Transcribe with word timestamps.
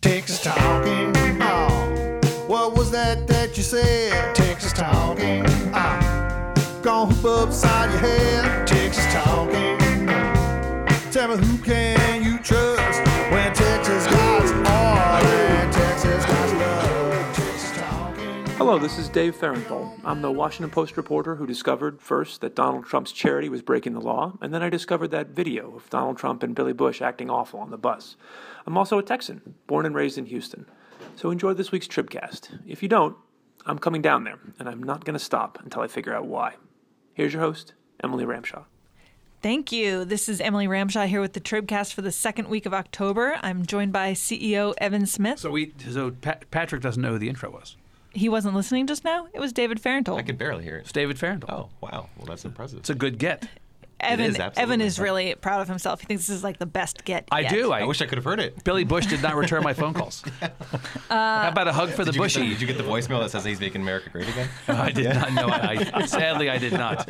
Texas 0.02 0.43
talking. 0.43 1.12
Oh, 1.41 2.21
what 2.48 2.77
was 2.77 2.91
that 2.91 3.27
that 3.29 3.57
you 3.57 3.62
said? 3.62 4.34
Texas 4.34 4.75
talking. 4.75 5.46
Oh, 5.73 6.20
gonna 6.83 7.12
hoop 7.12 7.25
upside 7.25 7.91
your 7.91 8.01
head. 8.01 8.67
Texas 8.67 9.05
talking. 9.12 10.07
Tell 11.12 11.37
me 11.37 11.45
who 11.45 11.59
can 11.59 12.23
you 12.25 12.38
trust 12.38 13.07
when 13.30 13.52
Texas 13.52 14.07
got 14.07 15.24
and 15.24 15.73
Texas 15.73 16.24
got. 16.24 16.41
Hello, 18.57 18.79
this 18.79 18.98
is 18.98 19.09
Dave 19.09 19.35
Fahrenthold. 19.37 20.01
I'm 20.05 20.23
the 20.23 20.30
Washington 20.30 20.71
Post 20.71 20.97
reporter 20.97 21.35
who 21.37 21.47
discovered 21.47 22.01
first 22.01 22.41
that 22.41 22.55
Donald 22.55 22.87
Trump's 22.87 23.12
charity 23.12 23.49
was 23.49 23.62
breaking 23.62 23.95
the 23.95 24.01
law, 24.01 24.38
and 24.41 24.55
then 24.55 24.62
I 24.62 24.69
discovered 24.69 25.09
that 25.09 25.29
video 25.29 25.74
of 25.77 25.91
Donald 25.91 26.19
Trump 26.19 26.43
and 26.43 26.55
Billy 26.55 26.73
Bush 26.73 27.02
acting 27.02 27.30
awful 27.30 27.60
on 27.60 27.71
the 27.71 27.79
bus. 27.79 28.16
I'm 28.66 28.79
also 28.79 28.99
a 28.99 29.02
Texan, 29.02 29.55
born 29.66 29.87
and 29.87 29.95
raised 29.95 30.19
in 30.19 30.27
Houston. 30.27 30.66
So 31.16 31.30
enjoy 31.30 31.55
this 31.55 31.73
week's 31.73 31.88
Tribcast. 31.88 32.60
If 32.66 32.83
you 32.83 32.88
don't, 32.88 33.16
I'm 33.66 33.79
coming 33.79 34.02
down 34.02 34.24
there, 34.24 34.38
and 34.59 34.69
I'm 34.69 34.83
not 34.83 35.05
going 35.05 35.19
to 35.19 35.24
stop 35.24 35.59
until 35.62 35.83
I 35.83 35.88
figure 35.88 36.15
out 36.15 36.27
why. 36.27 36.55
Here's 37.20 37.34
your 37.34 37.42
host, 37.42 37.74
Emily 38.02 38.24
Ramshaw. 38.24 38.65
Thank 39.42 39.73
you. 39.73 40.06
This 40.06 40.27
is 40.27 40.41
Emily 40.41 40.66
Ramshaw 40.66 41.06
here 41.06 41.20
with 41.20 41.34
the 41.34 41.41
Tribcast 41.41 41.93
for 41.93 42.01
the 42.01 42.10
second 42.10 42.49
week 42.49 42.65
of 42.65 42.73
October. 42.73 43.38
I'm 43.43 43.66
joined 43.66 43.93
by 43.93 44.13
CEO 44.13 44.73
Evan 44.79 45.04
Smith. 45.04 45.38
So 45.38 45.51
we 45.51 45.74
so 45.87 46.13
Pat, 46.13 46.51
Patrick 46.51 46.80
doesn't 46.80 47.02
know 47.02 47.10
who 47.10 47.18
the 47.18 47.29
intro 47.29 47.51
was. 47.51 47.76
He 48.15 48.30
wasn't 48.30 48.54
listening 48.54 48.87
just 48.87 49.04
now. 49.04 49.29
It 49.35 49.38
was 49.38 49.52
David 49.52 49.82
Fahrenthold. 49.82 50.18
I 50.18 50.23
could 50.23 50.38
barely 50.38 50.65
hear 50.65 50.76
it. 50.76 50.85
It's. 50.85 50.93
David 50.93 51.18
Farrell. 51.18 51.41
Oh, 51.46 51.68
wow. 51.82 52.09
Well, 52.16 52.24
that's 52.26 52.46
impressive. 52.46 52.79
It's 52.79 52.88
a 52.88 52.95
good 52.95 53.18
get. 53.18 53.46
Evan, 54.01 54.26
is 54.26 54.38
Evan 54.56 54.80
is 54.80 54.98
really 54.98 55.34
proud 55.34 55.60
of 55.60 55.68
himself. 55.68 56.01
He 56.01 56.06
thinks 56.06 56.26
this 56.26 56.37
is 56.37 56.45
like 56.45 56.59
the 56.59 56.66
best 56.66 57.04
get. 57.04 57.29
I 57.30 57.40
yet. 57.40 57.51
do. 57.51 57.73
I 57.73 57.80
I, 57.80 57.84
wish 57.84 58.01
I 58.01 58.07
could 58.07 58.18
have 58.18 58.24
heard 58.24 58.40
it. 58.40 58.62
Billy 58.65 58.84
Bush 58.84 59.07
did 59.07 59.23
not 59.23 59.37
return 59.37 59.62
my 59.62 59.73
phone 59.73 59.95
calls. 59.95 60.23
How 61.09 61.48
about 61.48 61.68
a 61.68 61.73
hug 61.73 61.90
for 61.90 62.04
the 62.04 62.12
Did 62.12 62.16
you, 62.16 62.23
get 62.23 62.32
the, 62.34 62.40
bushy? 62.40 62.48
did 62.51 62.60
you 62.60 62.66
get 62.66 62.79
the 62.79 62.84
voicemail 62.84 63.20
that 63.20 63.30
says 63.30 63.45
he's 63.45 63.60
making 63.60 63.82
America 63.82 64.10
great 64.10 64.28
again? 64.28 64.48
I 64.69 64.91
did 64.91 65.15
not 65.15 65.32
know. 65.32 65.48
I, 65.48 65.91
I 65.94 66.06
sadly 66.06 66.50
I 66.50 66.59
did 66.59 66.72
not. 66.72 67.09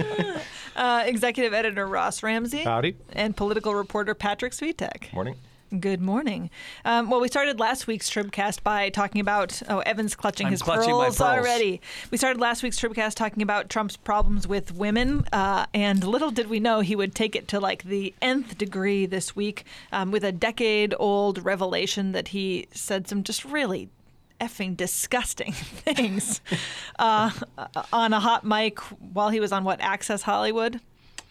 Uh, 0.76 1.02
executive 1.06 1.52
editor 1.52 1.86
Ross 1.86 2.22
Ramsey. 2.22 2.58
Howdy. 2.58 2.96
And 3.12 3.36
political 3.36 3.74
reporter 3.74 4.14
Patrick 4.14 4.52
Svitek. 4.52 5.12
Morning. 5.12 5.36
Good 5.78 6.00
morning. 6.00 6.50
Um, 6.84 7.10
well, 7.10 7.20
we 7.20 7.28
started 7.28 7.60
last 7.60 7.86
week's 7.86 8.10
Tribcast 8.10 8.64
by 8.64 8.88
talking 8.88 9.20
about 9.20 9.62
oh, 9.68 9.78
Evan's 9.80 10.16
clutching 10.16 10.46
I'm 10.46 10.50
his 10.50 10.62
clutching 10.62 10.90
pearls, 10.90 11.18
pearls. 11.18 11.20
already. 11.20 11.80
We 12.10 12.18
started 12.18 12.40
last 12.40 12.64
week's 12.64 12.80
Tribcast 12.80 13.14
talking 13.14 13.40
about 13.40 13.70
Trump's 13.70 13.96
problems 13.96 14.48
with 14.48 14.72
women, 14.72 15.24
uh, 15.32 15.66
and 15.72 16.02
little 16.02 16.32
did 16.32 16.48
we 16.48 16.58
know 16.58 16.80
he 16.80 16.96
would 16.96 17.14
take 17.14 17.36
it 17.36 17.46
to 17.48 17.60
like 17.60 17.84
the 17.84 18.12
nth 18.20 18.58
degree 18.58 19.06
this 19.06 19.36
week 19.36 19.64
um, 19.92 20.10
with 20.10 20.24
a 20.24 20.32
decade-old 20.32 21.44
revelation 21.44 22.10
that 22.12 22.28
he 22.28 22.66
said 22.72 23.06
some 23.06 23.22
just 23.22 23.44
really 23.44 23.90
effing 24.40 24.76
disgusting 24.76 25.52
things 25.52 26.40
uh, 26.98 27.30
on 27.92 28.12
a 28.12 28.18
hot 28.18 28.44
mic 28.44 28.80
while 28.80 29.28
he 29.28 29.38
was 29.38 29.52
on 29.52 29.62
what 29.62 29.80
Access 29.80 30.22
Hollywood 30.22 30.80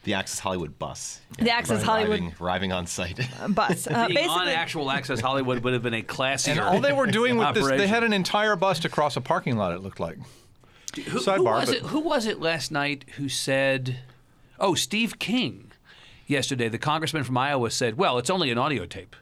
The 0.04 0.14
Access 0.14 0.40
Hollywood 0.40 0.80
bus. 0.80 1.20
The 1.38 1.52
Access 1.52 1.84
Hollywood- 1.84 2.20
Arriving, 2.20 2.36
arriving 2.40 2.72
on 2.72 2.88
site. 2.88 3.20
bus. 3.50 3.86
Uh, 3.88 4.08
Being 4.08 4.30
on 4.30 4.48
actual 4.48 4.90
Access 4.90 5.20
Hollywood 5.20 5.64
would 5.64 5.74
have 5.74 5.84
been 5.84 5.94
a 5.94 6.02
classier. 6.04 6.52
And 6.52 6.60
all 6.62 6.80
they 6.80 6.94
were 6.94 7.08
doing 7.08 7.38
with 7.38 7.54
this, 7.54 7.68
they 7.68 7.88
had 7.88 8.04
an 8.04 8.14
entire 8.14 8.56
bus 8.56 8.80
to 8.80 8.90
cross 8.90 9.18
a 9.18 9.22
parking 9.22 9.58
lot. 9.58 9.74
It 9.74 9.82
looked 9.82 10.00
like. 10.00 10.18
Who, 10.96 11.02
who 11.04 11.20
sidebar, 11.20 11.44
was 11.60 11.66
but- 11.70 11.76
it? 11.76 11.82
Who 11.84 12.00
was 12.00 12.26
it 12.26 12.40
last 12.40 12.72
night 12.72 13.06
who 13.18 13.28
said? 13.30 14.00
Oh, 14.60 14.74
Steve 14.74 15.20
King. 15.20 15.72
Yesterday, 16.28 16.70
the 16.70 16.78
congressman 16.78 17.24
from 17.24 17.38
Iowa 17.38 17.70
said, 17.72 17.98
"Well, 17.98 18.18
it's 18.20 18.30
only 18.30 18.52
an 18.52 18.58
audio 18.58 18.86
tape." 18.86 19.16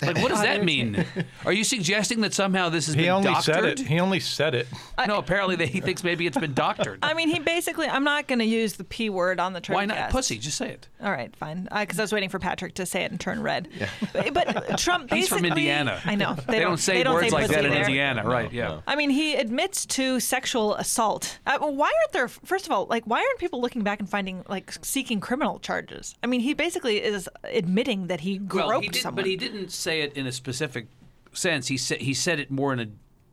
Like, 0.00 0.18
what 0.18 0.28
does 0.28 0.42
that 0.42 0.64
mean? 0.64 1.04
Are 1.44 1.52
you 1.52 1.64
suggesting 1.64 2.20
that 2.20 2.32
somehow 2.34 2.68
this 2.68 2.86
has 2.86 2.94
He 2.94 3.02
been 3.02 3.10
only 3.10 3.28
doctored? 3.32 3.54
said 3.54 3.64
it. 3.64 3.78
He 3.80 3.98
only 4.00 4.20
said 4.20 4.54
it. 4.54 4.68
no, 5.06 5.18
apparently 5.18 5.56
they, 5.56 5.66
he 5.66 5.80
thinks 5.80 6.04
maybe 6.04 6.26
it's 6.26 6.38
been 6.38 6.54
doctored. 6.54 7.00
I 7.02 7.14
mean, 7.14 7.28
he 7.28 7.38
basically. 7.40 7.86
I'm 7.88 8.04
not 8.04 8.28
going 8.28 8.38
to 8.38 8.44
use 8.44 8.74
the 8.74 8.84
p 8.84 9.10
word 9.10 9.40
on 9.40 9.52
the 9.52 9.60
Tribcast. 9.60 9.74
Why 9.74 9.84
not 9.86 10.10
pussy? 10.10 10.38
Just 10.38 10.56
say 10.56 10.70
it. 10.70 10.88
All 11.02 11.10
right, 11.10 11.34
fine. 11.36 11.68
Because 11.74 11.98
I 11.98 12.02
was 12.02 12.12
waiting 12.12 12.28
for 12.28 12.38
Patrick 12.38 12.74
to 12.74 12.86
say 12.86 13.02
it 13.04 13.10
and 13.10 13.20
turn 13.20 13.42
red. 13.42 13.68
But, 14.12 14.32
but 14.32 14.78
Trump 14.78 15.10
basically. 15.10 15.18
He's 15.18 15.28
from 15.28 15.44
Indiana. 15.44 16.00
I 16.04 16.14
know. 16.14 16.34
They, 16.48 16.60
don't, 16.60 16.76
say 16.78 16.98
they 16.98 17.02
don't 17.04 17.14
words 17.14 17.28
say 17.28 17.32
like 17.32 17.48
that 17.48 17.64
in 17.64 17.70
there. 17.72 17.80
Indiana, 17.82 18.24
right? 18.24 18.52
Yeah. 18.52 18.68
no. 18.68 18.82
I 18.86 18.96
mean, 18.96 19.10
he 19.10 19.34
admits 19.34 19.86
to 19.86 20.20
sexual 20.20 20.74
assault. 20.76 21.38
Uh, 21.46 21.58
why 21.58 21.86
aren't 21.86 22.12
there? 22.12 22.28
First 22.28 22.66
of 22.66 22.72
all, 22.72 22.86
like, 22.86 23.04
why 23.04 23.18
aren't 23.18 23.38
people 23.38 23.60
looking 23.60 23.82
back 23.82 24.00
and 24.00 24.08
finding 24.08 24.44
like 24.48 24.72
seeking 24.82 25.20
criminal 25.20 25.58
charges? 25.58 26.14
I 26.22 26.26
mean, 26.26 26.40
he 26.40 26.54
basically 26.54 27.02
is 27.02 27.28
admitting 27.44 28.08
that 28.08 28.20
he 28.20 28.38
groped 28.38 28.68
Well, 28.68 28.80
he 28.80 28.88
did, 28.88 29.02
someone. 29.02 29.16
but 29.22 29.26
he 29.26 29.36
didn't 29.36 29.70
say 29.88 30.02
it 30.02 30.12
in 30.14 30.26
a 30.26 30.32
specific 30.32 30.86
sense. 31.32 31.68
He 31.68 31.76
said 31.78 32.00
he 32.02 32.12
said 32.14 32.38
it 32.38 32.50
more 32.50 32.72
in 32.72 32.80
a 32.80 32.88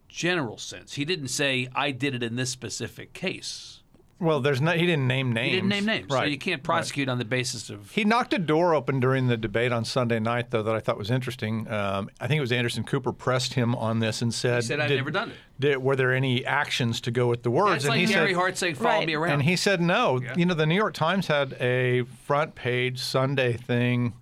general 0.08 0.58
sense. 0.58 0.94
He 0.94 1.04
didn't 1.06 1.28
say 1.28 1.68
I 1.76 1.92
did 1.92 2.16
it 2.16 2.24
in 2.24 2.36
this 2.36 2.50
specific 2.50 3.12
case. 3.14 3.82
Well, 4.18 4.40
there's 4.40 4.62
no. 4.62 4.72
He 4.72 4.86
didn't 4.86 5.08
name 5.08 5.34
names. 5.34 5.50
He 5.50 5.56
didn't 5.56 5.68
name 5.70 5.86
names, 5.86 6.10
Right. 6.10 6.22
so 6.22 6.26
you 6.28 6.38
can't 6.38 6.64
prosecute 6.64 7.10
on 7.10 7.18
the 7.18 7.26
basis 7.26 7.70
of. 7.70 7.92
He 7.92 8.06
knocked 8.06 8.34
a 8.34 8.40
door 8.40 8.74
open 8.74 9.02
during 9.02 9.28
the 9.28 9.36
debate 9.36 9.74
on 9.74 9.84
Sunday 9.84 10.22
night, 10.22 10.52
though, 10.52 10.64
that 10.64 10.74
I 10.74 10.80
thought 10.80 10.98
was 10.98 11.12
interesting. 11.12 11.70
Um, 11.70 12.10
I 12.22 12.28
think 12.28 12.38
it 12.38 12.42
was 12.42 12.54
Anderson 12.54 12.86
Cooper 12.86 13.12
pressed 13.12 13.56
him 13.56 13.76
on 13.76 14.00
this 14.00 14.22
and 14.22 14.34
said, 14.34 14.62
He 14.64 14.68
said, 14.68 14.80
"I've 14.80 14.90
never 14.90 15.12
done 15.12 15.32
it." 15.32 15.36
Did, 15.60 15.78
were 15.80 15.98
there 15.98 16.14
any 16.14 16.46
actions 16.46 17.02
to 17.02 17.12
go 17.12 17.28
with 17.28 17.44
the 17.44 17.52
words? 17.52 17.76
It's 17.76 17.84
and 17.86 17.90
like 17.90 18.00
he 18.00 18.06
Gary 18.06 18.30
said, 18.30 18.38
Hart 18.38 18.58
saying, 18.58 18.76
"Follow 18.76 19.00
Right. 19.00 19.08
me 19.08 19.16
around." 19.16 19.34
And 19.34 19.42
he 19.44 19.58
said 19.58 19.82
no. 19.82 20.22
You 20.38 20.46
know, 20.46 20.54
the 20.54 20.66
New 20.66 20.76
York 20.76 20.94
Times 20.94 21.28
had 21.28 21.52
a 21.60 22.04
front 22.26 22.56
page 22.56 23.00
Sunday 23.00 23.52
thing 23.58 24.14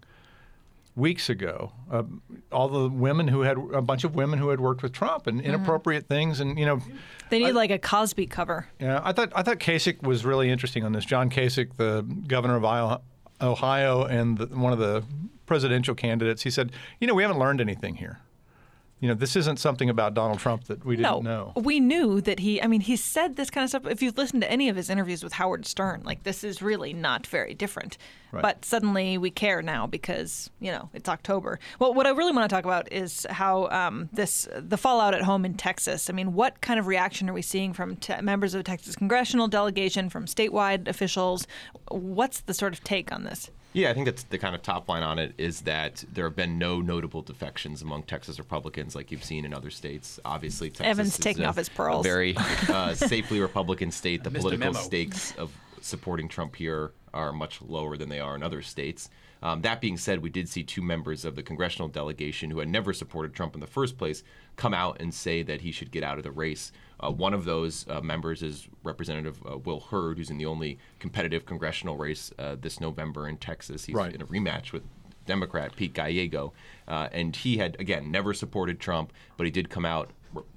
weeks 0.95 1.29
ago. 1.29 1.71
Uh, 1.91 2.03
all 2.51 2.67
the 2.67 2.89
women 2.89 3.27
who 3.27 3.41
had 3.41 3.57
a 3.73 3.81
bunch 3.81 4.03
of 4.03 4.15
women 4.15 4.39
who 4.39 4.49
had 4.49 4.59
worked 4.59 4.83
with 4.83 4.91
Trump 4.91 5.27
and 5.27 5.41
inappropriate 5.41 6.07
things, 6.07 6.39
and 6.39 6.57
you 6.57 6.65
know, 6.65 6.79
they 7.29 7.39
need 7.39 7.53
like 7.53 7.71
a 7.71 7.79
Cosby 7.79 8.27
cover. 8.27 8.67
yeah, 8.79 9.01
I 9.03 9.11
thought 9.11 9.31
I 9.35 9.43
thought 9.43 9.59
Kasich 9.59 10.03
was 10.03 10.25
really 10.25 10.49
interesting 10.49 10.83
on 10.83 10.91
this. 10.93 11.05
John 11.05 11.29
Kasich, 11.29 11.75
the 11.77 12.03
governor 12.27 12.55
of 12.55 13.01
Ohio, 13.41 14.03
and 14.03 14.37
the, 14.37 14.45
one 14.47 14.73
of 14.73 14.79
the 14.79 15.03
presidential 15.45 15.95
candidates, 15.95 16.43
he 16.43 16.49
said, 16.49 16.71
you 16.99 17.07
know, 17.07 17.13
we 17.13 17.23
haven't 17.23 17.39
learned 17.39 17.61
anything 17.61 17.95
here. 17.95 18.19
You 19.03 19.09
know, 19.09 19.15
this 19.15 19.35
isn't 19.35 19.59
something 19.59 19.89
about 19.89 20.13
Donald 20.13 20.39
Trump 20.39 20.63
that 20.67 20.85
we 20.85 20.95
didn't 20.95 21.25
know. 21.25 21.51
we 21.57 21.81
knew 21.81 22.21
that 22.21 22.39
he. 22.39 22.61
I 22.61 22.67
mean, 22.67 22.79
he 22.79 22.95
said 22.95 23.35
this 23.35 23.49
kind 23.49 23.65
of 23.65 23.69
stuff. 23.69 23.85
If 23.85 24.01
you've 24.01 24.17
listened 24.17 24.43
to 24.43 24.49
any 24.49 24.69
of 24.69 24.77
his 24.77 24.89
interviews 24.89 25.25
with 25.25 25.33
Howard 25.33 25.65
Stern, 25.65 26.03
like 26.05 26.23
this 26.23 26.41
is 26.41 26.61
really 26.61 26.93
not 26.93 27.27
very 27.27 27.53
different. 27.53 27.97
Right. 28.31 28.41
But 28.41 28.63
suddenly 28.63 29.17
we 29.17 29.29
care 29.29 29.61
now 29.61 29.87
because 29.87 30.49
you 30.61 30.71
know 30.71 30.89
it's 30.93 31.09
October. 31.09 31.59
Well, 31.79 31.93
what 31.93 32.07
I 32.07 32.11
really 32.11 32.31
want 32.31 32.49
to 32.49 32.55
talk 32.55 32.63
about 32.63 32.89
is 32.93 33.27
how 33.29 33.67
um, 33.71 34.07
this 34.13 34.47
the 34.55 34.77
fallout 34.77 35.13
at 35.13 35.23
home 35.23 35.43
in 35.43 35.55
Texas. 35.55 36.09
I 36.09 36.13
mean, 36.13 36.31
what 36.31 36.61
kind 36.61 36.79
of 36.79 36.87
reaction 36.87 37.29
are 37.29 37.33
we 37.33 37.41
seeing 37.41 37.73
from 37.73 37.97
te- 37.97 38.21
members 38.21 38.53
of 38.53 38.59
the 38.59 38.63
Texas 38.63 38.95
congressional 38.95 39.49
delegation, 39.49 40.09
from 40.09 40.27
statewide 40.27 40.87
officials? 40.87 41.45
What's 41.89 42.39
the 42.39 42.53
sort 42.53 42.71
of 42.71 42.81
take 42.85 43.11
on 43.11 43.25
this? 43.25 43.51
Yeah, 43.73 43.89
I 43.89 43.93
think 43.93 44.05
that's 44.05 44.23
the 44.23 44.37
kind 44.37 44.53
of 44.53 44.61
top 44.61 44.87
line 44.87 45.01
on 45.03 45.17
it 45.17 45.33
is 45.37 45.61
that 45.61 46.03
there 46.13 46.25
have 46.25 46.35
been 46.35 46.59
no 46.59 46.79
notable 46.79 47.23
defections 47.23 47.81
among 47.81 48.03
Texas 48.03 48.37
Republicans 48.37 48.95
like 48.95 49.11
you've 49.11 49.23
seen 49.23 49.45
in 49.45 49.53
other 49.53 49.71
states. 49.71 50.19
Obviously, 50.23 50.69
Texas 50.69 50.85
Evan's 50.85 51.07
is 51.13 51.17
taking 51.17 51.43
a, 51.43 51.47
off 51.47 51.55
his 51.55 51.69
pearls. 51.69 52.05
a 52.05 52.09
very 52.09 52.35
uh, 52.69 52.93
safely 52.93 53.39
Republican 53.39 53.91
state. 53.91 54.23
The 54.23 54.31
political 54.31 54.73
stakes 54.75 55.35
of 55.35 55.51
supporting 55.81 56.27
Trump 56.27 56.55
here 56.55 56.91
are 57.13 57.33
much 57.33 57.61
lower 57.61 57.97
than 57.97 58.09
they 58.09 58.19
are 58.19 58.35
in 58.35 58.43
other 58.43 58.61
states. 58.61 59.09
Um, 59.41 59.61
that 59.61 59.81
being 59.81 59.97
said, 59.97 60.21
we 60.21 60.29
did 60.29 60.47
see 60.47 60.63
two 60.63 60.81
members 60.81 61.25
of 61.25 61.35
the 61.35 61.43
congressional 61.43 61.89
delegation 61.89 62.49
who 62.49 62.59
had 62.59 62.69
never 62.69 62.93
supported 62.93 63.33
Trump 63.33 63.55
in 63.55 63.59
the 63.59 63.67
first 63.67 63.97
place 63.97 64.23
come 64.55 64.73
out 64.73 65.01
and 65.01 65.13
say 65.13 65.43
that 65.43 65.61
he 65.61 65.71
should 65.71 65.91
get 65.91 66.03
out 66.03 66.17
of 66.17 66.23
the 66.23 66.31
race. 66.31 66.71
Uh, 67.03 67.11
one 67.11 67.33
of 67.33 67.45
those 67.45 67.85
uh, 67.89 67.99
members 68.01 68.41
is 68.41 68.67
Representative 68.83 69.41
uh, 69.45 69.57
Will 69.57 69.79
Hurd, 69.81 70.17
who's 70.17 70.29
in 70.29 70.37
the 70.37 70.45
only 70.45 70.77
competitive 70.99 71.45
congressional 71.45 71.97
race 71.97 72.31
uh, 72.39 72.55
this 72.59 72.79
November 72.79 73.27
in 73.27 73.37
Texas. 73.37 73.85
He's 73.85 73.95
Right. 73.95 74.13
in 74.13 74.21
a 74.21 74.25
rematch 74.25 74.71
with 74.71 74.83
Democrat 75.25 75.75
Pete 75.75 75.93
Gallego, 75.93 76.53
uh, 76.87 77.09
and 77.11 77.35
he 77.35 77.57
had 77.57 77.75
again 77.79 78.11
never 78.11 78.33
supported 78.33 78.79
Trump, 78.79 79.11
but 79.37 79.45
he 79.45 79.51
did 79.51 79.69
come 79.69 79.85
out 79.85 80.11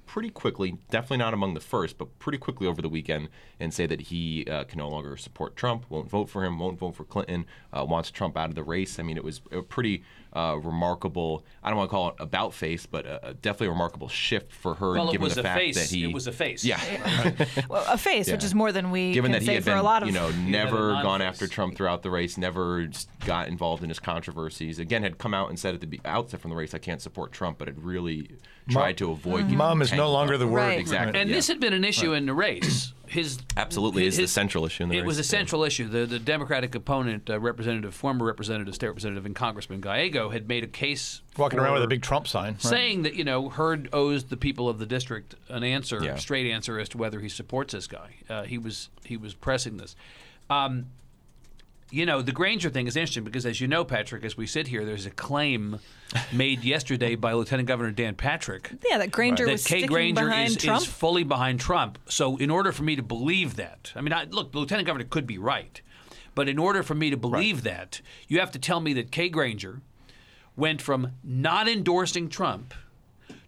pretty 0.07 0.29
quickly, 0.29 0.77
definitely 0.89 1.17
not 1.17 1.33
among 1.33 1.53
the 1.53 1.59
first, 1.59 1.97
but 1.97 2.17
pretty 2.17 2.37
quickly 2.39 2.65
over 2.65 2.81
the 2.81 2.89
weekend, 2.89 3.29
and 3.59 3.73
say 3.73 3.85
that 3.85 4.01
he 4.01 4.45
uh, 4.49 4.63
can 4.63 4.79
no 4.79 4.87
longer 4.89 5.15
support 5.17 5.55
Trump, 5.55 5.85
won't 5.89 6.09
vote 6.09 6.29
for 6.29 6.43
him, 6.43 6.57
won't 6.57 6.79
vote 6.79 6.95
for 6.95 7.03
Clinton, 7.03 7.45
uh, 7.73 7.85
wants 7.85 8.09
Trump 8.09 8.35
out 8.37 8.49
of 8.49 8.55
the 8.55 8.63
race. 8.63 8.97
I 8.99 9.03
mean, 9.03 9.17
it 9.17 9.23
was 9.23 9.41
a 9.51 9.61
pretty 9.61 10.03
uh, 10.33 10.57
remarkable. 10.61 11.45
I 11.63 11.69
don't 11.69 11.77
want 11.77 11.89
to 11.89 11.91
call 11.91 12.09
it 12.09 12.15
about 12.19 12.53
face, 12.53 12.85
but 12.85 13.05
a, 13.05 13.29
a 13.29 13.33
definitely 13.33 13.67
a 13.67 13.71
remarkable 13.71 14.07
shift 14.07 14.51
for 14.53 14.75
her, 14.75 14.93
Well, 14.93 15.09
it 15.09 15.13
given 15.13 15.25
was 15.25 15.35
the 15.35 15.41
a 15.41 15.43
fact 15.43 15.59
face. 15.59 15.75
that 15.75 15.89
he 15.95 16.05
It 16.05 16.13
was 16.13 16.27
a 16.27 16.31
face. 16.31 16.63
Yeah, 16.63 16.79
Well, 17.69 17.85
a 17.87 17.97
face, 17.97 18.31
which 18.31 18.43
is 18.43 18.55
more 18.55 18.71
than 18.71 18.91
we 18.91 19.13
given 19.13 19.31
can 19.31 19.33
that 19.33 19.41
he 19.41 19.47
say 19.47 19.53
had 19.55 19.63
for 19.63 19.69
been, 19.71 19.79
a 19.79 19.83
lot 19.83 20.03
of 20.03 20.09
you 20.09 20.13
know, 20.13 20.31
never 20.31 20.91
gone 21.03 21.21
after 21.21 21.47
Trump 21.47 21.75
throughout 21.75 22.03
the 22.03 22.09
race, 22.09 22.37
never 22.37 22.89
got 23.25 23.47
involved 23.47 23.83
in 23.83 23.89
his 23.89 23.99
controversies. 23.99 24.79
Again, 24.79 25.03
had 25.03 25.17
come 25.17 25.33
out 25.33 25.49
and 25.49 25.59
said 25.59 25.75
at 25.75 25.81
the 25.81 25.99
outset 26.05 26.39
from 26.39 26.49
the 26.51 26.55
race, 26.55 26.73
I 26.73 26.77
can't 26.79 27.01
support 27.01 27.31
Trump, 27.31 27.57
but 27.57 27.67
had 27.67 27.83
really 27.83 28.29
tried 28.69 28.97
to 28.97 29.11
avoid. 29.11 29.43
getting 29.43 29.57
Mom 29.57 29.81
is 29.81 29.91
no 29.97 30.11
longer 30.11 30.37
the 30.37 30.47
word. 30.47 30.59
Right. 30.59 30.79
Exactly. 30.79 31.19
And 31.19 31.29
yeah. 31.29 31.35
this 31.35 31.47
had 31.47 31.59
been 31.59 31.73
an 31.73 31.83
issue 31.83 32.13
in 32.13 32.25
the 32.25 32.33
race. 32.33 32.93
His 33.07 33.39
Absolutely 33.55 34.05
is 34.05 34.17
the 34.17 34.23
his- 34.23 34.31
central 34.33 34.65
issue 34.65 34.83
in 34.83 34.89
the 34.89 34.97
It 34.97 35.05
was 35.05 35.17
a 35.17 35.21
race, 35.21 35.31
yeah. 35.31 35.37
central 35.39 35.63
issue. 35.63 35.87
The 35.87 36.05
the 36.05 36.19
Democratic 36.19 36.75
opponent, 36.75 37.29
uh, 37.29 37.39
representative, 37.39 37.95
former 37.95 38.25
representative, 38.25 38.75
state 38.75 38.87
representative, 38.87 39.25
and 39.25 39.33
Congressman 39.33 39.79
Gallego 39.79 40.29
had 40.29 40.47
made 40.49 40.63
a 40.65 40.67
case 40.67 41.21
Walking 41.37 41.57
around 41.59 41.75
with 41.75 41.83
a 41.83 41.87
big 41.87 42.01
Trump 42.01 42.27
sign. 42.27 42.53
right? 42.53 42.61
saying 42.61 43.03
that 43.03 43.15
you 43.15 43.23
know 43.23 43.47
Hurd 43.49 43.87
owes 43.93 44.25
the 44.25 44.35
people 44.37 44.67
of 44.67 44.77
the 44.79 44.85
district 44.85 45.35
an 45.47 45.63
answer, 45.63 46.03
Yeah. 46.03 46.15
straight 46.17 46.51
answer 46.51 46.79
as 46.79 46.89
to 46.89 46.97
whether 46.97 47.21
he 47.21 47.29
supports 47.29 47.73
this 47.73 47.87
guy. 47.87 48.15
Uh, 48.29 48.43
he 48.43 48.57
was 48.57 48.89
he 49.05 49.15
was 49.15 49.33
pressing 49.33 49.77
this. 49.77 49.95
Um, 50.49 50.87
you 51.89 52.05
know, 52.05 52.21
the 52.21 52.31
Granger 52.31 52.69
thing 52.69 52.87
is 52.87 52.95
interesting 52.95 53.23
because, 53.23 53.45
as 53.45 53.61
you 53.61 53.67
know, 53.67 53.85
Patrick, 53.85 54.23
as 54.25 54.35
we 54.35 54.45
sit 54.45 54.67
here, 54.67 54.83
there's 54.83 55.05
a 55.05 55.11
claim 55.11 55.79
made 56.33 56.63
yesterday 56.63 57.15
by 57.15 57.33
Lieutenant 57.33 57.67
Governor 57.67 57.91
Dan 57.91 58.15
Patrick 58.15 58.71
Yeah, 58.89 58.97
that 58.97 59.11
Granger 59.11 59.45
that 59.45 59.51
was 59.53 59.63
Kay 59.65 59.79
sticking 59.79 59.87
Granger 59.87 60.25
behind 60.25 60.49
is, 60.49 60.57
Trump. 60.57 60.81
is 60.81 60.87
fully 60.87 61.23
behind 61.23 61.59
Trump. 61.59 61.99
So, 62.09 62.37
in 62.37 62.49
order 62.49 62.71
for 62.71 62.83
me 62.83 62.95
to 62.95 63.03
believe 63.03 63.55
that, 63.55 63.93
I 63.95 64.01
mean, 64.01 64.13
I, 64.13 64.25
look, 64.25 64.51
the 64.51 64.59
Lieutenant 64.59 64.85
Governor 64.85 65.05
could 65.05 65.27
be 65.27 65.37
right, 65.37 65.81
but 66.35 66.49
in 66.49 66.59
order 66.59 66.83
for 66.83 66.95
me 66.95 67.09
to 67.09 67.17
believe 67.17 67.63
that, 67.63 68.01
you 68.27 68.39
have 68.39 68.51
to 68.51 68.59
tell 68.59 68.79
me 68.79 68.93
that 68.93 69.11
Kay 69.11 69.29
Granger 69.29 69.81
went 70.55 70.81
from 70.81 71.13
not 71.23 71.67
endorsing 71.67 72.29
Trump 72.29 72.73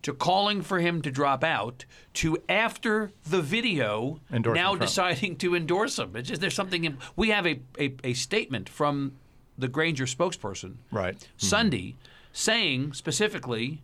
to 0.01 0.13
calling 0.13 0.61
for 0.61 0.79
him 0.79 1.01
to 1.01 1.11
drop 1.11 1.43
out 1.43 1.85
to 2.13 2.37
after 2.47 3.11
the 3.27 3.41
video 3.41 4.19
Endorsing 4.31 4.61
now 4.61 4.69
Trump. 4.69 4.81
deciding 4.81 5.35
to 5.37 5.55
endorse 5.55 5.99
him. 5.99 6.15
It's 6.15 6.29
just 6.29 6.41
there's 6.41 6.55
something 6.55 6.85
in, 6.85 6.97
we 7.15 7.29
have 7.29 7.45
a, 7.45 7.59
a, 7.77 7.95
a 8.03 8.13
statement 8.13 8.69
from 8.69 9.13
the 9.57 9.67
Granger 9.67 10.05
spokesperson 10.05 10.75
Right. 10.91 11.15
Mm-hmm. 11.15 11.45
Sunday 11.45 11.95
saying 12.31 12.93
specifically 12.93 13.81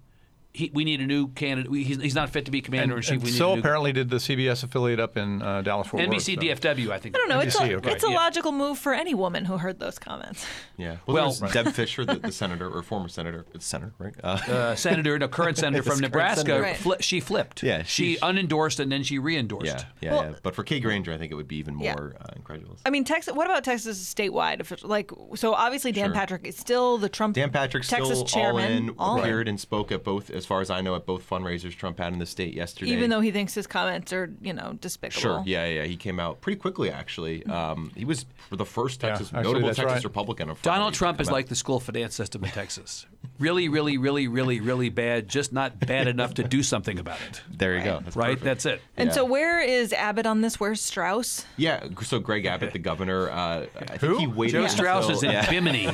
he, 0.55 0.71
we 0.73 0.83
need 0.85 1.01
a 1.01 1.05
new 1.05 1.27
candidate. 1.29 1.69
We, 1.71 1.83
he's, 1.83 2.01
he's 2.01 2.15
not 2.15 2.29
fit 2.29 2.45
to 2.45 2.51
be 2.51 2.61
commander 2.61 2.95
in 2.95 3.01
chief. 3.01 3.21
We 3.23 3.31
so 3.31 3.53
new 3.53 3.59
apparently 3.59 3.93
did 3.93 4.09
the 4.09 4.17
CBS 4.17 4.63
affiliate 4.63 4.99
up 4.99 5.17
in 5.17 5.41
uh, 5.41 5.61
Dallas 5.61 5.87
Fort 5.87 6.01
Worth. 6.07 6.09
NBC 6.17 6.35
so- 6.35 6.41
DFW. 6.41 6.89
I 6.91 6.99
think. 6.99 7.15
I 7.15 7.19
don't 7.19 7.29
know. 7.29 7.39
It's 7.39 7.59
a, 7.59 7.75
okay. 7.75 7.91
it's 7.91 8.03
a 8.03 8.09
Yeah. 8.09 8.15
logical 8.15 8.51
move 8.51 8.77
for 8.79 8.93
any 8.93 9.13
woman 9.13 9.45
who 9.45 9.57
heard 9.57 9.79
those 9.79 9.99
comments. 9.99 10.45
Yeah. 10.77 10.97
Well- 11.07 11.15
Well, 11.15 11.31
there's 11.31 11.53
Deb 11.53 11.73
Fischer, 11.73 12.03
the, 12.03 12.15
the 12.15 12.31
senator 12.33 12.69
or 12.69 12.83
former 12.83 13.07
senator, 13.07 13.45
it's 13.53 13.65
senator, 13.65 13.93
right? 13.97 14.13
Uh, 14.21 14.37
Uh, 14.47 14.75
senator, 14.75 15.17
no, 15.17 15.29
current 15.29 15.57
senator 15.57 15.83
from 15.89 15.99
Nebraska, 16.01 16.41
senator. 16.41 16.61
Right. 16.63 16.75
fli- 16.75 17.01
she 17.01 17.21
flipped. 17.21 17.63
Yeah, 17.63 17.83
she 17.83 18.15
she- 18.15 18.19
unendorsed 18.19 18.81
and 18.81 18.91
then 18.91 19.01
she 19.03 19.17
re-endorsed. 19.17 19.65
yeah, 19.67 19.83
yeah, 20.01 20.11
Well- 20.11 20.23
yeah. 20.31 20.35
But 20.43 20.53
for 20.53 20.63
Kay 20.65 20.81
Granger, 20.81 21.13
I 21.13 21.17
think 21.17 21.31
it 21.31 21.35
would 21.35 21.47
be 21.47 21.55
even 21.57 21.79
Yeah. 21.79 21.93
more 21.95 22.15
uh, 22.19 22.25
incredulous. 22.35 22.81
I 22.85 22.89
mean, 22.89 23.05
Texas. 23.05 23.33
What 23.33 23.47
about 23.47 23.63
Texas 23.63 23.97
statewide? 24.13 24.59
If 24.59 24.83
like, 24.83 25.11
so 25.35 25.53
obviously 25.53 25.93
Dan 25.93 26.07
Sure. 26.07 26.13
Patrick 26.13 26.45
is 26.45 26.57
still 26.57 26.97
the 26.97 27.07
Trump. 27.09 27.35
Dan 27.35 27.51
Patrick 27.51 27.83
Texas 27.85 28.17
still 28.19 28.25
chairman. 28.25 28.63
all 28.65 28.77
in, 28.77 28.89
all 28.99 29.19
appeared 29.21 29.47
and 29.47 29.57
spoke 29.57 29.93
at 29.93 30.03
both, 30.03 30.29
as 30.45 30.47
far 30.47 30.61
as 30.61 30.69
I 30.69 30.81
know, 30.81 30.95
at 30.95 31.07
both 31.07 31.27
fundraisers 31.27 31.75
Trump 31.75 31.97
had 31.97 32.13
in 32.13 32.19
the 32.19 32.25
state 32.27 32.53
yesterday. 32.53 32.91
even 32.91 33.09
though 33.09 33.19
he 33.19 33.31
thinks 33.31 33.55
his 33.55 33.65
comments 33.65 34.13
are, 34.13 34.31
you 34.41 34.53
know, 34.53 34.77
despicable. 34.79 35.19
Sure. 35.21 35.43
Yeah, 35.43 35.65
yeah. 35.65 35.83
He 35.85 35.97
came 35.97 36.19
out 36.19 36.39
pretty 36.41 36.59
quickly, 36.59 36.91
actually. 36.91 37.43
Um, 37.47 37.91
he 37.95 38.05
was 38.05 38.27
the 38.51 38.63
first 38.65 39.01
Yeah, 39.01 39.09
Texas, 39.09 39.29
actually, 39.33 39.43
notable 39.53 39.69
Texas 39.69 39.85
right. 39.85 40.03
Republican. 40.03 40.51
of 40.51 40.61
Donald 40.61 40.93
Trump 40.93 41.19
is 41.19 41.29
out. 41.29 41.33
like 41.33 41.47
the 41.47 41.55
school 41.55 41.79
finance 41.79 42.13
system 42.13 42.43
in 42.43 42.51
Texas. 42.51 43.07
Really, 43.39 43.69
really, 43.69 43.97
really, 43.97 44.27
really, 44.27 44.59
really 44.59 44.89
bad. 44.89 45.27
Just 45.27 45.51
not 45.51 45.79
bad 45.79 46.07
enough 46.07 46.35
to 46.35 46.43
do 46.43 46.61
something 46.61 46.99
about 46.99 47.17
it. 47.27 47.41
There 47.49 47.75
you 47.75 47.83
go. 47.83 47.99
That's 48.03 48.15
Right? 48.15 48.27
perfect. 48.39 48.43
That's 48.43 48.65
it. 48.67 48.81
And 48.97 49.07
Yeah. 49.07 49.13
so 49.15 49.25
where 49.25 49.59
is 49.61 49.91
Abbott 49.93 50.27
on 50.27 50.41
this? 50.41 50.59
Where's 50.59 50.79
Strauss? 50.79 51.43
Yeah. 51.57 51.83
So 52.03 52.19
Greg 52.19 52.45
Abbott, 52.45 52.71
the 52.71 52.79
governor, 52.79 53.31
uh, 53.31 53.65
I 53.77 53.97
think 53.97 54.01
Who? 54.01 54.17
he 54.19 54.27
waited. 54.27 54.53
Joe 54.53 54.61
until- 54.61 54.75
Strauss 54.77 55.09
is 55.09 55.23
in 55.23 55.31
yeah. 55.31 55.49
Bimini. 55.49 55.89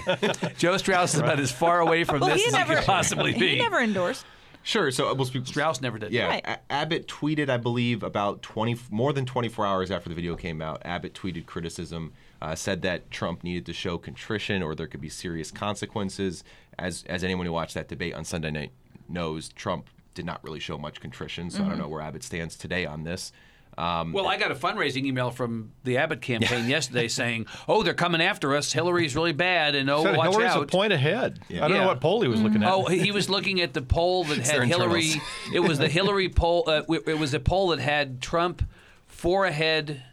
Joe 0.58 0.76
Strauss 0.76 1.14
is 1.14 1.22
about 1.22 1.40
as 1.40 1.52
far 1.54 1.80
away 1.80 2.04
from 2.04 2.20
Well, 2.20 2.30
this 2.32 2.42
he 2.42 2.48
as 2.48 2.54
never 2.54 2.74
he 2.74 2.80
could 2.80 2.86
possibly 2.86 3.32
be. 3.34 3.56
He 3.56 3.58
never 3.60 3.80
endorsed. 3.80 4.26
Sure. 4.64 4.92
So 4.92 5.10
uh, 5.10 5.14
we'll 5.16 5.26
speak. 5.26 5.48
Strauss 5.48 5.82
never 5.82 5.98
did. 5.98 6.12
Yeah, 6.12 6.28
Right. 6.28 6.46
A- 6.46 6.72
Abbott 6.72 7.08
tweeted, 7.08 7.50
I 7.50 7.58
believe, 7.58 8.04
about 8.04 8.42
20, 8.42 8.78
more 8.90 9.12
than 9.14 9.26
24 9.26 9.66
hours 9.66 9.92
after 9.92 10.10
the 10.10 10.16
video 10.16 10.36
came 10.36 10.62
out. 10.62 10.82
Abbott 10.86 11.14
tweeted 11.14 11.46
criticism, 11.46 12.14
uh, 12.42 12.56
said 12.56 12.82
that 12.84 13.10
Trump 13.12 13.44
needed 13.44 13.66
to 13.66 13.74
show 13.74 13.98
contrition 13.98 14.62
or 14.62 14.76
there 14.76 14.88
could 14.88 15.02
be 15.02 15.10
serious 15.10 15.52
consequences. 15.52 16.44
As 16.80 17.04
as 17.08 17.24
anyone 17.24 17.46
who 17.46 17.52
watched 17.52 17.74
that 17.76 17.88
debate 17.88 18.14
on 18.14 18.24
Sunday 18.26 18.52
night 18.52 18.72
knows, 19.10 19.50
Trump 19.50 19.88
did 20.14 20.26
not 20.26 20.44
really 20.44 20.60
show 20.60 20.78
much 20.78 21.00
contrition. 21.00 21.50
So 21.50 21.64
I 21.64 21.70
don't 21.70 21.78
know 21.78 21.88
where 21.88 22.02
Abbott 22.02 22.24
stands 22.24 22.56
today 22.56 22.86
on 22.86 23.04
this. 23.04 23.32
Um, 23.78 24.12
Well, 24.12 24.28
I 24.28 24.38
got 24.38 24.52
a 24.52 24.56
fundraising 24.56 25.06
email 25.06 25.32
from 25.32 25.72
the 25.86 25.98
Abbott 25.98 26.22
campaign 26.22 26.68
yesterday 26.70 27.08
saying, 27.08 27.46
"Oh, 27.68 27.84
they're 27.84 27.94
coming 27.94 28.22
after 28.22 28.56
us. 28.56 28.74
Hillary's 28.74 29.16
really 29.16 29.32
bad, 29.32 29.76
and 29.76 29.90
oh, 29.90 30.04
Said 30.04 30.18
watch 30.18 30.30
Hillary's 30.32 30.52
out." 30.52 30.64
a 30.64 30.68
point 30.68 30.92
ahead. 30.94 31.40
I 31.50 31.54
don't 31.54 31.72
Yeah. 31.72 31.78
know 31.80 31.88
what 31.88 32.02
poll 32.02 32.22
he 32.22 32.28
was 32.28 32.42
looking 32.42 32.64
at. 32.64 32.72
Oh, 32.72 32.86
he 32.86 33.12
was 33.12 33.30
looking 33.30 33.62
at 33.62 33.74
the 33.74 33.82
poll 33.82 34.26
that 34.26 34.44
their 34.44 34.62
had 34.62 34.68
Hillary. 34.68 35.06
internals. 35.14 35.28
It 35.54 35.60
was 35.62 35.80
the 35.80 35.88
Hillary 35.90 36.30
poll. 36.30 36.66
Uh, 36.68 36.82
it 37.08 37.18
was 37.18 37.34
a 37.34 37.40
poll 37.40 37.70
that 37.70 37.80
had 37.80 38.22
Trump 38.22 38.62
four 39.08 39.46
ahead 39.46 40.04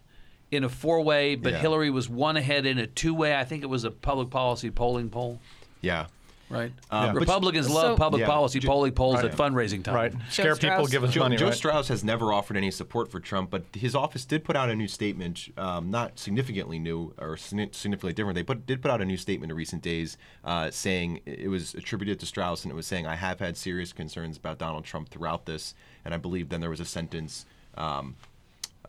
in 0.50 0.64
a 0.64 0.68
four-way, 0.68 1.34
but 1.34 1.52
Yeah. 1.54 1.58
Hillary 1.58 1.90
was 1.90 2.08
one 2.08 2.36
ahead 2.36 2.64
in 2.64 2.78
a 2.78 2.86
two-way. 2.86 3.36
I 3.36 3.44
think 3.44 3.62
it 3.62 3.66
was 3.68 3.84
a 3.84 3.90
public 3.90 4.30
policy 4.30 4.70
polling 4.70 5.10
poll. 5.10 5.40
yeah. 5.82 6.06
Right. 6.50 6.72
Um, 6.90 7.12
but- 7.12 7.20
Republicans 7.20 7.68
love 7.68 7.92
So- 7.92 7.96
public 7.96 8.20
Yeah. 8.20 8.26
policy 8.26 8.60
polling 8.60 8.92
polls 8.92 9.16
right. 9.16 9.26
at 9.26 9.36
fundraising 9.36 9.82
time. 9.82 9.94
right. 9.94 10.14
Scare 10.30 10.56
people, 10.56 10.86
give 10.86 11.04
us 11.04 11.12
Joe, 11.12 11.20
money. 11.20 11.36
Joe 11.36 11.46
right? 11.46 11.54
Strauss 11.54 11.88
has 11.88 12.02
never 12.02 12.32
offered 12.32 12.56
any 12.56 12.70
support 12.70 13.10
for 13.10 13.20
Trump, 13.20 13.50
but 13.50 13.64
his 13.74 13.94
office 13.94 14.24
did 14.24 14.44
put 14.44 14.56
out 14.56 14.70
a 14.70 14.74
new 14.74 14.88
statement, 14.88 15.48
um, 15.58 15.90
not 15.90 16.18
significantly 16.18 16.78
new 16.78 17.12
or 17.18 17.36
significantly 17.36 18.12
different. 18.12 18.34
They 18.34 18.42
put, 18.42 18.66
did 18.66 18.80
put 18.80 18.90
out 18.90 19.00
a 19.00 19.04
new 19.04 19.16
statement 19.16 19.50
in 19.52 19.56
recent 19.56 19.82
days 19.82 20.16
uh, 20.44 20.70
saying 20.70 21.20
it 21.26 21.48
was 21.48 21.74
attributed 21.74 22.18
to 22.20 22.26
Strauss, 22.26 22.64
and 22.64 22.72
it 22.72 22.74
was 22.74 22.86
saying, 22.86 23.06
I 23.06 23.16
have 23.16 23.40
had 23.40 23.56
serious 23.56 23.92
concerns 23.92 24.36
about 24.36 24.58
Donald 24.58 24.84
Trump 24.84 25.10
throughout 25.10 25.46
this. 25.46 25.74
And 26.04 26.14
I 26.14 26.16
believe 26.16 26.48
then 26.48 26.60
there 26.60 26.70
was 26.70 26.80
a 26.80 26.86
sentence. 26.86 27.44
Um, 27.76 28.16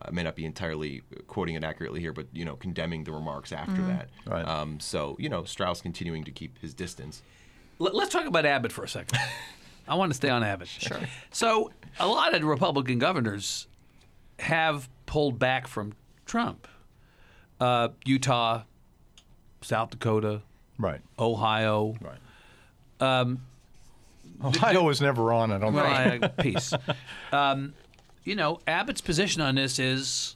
I 0.02 0.10
may 0.10 0.22
not 0.22 0.34
be 0.34 0.46
entirely 0.46 1.02
quoting 1.26 1.54
it 1.54 1.64
accurately 1.64 2.00
here, 2.00 2.12
but 2.12 2.26
you 2.32 2.44
know, 2.44 2.56
condemning 2.56 3.04
the 3.04 3.12
remarks 3.12 3.52
after 3.52 3.82
that. 3.82 4.08
Right. 4.26 4.46
Um, 4.46 4.80
so 4.80 5.16
you 5.18 5.28
know, 5.28 5.44
Strauss 5.44 5.82
continuing 5.82 6.24
to 6.24 6.30
keep 6.30 6.58
his 6.60 6.72
distance. 6.72 7.22
Let- 7.80 7.94
Let's 7.96 8.12
talk 8.12 8.26
about 8.26 8.46
Abbott 8.46 8.70
for 8.70 8.84
a 8.84 8.88
second. 8.88 9.18
I 9.88 9.94
want 9.96 10.10
to 10.12 10.14
stay 10.14 10.28
on 10.28 10.44
Abbott. 10.44 10.68
Sure. 10.68 11.00
So, 11.32 11.72
a 11.98 12.06
lot 12.06 12.32
of 12.34 12.44
Republican 12.44 13.00
governors 13.00 13.66
have 14.38 14.88
pulled 15.06 15.38
back 15.40 15.66
from 15.66 15.94
Trump. 16.26 16.68
Uh, 17.58 17.88
Utah, 18.04 18.62
South 19.62 19.90
Dakota, 19.90 20.42
Right. 20.78 21.00
Ohio. 21.18 21.96
Right. 22.00 23.36
Ohio 24.42 24.82
was 24.82 25.00
never 25.00 25.32
on. 25.32 25.50
It, 25.50 25.56
I 25.56 25.58
don't 25.58 25.74
think. 25.74 26.22
Right. 26.22 26.36
Peace. 26.38 26.72
Um, 27.32 27.74
you 28.24 28.34
know, 28.34 28.58
Abbott's 28.66 29.00
position 29.00 29.40
on 29.42 29.54
this 29.54 29.78
is 29.78 30.34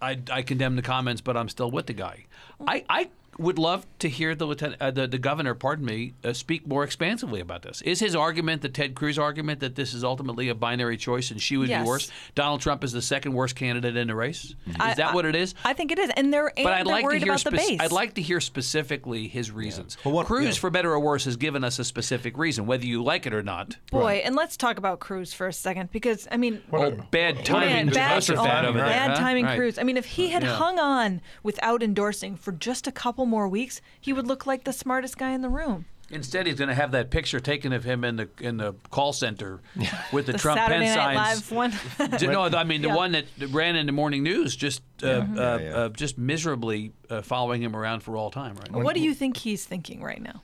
I, 0.00 0.18
I 0.30 0.42
condemn 0.42 0.76
the 0.76 0.82
comments, 0.82 1.20
but 1.20 1.36
I'm 1.36 1.48
still 1.48 1.70
with 1.70 1.86
the 1.86 1.92
guy. 1.94 2.26
I, 2.66 2.84
I 2.88 3.08
would 3.38 3.58
love 3.58 3.86
to 3.98 4.08
hear 4.08 4.34
the 4.34 4.46
lieutenant, 4.46 4.80
uh, 4.80 4.90
the, 4.90 5.06
the 5.06 5.18
governor, 5.18 5.54
pardon 5.54 5.84
me, 5.84 6.14
uh, 6.24 6.32
speak 6.32 6.66
more 6.66 6.84
expansively 6.84 7.40
about 7.40 7.62
this. 7.62 7.82
Is 7.82 8.00
his 8.00 8.14
argument 8.16 8.62
the 8.62 8.68
Ted 8.68 8.94
Cruz 8.94 9.18
argument 9.18 9.60
that 9.60 9.74
this 9.74 9.92
is 9.94 10.04
ultimately 10.04 10.48
a 10.48 10.54
binary 10.54 10.96
choice 10.96 11.30
and 11.30 11.40
she 11.40 11.56
would 11.56 11.68
Yes. 11.68 11.82
be 11.82 11.86
worse? 11.88 12.10
Donald 12.34 12.60
Trump 12.60 12.82
is 12.84 12.92
the 12.92 13.02
second 13.02 13.32
worst 13.32 13.56
candidate 13.56 13.96
in 13.96 14.08
the 14.08 14.14
race. 14.14 14.54
Is 14.66 14.76
I- 14.80 14.94
that 14.94 15.08
I- 15.08 15.14
what 15.14 15.24
it 15.26 15.34
is? 15.34 15.54
I 15.64 15.72
think 15.72 15.92
it 15.92 15.98
is, 15.98 16.10
and 16.16 16.32
they're 16.32 16.52
and 16.56 16.64
but 16.64 16.72
I'd 16.72 16.86
they're 16.86 16.92
like 16.92 17.08
to 17.10 17.18
hear 17.18 17.32
about 17.32 17.44
the 17.44 17.50
base. 17.52 17.80
I'd 17.80 17.92
like 17.92 18.14
to 18.14 18.22
hear 18.22 18.40
specifically 18.40 19.28
his 19.28 19.50
reasons. 19.50 19.96
Well, 20.04 20.14
what- 20.14 20.26
Cruz, 20.26 20.44
yeah. 20.56 20.60
for 20.60 20.70
better 20.70 20.92
or 20.92 21.00
worse, 21.00 21.24
has 21.24 21.36
given 21.36 21.62
us 21.64 21.78
a 21.78 21.84
specific 21.84 22.36
reason, 22.38 22.66
whether 22.66 22.86
you 22.86 23.02
like 23.02 23.26
it 23.26 23.34
or 23.34 23.42
not. 23.42 23.76
Boy, 23.90 24.22
and 24.24 24.34
let's 24.34 24.56
talk 24.56 24.78
about 24.78 25.00
Cruz 25.00 25.32
for 25.32 25.46
a 25.46 25.52
second 25.52 25.90
because 25.92 26.26
I 26.30 26.36
mean, 26.36 26.62
Oh, 26.72 26.90
bad 27.10 27.44
timing. 27.44 27.68
Man, 27.68 27.86
just 27.88 27.96
bad, 27.96 28.14
most 28.14 28.28
of 28.30 28.36
that 28.36 28.64
over 28.64 28.78
bad 28.78 29.16
timing, 29.16 29.44
Right. 29.44 29.56
Cruz. 29.58 29.78
I 29.78 29.82
mean, 29.82 29.96
if 29.96 30.04
he 30.06 30.28
had 30.30 30.42
Yeah. 30.42 30.56
hung 30.56 30.78
on 30.78 31.20
without 31.42 31.82
endorsing 31.82 32.36
for 32.36 32.52
just 32.52 32.86
a 32.86 32.92
couple 32.92 33.25
more 33.26 33.48
weeks, 33.48 33.80
he 34.00 34.12
would 34.12 34.26
look 34.26 34.46
like 34.46 34.64
the 34.64 34.72
smartest 34.72 35.18
guy 35.18 35.32
in 35.32 35.42
the 35.42 35.48
room. 35.48 35.86
Instead, 36.08 36.46
he's 36.46 36.54
going 36.54 36.68
to 36.68 36.74
have 36.74 36.92
that 36.92 37.10
picture 37.10 37.40
taken 37.40 37.72
of 37.72 37.82
him 37.82 38.04
in 38.04 38.14
the 38.14 38.28
in 38.40 38.58
the 38.58 38.74
call 38.90 39.12
center 39.12 39.60
with 40.12 40.26
the, 40.26 40.32
The 40.32 40.38
Trump 40.38 40.58
Saturday 40.60 40.84
pen 40.86 40.96
Night 40.96 41.16
signs. 41.16 41.50
Live 41.50 42.00
one. 42.00 42.18
Ju- 42.18 42.28
no, 42.28 42.44
I 42.44 42.62
mean 42.62 42.82
the 42.82 42.88
Yeah. 42.88 42.94
one 42.94 43.10
that 43.12 43.24
ran 43.50 43.74
in 43.74 43.86
the 43.86 43.92
morning 43.92 44.22
news, 44.22 44.54
just 44.54 44.82
uh, 45.02 45.06
uh, 45.06 45.58
yeah. 45.60 45.70
Uh, 45.76 45.88
just 45.88 46.16
miserably 46.16 46.92
uh, 47.10 47.22
following 47.22 47.60
him 47.60 47.74
around 47.74 48.00
for 48.04 48.16
all 48.16 48.30
time. 48.30 48.54
Right? 48.54 48.70
what 48.70 48.94
do 48.94 49.00
you 49.00 49.14
think 49.14 49.36
he's 49.38 49.64
thinking 49.64 50.00
right 50.00 50.22
now? 50.22 50.42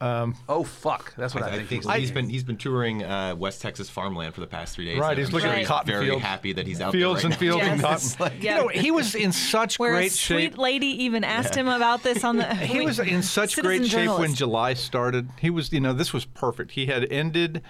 Oh 0.00 0.62
fuck, 0.64 1.14
that's 1.16 1.34
what 1.34 1.42
I, 1.44 1.46
I 1.48 1.50
think. 1.56 1.68
think 1.68 1.82
he 1.82 1.86
was 1.88 1.96
he's 1.96 2.08
thinking. 2.10 2.14
been 2.26 2.28
he's 2.30 2.44
been 2.44 2.56
touring 2.56 3.02
uh, 3.02 3.34
West 3.36 3.62
Texas 3.62 3.88
farmland 3.88 4.34
for 4.34 4.40
the 4.42 4.46
past 4.46 4.74
three 4.74 4.84
days. 4.84 4.98
Right, 4.98 5.16
he's 5.16 5.28
I'm 5.28 5.32
looking 5.34 5.46
sure 5.48 5.52
at 5.54 5.58
he's 5.60 5.68
cotton 5.68 5.86
very 5.86 6.06
fields. 6.08 6.22
happy 6.22 6.52
that 6.52 6.66
he's 6.66 6.80
out 6.80 6.92
fields 6.92 7.22
there 7.22 7.30
and 7.32 7.34
right 7.34 7.40
fields 7.40 7.62
Yes. 7.64 7.72
and 7.72 7.82
cotton. 8.20 8.34
Like- 8.34 8.42
Yeah. 8.42 8.56
You 8.56 8.62
know, 8.62 8.68
he 8.68 8.90
was 8.90 9.14
in 9.14 9.32
such 9.32 9.78
Where 9.78 9.92
great 9.94 10.12
a 10.12 10.14
sweet 10.14 10.38
shape. 10.52 10.58
lady 10.58 11.04
even 11.04 11.24
asked 11.24 11.54
him 11.54 11.68
about 11.68 12.02
this 12.02 12.24
on 12.24 12.36
the. 12.36 12.54
He 12.56 12.80
was 12.84 12.98
in 12.98 13.22
such 13.38 13.56
great 13.56 13.86
shape 13.86 14.10
when. 14.18 14.34
July 14.34 14.74
started. 14.74 15.30
He 15.40 15.48
was, 15.50 15.72
you 15.72 15.80
know, 15.80 15.92
this 15.94 16.12
was 16.12 16.24
perfect. 16.26 16.72
He 16.72 16.86
had 16.86 17.10
ended 17.10 17.62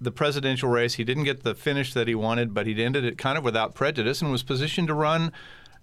the 0.00 0.10
presidential 0.10 0.68
race. 0.68 0.94
He 0.94 1.04
didn't 1.04 1.24
get 1.24 1.42
the 1.44 1.54
finish 1.54 1.92
that 1.94 2.08
he 2.08 2.14
wanted, 2.14 2.54
but 2.54 2.66
he'd 2.66 2.80
ended 2.80 3.04
it 3.04 3.18
kind 3.18 3.38
of 3.38 3.44
without 3.44 3.74
prejudice 3.74 4.20
and 4.22 4.30
was 4.32 4.42
positioned 4.42 4.88
to 4.88 4.94
run, 4.94 5.32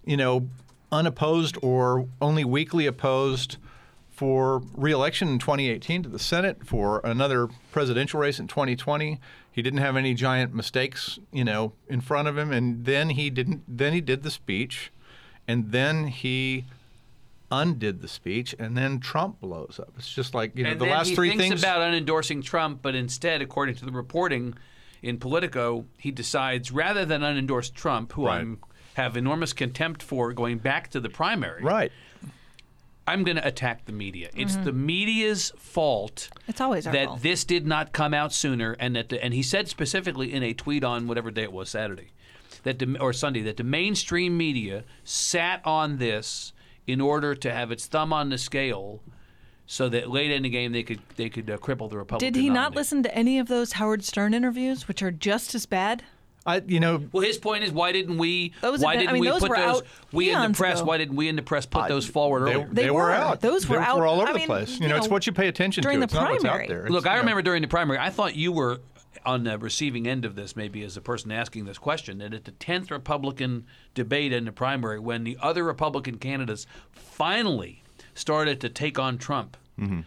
you 0.05 0.17
know, 0.17 0.49
unopposed 0.91 1.57
or 1.61 2.07
only 2.21 2.43
weakly 2.43 2.85
opposed 2.85 3.57
for 4.15 4.63
reelection 4.73 5.27
in 5.27 5.39
2018 5.39 6.03
to 6.03 6.09
the 6.09 6.19
Senate 6.19 6.65
for 6.65 7.01
another 7.03 7.49
presidential 7.71 8.19
race 8.19 8.39
in 8.39 8.47
2020. 8.47 9.19
He 9.51 9.61
didn't 9.61 9.79
have 9.79 9.97
any 9.97 10.13
giant 10.13 10.53
mistakes, 10.53 11.19
you 11.31 11.43
know, 11.43 11.73
in 11.89 12.01
front 12.01 12.27
of 12.27 12.37
him 12.37 12.51
and 12.51 12.85
then 12.85 13.11
he 13.11 13.29
didn't 13.29 13.63
then 13.67 13.93
he 13.93 14.01
did 14.01 14.23
the 14.23 14.31
speech 14.31 14.91
and 15.47 15.71
then 15.71 16.07
he 16.07 16.65
undid 17.51 18.01
the 18.01 18.07
speech 18.07 18.55
and 18.57 18.77
then 18.77 18.99
Trump 18.99 19.41
blows 19.41 19.79
up. 19.81 19.93
It's 19.97 20.11
just 20.11 20.33
like, 20.33 20.57
you 20.57 20.63
know, 20.63 20.71
and 20.71 20.79
the 20.79 20.85
last 20.85 21.09
he 21.09 21.15
three 21.15 21.29
thinks 21.29 21.43
things 21.43 21.63
about 21.63 21.81
unendorsing 21.81 22.43
Trump, 22.43 22.81
but 22.81 22.95
instead, 22.95 23.41
according 23.41 23.75
to 23.75 23.85
the 23.85 23.91
reporting 23.91 24.55
in 25.01 25.17
Politico, 25.17 25.85
he 25.97 26.11
decides 26.11 26.71
rather 26.71 27.05
than 27.05 27.21
unendorse 27.21 27.71
Trump, 27.73 28.13
who 28.13 28.27
Right. 28.27 28.39
I'm 28.39 28.59
have 28.95 29.17
enormous 29.17 29.51
contempt 29.51 30.01
for 30.01 30.31
going 30.31 30.57
back 30.57 30.89
to 30.91 31.01
the 31.01 31.09
primary. 31.09 31.61
Right. 31.61 31.91
I'm 33.07 33.23
going 33.23 33.37
to 33.37 33.47
attack 33.47 33.85
the 33.85 33.91
media. 33.91 34.29
It's 34.35 34.55
the 34.55 34.73
media's 34.73 35.51
fault. 35.57 36.29
It's 36.47 36.59
always 36.59 36.87
our 36.87 36.93
that 36.93 37.07
fault. 37.07 37.21
this 37.21 37.43
did 37.43 37.67
not 37.67 37.93
come 37.93 38.13
out 38.13 38.33
sooner, 38.33 38.75
and 38.79 38.95
that 38.95 39.09
the, 39.09 39.23
and 39.23 39.33
he 39.33 39.43
said 39.43 39.67
specifically 39.67 40.33
in 40.33 40.41
a 40.41 40.53
tweet 40.53 40.83
on 40.83 41.07
whatever 41.07 41.29
day 41.29 41.43
it 41.43 41.51
was, 41.51 41.69
Saturday, 41.69 42.11
that 42.63 42.79
the, 42.79 42.97
or 42.99 43.13
Sunday, 43.13 43.41
that 43.43 43.57
the 43.57 43.63
mainstream 43.63 44.35
media 44.35 44.83
sat 45.03 45.61
on 45.65 45.97
this 45.97 46.51
in 46.87 46.99
order 46.99 47.35
to 47.35 47.51
have 47.51 47.71
its 47.71 47.85
thumb 47.85 48.11
on 48.11 48.29
the 48.29 48.37
scale, 48.39 49.01
so 49.67 49.87
that 49.89 50.09
late 50.09 50.31
in 50.31 50.43
the 50.43 50.49
game 50.49 50.71
they 50.71 50.83
could 50.83 51.01
they 51.15 51.29
could 51.29 51.49
uh, 51.49 51.57
cripple 51.57 51.89
the 51.89 51.97
Republican. 51.97 52.33
Did 52.33 52.39
he 52.39 52.49
not 52.49 52.75
listen 52.75 53.03
to 53.03 53.15
any 53.15 53.37
of 53.37 53.47
those 53.47 53.73
Howard 53.73 54.03
Stern 54.03 54.33
interviews, 54.33 54.87
which 54.87 55.03
are 55.03 55.11
just 55.11 55.53
as 55.53 55.65
bad? 55.67 56.03
I 56.45 56.61
you 56.65 56.79
know, 56.79 57.03
Well, 57.11 57.23
his 57.23 57.37
point 57.37 57.63
is, 57.63 57.71
why 57.71 57.91
didn't 57.91 58.17
we? 58.17 58.53
Those 58.61 58.79
why 58.81 58.95
didn't 58.95 59.09
I 59.09 59.13
mean, 59.13 59.21
we 59.21 59.29
those 59.29 59.41
put 59.41 59.55
those? 59.55 59.81
We 60.11 60.29
in 60.29 60.41
the 60.51 60.57
press. 60.57 60.79
ago. 60.79 60.87
Why 60.87 60.97
didn't 60.97 61.15
we 61.15 61.27
in 61.27 61.35
the 61.35 61.41
press 61.41 61.65
put 61.65 61.87
those 61.87 62.05
forward 62.05 62.47
they, 62.47 62.53
earlier? 62.53 62.67
They 62.71 62.83
they 62.83 62.91
were. 62.91 63.11
out. 63.11 63.41
Those 63.41 63.67
were 63.67 63.77
they 63.77 63.83
out- 63.83 63.97
were 63.97 64.05
all 64.05 64.19
over 64.21 64.29
I 64.29 64.33
the 64.33 64.39
mean, 64.39 64.47
place. 64.47 64.77
You, 64.77 64.83
you 64.83 64.89
know, 64.89 64.97
it's 64.97 65.07
what 65.07 65.25
you 65.25 65.33
pay 65.33 65.47
attention 65.47 65.81
during 65.81 65.97
to. 65.97 66.01
the 66.01 66.03
it's 66.05 66.13
not 66.13 66.31
what's 66.31 66.45
out 66.45 66.67
there. 66.67 66.87
Look, 66.89 67.07
I 67.07 67.11
you 67.11 67.15
know, 67.15 67.21
remember 67.21 67.41
during 67.41 67.61
the 67.61 67.67
primary, 67.67 67.97
I 67.97 68.09
thought 68.11 68.35
you 68.35 68.51
were 68.51 68.81
on 69.25 69.43
the 69.43 69.57
receiving 69.57 70.07
end 70.07 70.23
of 70.23 70.35
this, 70.35 70.55
maybe 70.55 70.83
as 70.83 70.95
a 70.95 71.01
person 71.01 71.31
asking 71.31 71.65
this 71.65 71.79
question, 71.79 72.19
that 72.19 72.33
at 72.33 72.45
the 72.45 72.51
10th 72.51 72.91
Republican 72.91 73.65
debate 73.95 74.31
in 74.31 74.45
the 74.45 74.51
primary, 74.51 74.99
when 74.99 75.23
the 75.23 75.35
other 75.41 75.63
Republican 75.63 76.17
candidates 76.19 76.67
finally 76.91 77.81
started 78.13 78.61
to 78.61 78.69
take 78.69 78.99
on 78.99 79.17
Trump, 79.17 79.57
mm-hmm. 79.79 80.01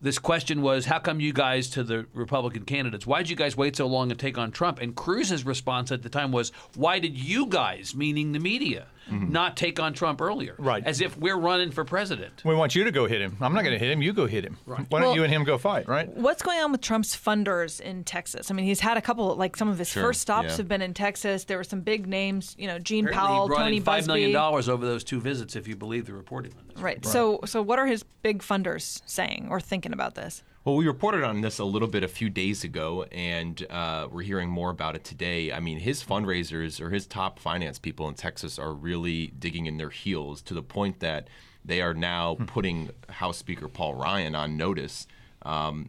This 0.00 0.18
question 0.18 0.62
was, 0.62 0.86
how 0.86 0.98
come 0.98 1.20
you 1.20 1.32
guys 1.32 1.68
to 1.70 1.82
the 1.82 2.06
Republican 2.14 2.64
candidates, 2.64 3.06
Why 3.06 3.18
did 3.18 3.30
you 3.30 3.36
guys 3.36 3.56
wait 3.56 3.76
so 3.76 3.86
long 3.86 4.08
to 4.10 4.14
take 4.14 4.38
on 4.38 4.50
Trump? 4.52 4.80
And 4.80 4.94
Cruz's 4.94 5.44
response 5.44 5.90
at 5.90 6.02
the 6.02 6.08
time 6.08 6.30
was, 6.30 6.50
why 6.74 6.98
did 6.98 7.18
you 7.18 7.46
guys, 7.46 7.94
meaning 7.94 8.32
the 8.32 8.38
media, 8.38 8.86
Mm-hmm. 9.10 9.32
not 9.32 9.56
take 9.56 9.80
on 9.80 9.92
Trump 9.94 10.20
earlier? 10.20 10.54
Right. 10.58 10.84
As 10.84 11.00
if 11.00 11.16
we're 11.18 11.36
running 11.36 11.70
for 11.70 11.84
president. 11.84 12.44
we 12.44 12.54
want 12.54 12.74
you 12.74 12.84
to 12.84 12.90
go 12.90 13.06
hit 13.06 13.20
him. 13.20 13.36
I'm 13.40 13.54
not 13.54 13.62
going 13.64 13.72
to 13.72 13.78
hit 13.78 13.90
him. 13.90 14.02
You 14.02 14.12
go 14.12 14.26
hit 14.26 14.44
him. 14.44 14.56
Why 14.66 15.00
don't 15.00 15.14
you 15.14 15.24
and 15.24 15.32
him 15.32 15.44
go 15.44 15.58
fight, 15.58 15.88
right? 15.88 16.08
What's 16.16 16.42
going 16.42 16.58
on 16.60 16.72
with 16.72 16.80
Trump's 16.80 17.16
funders 17.16 17.80
in 17.80 18.04
Texas? 18.04 18.50
I 18.50 18.54
mean, 18.54 18.66
he's 18.66 18.80
had 18.80 18.96
a 18.96 19.02
couple, 19.02 19.34
like 19.36 19.56
some 19.56 19.68
of 19.68 19.78
his 19.78 19.88
Sure, 19.88 20.02
first 20.02 20.20
stops 20.20 20.50
yeah. 20.50 20.56
have 20.58 20.68
been 20.68 20.82
in 20.82 20.94
Texas. 20.94 21.44
There 21.44 21.56
were 21.56 21.64
some 21.64 21.80
big 21.80 22.06
names, 22.06 22.54
you 22.58 22.66
know, 22.66 22.78
Gene 22.78 23.06
Apparently 23.06 23.34
Powell, 23.34 23.48
he 23.48 23.56
Tony 23.56 23.76
in 23.78 23.82
five 23.82 24.06
million 24.06 24.32
dollars 24.32 24.68
over 24.68 24.84
those 24.84 25.04
two 25.04 25.20
visits, 25.20 25.56
if 25.56 25.66
you 25.66 25.76
believe 25.76 26.06
the 26.06 26.12
reporting 26.12 26.52
on 26.58 26.68
this. 26.68 26.82
Right. 26.82 27.04
So, 27.04 27.40
so 27.46 27.62
what 27.62 27.78
are 27.78 27.86
his 27.86 28.02
big 28.22 28.42
funders 28.42 29.00
saying 29.06 29.48
or 29.50 29.60
thinking 29.60 29.92
about 29.92 30.14
this? 30.14 30.42
Well, 30.68 30.76
we 30.76 30.86
reported 30.86 31.24
on 31.24 31.40
this 31.40 31.58
a 31.58 31.64
little 31.64 31.88
bit 31.88 32.04
a 32.04 32.08
few 32.08 32.28
days 32.28 32.62
ago, 32.62 33.06
and 33.10 33.66
uh, 33.70 34.06
we're 34.12 34.20
hearing 34.20 34.50
more 34.50 34.68
about 34.68 34.96
it 34.96 35.02
today. 35.02 35.50
I 35.50 35.60
mean, 35.60 35.78
his 35.78 36.04
fundraisers 36.04 36.78
or 36.78 36.90
his 36.90 37.06
top 37.06 37.38
finance 37.38 37.78
people 37.78 38.06
in 38.06 38.12
Texas 38.12 38.58
are 38.58 38.74
really 38.74 39.28
digging 39.28 39.64
in 39.64 39.78
their 39.78 39.88
heels 39.88 40.42
to 40.42 40.52
the 40.52 40.60
point 40.60 41.00
that 41.00 41.28
they 41.64 41.80
are 41.80 41.94
now 41.94 42.36
putting 42.46 42.90
House 43.08 43.38
Speaker 43.38 43.66
Paul 43.66 43.94
Ryan 43.94 44.34
on 44.34 44.58
notice 44.58 45.06
um, 45.40 45.88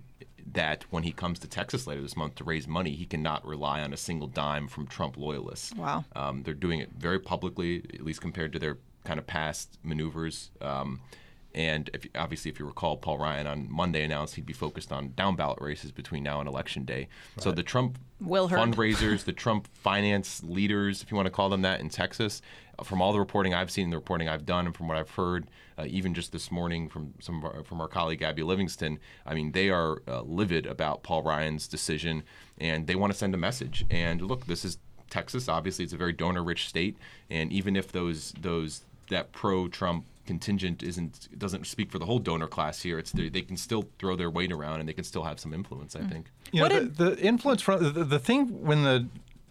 that 0.53 0.85
when 0.91 1.03
he 1.03 1.11
comes 1.11 1.39
to 1.39 1.49
Texas 1.49 1.85
later 1.85 2.01
this 2.01 2.15
month 2.15 2.35
to 2.35 2.45
raise 2.45 2.65
money, 2.65 2.95
he 2.95 3.05
cannot 3.05 3.45
rely 3.45 3.81
on 3.81 3.91
a 3.91 3.97
single 3.97 4.29
dime 4.29 4.69
from 4.69 4.87
Trump 4.87 5.17
loyalists. 5.17 5.75
Wow. 5.75 6.05
Um, 6.15 6.43
they're 6.43 6.53
doing 6.53 6.79
it 6.79 6.91
very 6.97 7.19
publicly, 7.19 7.83
at 7.93 8.05
least 8.05 8.21
compared 8.21 8.53
to 8.53 8.59
their 8.59 8.77
kind 9.03 9.19
of 9.19 9.27
past 9.27 9.77
maneuvers. 9.83 10.51
Um, 10.61 11.01
and 11.59 11.89
if, 11.93 12.07
obviously, 12.15 12.49
if 12.49 12.57
you 12.57 12.65
recall, 12.65 12.95
Paul 12.95 13.17
Ryan 13.17 13.45
on 13.45 13.67
Monday 13.69 14.05
announced 14.05 14.35
he'd 14.35 14.45
be 14.45 14.53
focused 14.53 14.93
on 14.93 15.11
down 15.17 15.35
ballot 15.35 15.59
races 15.59 15.91
between 15.91 16.23
now 16.23 16.39
and 16.39 16.47
election 16.47 16.85
day. 16.85 17.09
So 17.37 17.51
the 17.51 17.63
Trump 17.63 17.99
Will 18.21 18.47
fundraisers, 18.47 19.25
the 19.25 19.33
Trump 19.33 19.67
finance 19.73 20.41
leaders, 20.41 21.03
if 21.03 21.11
you 21.11 21.17
want 21.17 21.25
to 21.25 21.31
call 21.31 21.49
them 21.49 21.61
that, 21.63 21.81
in 21.81 21.89
Texas, 21.89 22.41
uh, 22.77 22.83
from 22.83 23.01
all 23.01 23.11
the 23.11 23.19
reporting 23.19 23.53
I've 23.53 23.69
seen, 23.69 23.89
the 23.89 23.97
reporting 23.97 24.29
I've 24.29 24.45
done, 24.45 24.67
and 24.67 24.73
from 24.73 24.87
what 24.87 24.95
I've 24.95 25.09
heard, 25.09 25.47
uh, 25.77 25.83
even 25.85 26.13
just 26.13 26.31
this 26.31 26.49
morning 26.49 26.87
from 26.87 27.13
some 27.19 27.43
of 27.43 27.43
our, 27.43 27.63
from 27.65 27.81
our 27.81 27.89
colleague 27.89 28.21
Abby 28.21 28.43
Livingston, 28.43 28.97
I 29.25 29.35
mean, 29.35 29.51
they 29.51 29.69
are 29.69 30.01
uh, 30.07 30.21
livid 30.21 30.65
about 30.65 31.03
Paul 31.03 31.23
Ryan's 31.23 31.67
decision, 31.67 32.23
and 32.57 32.87
they 32.87 32.95
want 32.95 33.11
to 33.11 33.19
send 33.19 33.33
a 33.33 33.37
message. 33.37 33.85
And 33.89 34.21
look, 34.21 34.45
this 34.45 34.63
is 34.63 34.77
Texas. 35.09 35.49
Obviously, 35.49 35.83
it's 35.83 35.93
a 35.93 35.97
very 35.97 36.13
donor-rich 36.13 36.69
state, 36.69 36.95
and 37.29 37.51
even 37.51 37.75
if 37.75 37.91
those 37.91 38.33
those 38.39 38.85
that 39.09 39.33
pro-Trump 39.33 40.05
contingent 40.33 40.83
isn't 40.83 41.15
doesn't 41.43 41.65
speak 41.65 41.89
for 41.91 41.99
the 42.01 42.05
whole 42.09 42.19
donor 42.19 42.47
class 42.47 42.75
here, 42.87 42.97
it's 43.01 43.11
they 43.11 43.41
can 43.49 43.57
still 43.57 43.83
throw 43.99 44.15
their 44.15 44.29
weight 44.37 44.51
around 44.57 44.79
and 44.79 44.87
they 44.89 44.93
can 44.99 45.07
still 45.13 45.23
have 45.29 45.37
some 45.39 45.53
influence. 45.59 45.95
I 45.95 46.03
think. 46.11 46.23
You 46.51 46.59
know, 46.59 46.65
What 46.65 46.73
the, 46.73 46.79
did- 46.81 46.97
the 46.97 47.11
influence 47.31 47.61
from 47.63 47.77
the, 47.83 48.03
the 48.15 48.19
thing 48.27 48.39
when 48.69 48.83
the 48.83 48.97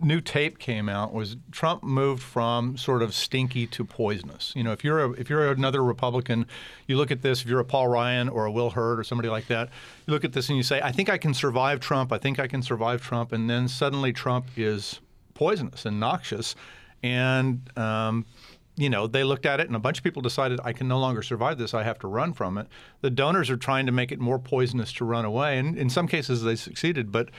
new 0.01 0.21
tape 0.21 0.59
came 0.59 0.89
out 0.89 1.13
was 1.13 1.37
Trump 1.51 1.83
moved 1.83 2.23
from 2.23 2.77
sort 2.77 3.03
of 3.03 3.13
stinky 3.13 3.67
to 3.67 3.85
poisonous. 3.85 4.53
You 4.55 4.63
know, 4.63 4.73
if 4.73 4.85
you're 4.85 5.01
a, 5.07 5.11
if 5.23 5.29
you're 5.29 5.51
another 5.51 5.83
Republican, 5.83 6.47
you 6.87 6.97
look 6.97 7.11
at 7.11 7.23
this. 7.23 7.43
If 7.43 7.49
you're 7.49 7.59
a 7.61 7.65
Paul 7.65 7.89
Ryan 7.89 8.29
or 8.29 8.47
a 8.47 8.53
Will 8.53 8.71
Hurd 8.71 9.01
or 9.01 9.05
somebody 9.05 9.29
like 9.29 9.49
that, 9.49 9.69
you 10.07 10.13
look 10.15 10.25
at 10.25 10.33
this 10.33 10.49
and 10.49 10.57
you 10.57 10.63
say, 10.63 10.81
"I 10.81 10.93
think 10.93 11.09
I 11.09 11.19
can 11.19 11.35
survive 11.35 11.81
Trump. 11.81 12.13
I 12.13 12.19
think 12.19 12.39
I 12.39 12.47
can 12.47 12.63
survive 12.63 13.03
Trump." 13.03 13.33
And 13.33 13.51
then 13.51 13.67
suddenly 13.67 14.13
Trump 14.13 14.47
is 14.57 15.01
poisonous 15.35 15.85
and 15.85 15.99
noxious, 15.99 16.55
and 17.03 17.69
um, 17.77 18.25
you 18.79 18.89
know, 18.89 19.07
they 19.07 19.25
looked 19.25 19.45
at 19.45 19.59
it 19.61 19.67
and 19.67 19.75
a 19.75 19.81
bunch 19.81 19.99
of 19.99 20.05
people 20.05 20.23
decided 20.23 20.61
I 20.65 20.73
can 20.73 20.87
no 20.87 20.99
longer 21.01 21.21
survive 21.21 21.59
this. 21.59 21.75
I 21.75 21.83
have 21.83 21.99
to 21.99 22.07
run 22.09 22.33
from 22.33 22.57
it. 22.57 22.69
The 23.01 23.11
donors 23.11 23.51
are 23.51 23.57
trying 23.57 23.87
to 23.87 23.93
make 23.93 24.13
it 24.13 24.21
more 24.21 24.39
poisonous 24.39 24.93
to 24.95 25.05
run 25.05 25.25
away, 25.25 25.59
and 25.59 25.77
in 25.77 25.91
some 25.91 26.07
cases 26.07 26.43
they 26.45 26.55
succeeded. 26.57 27.11
But 27.11 27.31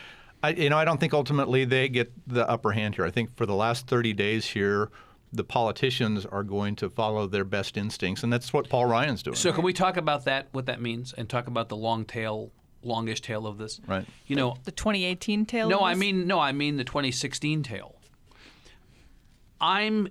I, 0.43 0.50
you 0.50 0.69
know, 0.69 0.77
I 0.77 0.86
don't 0.86 1.00
think 1.00 1.13
ultimately 1.13 1.65
they 1.65 1.88
get 1.89 2.12
the 2.27 2.48
upper 2.50 2.72
hand 2.74 2.96
here. 2.96 3.05
I 3.05 3.12
think 3.12 3.36
for 3.38 3.46
the 3.46 3.55
last 3.55 3.88
30 3.88 4.13
days 4.13 4.46
here, 4.48 4.89
the 5.31 5.43
politicians 5.43 6.25
are 6.25 6.43
going 6.43 6.75
to 6.77 6.89
follow 6.89 7.27
their 7.27 7.43
best 7.46 7.77
instincts, 7.77 8.24
and 8.24 8.34
that's 8.34 8.51
what 8.51 8.67
Paul 8.69 8.86
Ryan's 8.86 9.24
doing. 9.24 9.36
So 9.36 9.53
can 9.53 9.63
we 9.63 9.74
talk 9.74 9.96
about 9.96 10.25
that, 10.25 10.48
what 10.51 10.65
that 10.65 10.81
means, 10.81 11.13
and 11.13 11.29
talk 11.29 11.48
about 11.48 11.69
the 11.69 11.77
long 11.77 12.03
tail, 12.03 12.51
longish 12.84 13.22
tail 13.22 13.46
of 13.48 13.58
this? 13.58 13.79
Right. 13.88 14.05
You 14.27 14.36
know, 14.36 14.58
The 14.63 14.72
2018 14.72 15.46
tail. 15.46 15.69
no, 15.69 15.81
I 15.81 15.93
mean, 15.96 16.25
no, 16.27 16.39
I 16.39 16.51
mean 16.51 16.77
the 16.77 16.84
2016 16.84 17.63
tail. 17.63 17.96
I'm 19.62 20.08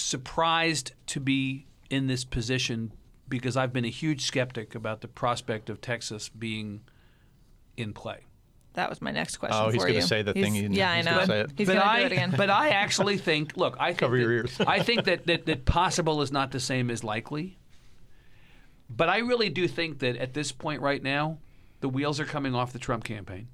surprised 0.00 0.92
to 1.08 1.20
be 1.20 1.66
in 1.90 2.06
this 2.06 2.24
position 2.24 2.92
because 3.28 3.56
I've 3.56 3.72
been 3.72 3.84
a 3.84 3.90
huge 3.90 4.22
skeptic 4.22 4.74
about 4.74 5.00
the 5.00 5.08
prospect 5.08 5.70
of 5.70 5.80
Texas 5.80 6.28
being 6.28 6.80
in 7.76 7.92
play. 7.92 8.26
that 8.74 8.88
was 8.88 9.00
my 9.02 9.10
next 9.10 9.36
question. 9.38 9.58
Oh, 9.60 9.70
he's 9.70 9.84
gonna 9.84 10.00
say 10.02 10.22
the 10.22 10.32
He's- 10.32 10.44
thing 10.44 10.54
he- 10.54 10.62
needs 10.62 10.70
to 10.70 10.74
say. 10.76 10.78
Yeah, 10.80 10.96
he's 10.96 11.06
I 11.06 11.10
know. 11.10 11.16
gonna 11.16 11.26
say 11.26 11.40
it. 11.40 11.50
He's 11.56 11.68
gonna 11.68 11.80
I, 11.84 12.00
do 12.00 12.06
it 12.06 12.12
again. 12.12 12.34
but 12.36 12.50
I 12.50 12.68
actually 12.84 13.18
think. 13.18 13.56
Look, 13.56 13.76
I 13.80 13.88
think 13.88 13.98
Cover 13.98 14.16
that, 14.16 14.22
your 14.22 14.32
ears. 14.32 14.56
I 14.66 14.82
think 14.82 15.04
that, 15.04 15.26
that 15.26 15.46
that 15.46 15.64
possible 15.64 16.22
is 16.22 16.30
not 16.32 16.50
the 16.52 16.60
same 16.60 16.90
as 16.90 17.02
likely. 17.04 17.58
But 18.88 19.08
I 19.08 19.18
really 19.18 19.48
do 19.48 19.66
think 19.68 20.00
that 20.00 20.16
at 20.16 20.34
this 20.34 20.50
point 20.52 20.82
right 20.82 21.02
now, 21.02 21.38
the 21.80 21.88
wheels 21.88 22.18
are 22.20 22.24
coming 22.24 22.54
off 22.54 22.72
the 22.72 22.78
Trump 22.78 23.04
campaign, 23.04 23.48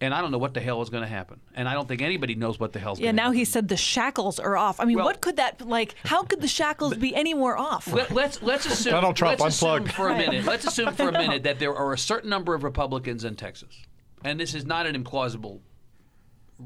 and 0.00 0.12
I 0.12 0.20
don't 0.20 0.30
know 0.30 0.38
what 0.38 0.52
the 0.54 0.60
hell 0.60 0.82
is 0.82 0.90
going 0.90 1.02
to 1.02 1.08
happen, 1.08 1.40
and 1.54 1.68
I 1.68 1.74
don't 1.74 1.88
think 1.88 2.02
anybody 2.02 2.34
knows 2.34 2.60
what 2.60 2.72
the 2.72 2.78
hell's 2.78 2.98
yeah, 2.98 3.06
going 3.06 3.16
to 3.16 3.22
happen. 3.22 3.32
Yeah, 3.32 3.34
now 3.34 3.38
he 3.38 3.44
said 3.44 3.68
the 3.68 3.76
shackles 3.76 4.38
are 4.38 4.56
off. 4.56 4.78
I 4.78 4.84
mean, 4.84 4.96
Well- 4.96 5.06
what 5.06 5.20
could 5.20 5.36
that 5.36 5.66
like? 5.66 5.94
How 6.04 6.22
could 6.22 6.40
the 6.40 6.48
shackles 6.48 6.94
be 6.94 7.14
any 7.14 7.34
more 7.34 7.56
off? 7.56 7.90
Let, 7.92 8.10
let's 8.10 8.42
let's 8.42 8.66
assume 8.66 8.92
Donald 8.92 9.16
Trump 9.16 9.40
let's 9.40 9.56
assume 9.56 9.70
unplugged. 9.70 9.92
for 9.92 10.08
a 10.08 10.16
minute. 10.18 10.44
Let's 10.44 10.66
assume 10.66 10.92
for 10.94 11.08
a 11.08 11.12
minute 11.12 11.44
that 11.44 11.58
there 11.58 11.74
are 11.74 11.92
a 11.92 11.98
certain 11.98 12.28
number 12.28 12.54
of 12.54 12.62
Republicans 12.62 13.24
in 13.24 13.36
Texas, 13.36 13.82
and 14.24 14.38
this 14.38 14.54
is 14.54 14.66
not 14.66 14.86
an 14.86 15.02
implausible 15.02 15.60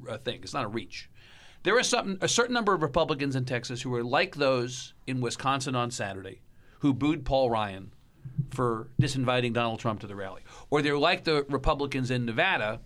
uh, 0.08 0.18
thing. 0.18 0.40
It's 0.42 0.54
not 0.54 0.64
a 0.64 0.68
reach. 0.68 1.08
There 1.62 1.76
are 1.76 1.82
some, 1.82 2.16
a 2.22 2.28
certain 2.28 2.54
number 2.54 2.72
of 2.72 2.82
Republicans 2.82 3.36
in 3.36 3.44
Texas 3.44 3.82
who 3.82 3.94
are 3.94 4.02
like 4.02 4.36
those 4.36 4.94
in 5.06 5.20
Wisconsin 5.20 5.76
on 5.76 5.90
Saturday, 5.90 6.40
who 6.78 6.94
booed 6.94 7.26
Paul 7.26 7.50
Ryan 7.50 7.92
for 8.50 8.88
disinviting 9.00 9.52
Donald 9.52 9.78
Trump 9.78 10.00
to 10.00 10.06
the 10.06 10.16
rally. 10.16 10.42
Or 10.70 10.80
they're 10.80 10.98
like 10.98 11.24
the 11.24 11.44
Republicans 11.48 12.10
in 12.10 12.24
Nevada 12.24 12.80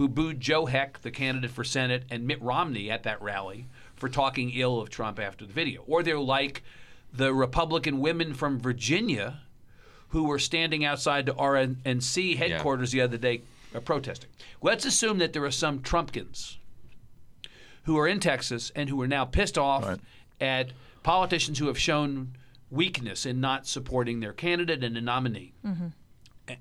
who 0.00 0.08
booed 0.08 0.40
Joe 0.40 0.64
Heck, 0.64 1.02
the 1.02 1.10
candidate 1.10 1.50
for 1.50 1.62
Senate, 1.62 2.04
and 2.08 2.26
Mitt 2.26 2.40
Romney 2.40 2.90
at 2.90 3.02
that 3.02 3.20
rally 3.20 3.66
for 3.96 4.08
talking 4.08 4.48
ill 4.54 4.80
of 4.80 4.88
Trump 4.88 5.18
after 5.20 5.44
the 5.44 5.52
video. 5.52 5.82
Or 5.86 6.02
they're 6.02 6.18
like 6.18 6.62
the 7.12 7.34
Republican 7.34 8.00
women 8.00 8.32
from 8.32 8.58
Virginia 8.58 9.40
who 10.08 10.24
were 10.24 10.38
standing 10.38 10.86
outside 10.86 11.26
the 11.26 11.34
RNC 11.34 12.34
headquarters 12.38 12.92
the 12.92 13.02
other 13.02 13.18
day 13.18 13.42
uh, 13.74 13.80
protesting. 13.80 14.30
Let's 14.62 14.86
assume 14.86 15.18
that 15.18 15.34
there 15.34 15.44
are 15.44 15.50
some 15.50 15.80
Trumpkins 15.80 16.56
who 17.82 17.98
are 17.98 18.08
in 18.08 18.20
Texas 18.20 18.72
and 18.74 18.88
who 18.88 19.02
are 19.02 19.06
now 19.06 19.26
pissed 19.26 19.58
off 19.58 19.84
Right. 19.86 20.00
at 20.40 20.72
politicians 21.02 21.58
who 21.58 21.66
have 21.66 21.78
shown 21.78 22.38
weakness 22.70 23.26
in 23.26 23.38
not 23.38 23.66
supporting 23.66 24.20
their 24.20 24.32
candidate 24.32 24.82
and 24.82 24.96
a 24.96 25.02
nominee. 25.02 25.52
A- 25.62 25.92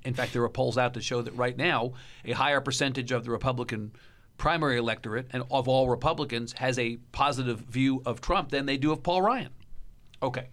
In 0.03 0.13
fact, 0.13 0.33
there 0.33 0.43
are 0.43 0.49
polls 0.49 0.77
out 0.77 0.93
that 0.93 1.03
show 1.03 1.21
that 1.21 1.35
right 1.35 1.57
now, 1.57 1.93
a 2.25 2.31
higher 2.31 2.61
percentage 2.61 3.11
of 3.11 3.23
the 3.25 3.31
Republican 3.31 3.91
primary 4.37 4.77
electorate 4.77 5.27
and 5.31 5.43
of 5.51 5.67
all 5.67 5.89
Republicans 5.89 6.53
has 6.53 6.79
a 6.79 6.97
positive 7.11 7.59
view 7.59 8.01
of 8.05 8.21
Trump 8.21 8.49
than 8.49 8.65
they 8.65 8.77
do 8.77 8.91
of 8.91 9.03
Paul 9.03 9.21
Ryan. 9.21 9.49
Okay. 10.23 10.47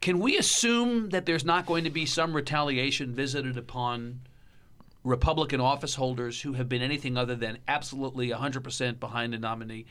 Can 0.00 0.20
we 0.20 0.36
assume 0.36 1.08
that 1.08 1.26
there's 1.26 1.44
not 1.44 1.66
going 1.66 1.84
to 1.84 1.90
be 1.90 2.06
some 2.06 2.34
retaliation 2.34 3.14
visited 3.14 3.56
upon 3.56 4.20
Republican 5.02 5.60
office 5.60 5.94
holders 5.94 6.40
who 6.42 6.52
have 6.52 6.68
been 6.68 6.82
anything 6.82 7.16
other 7.16 7.34
than 7.34 7.58
absolutely 7.66 8.28
100% 8.28 9.00
behind 9.00 9.34
a 9.34 9.38
nominee? 9.38 9.86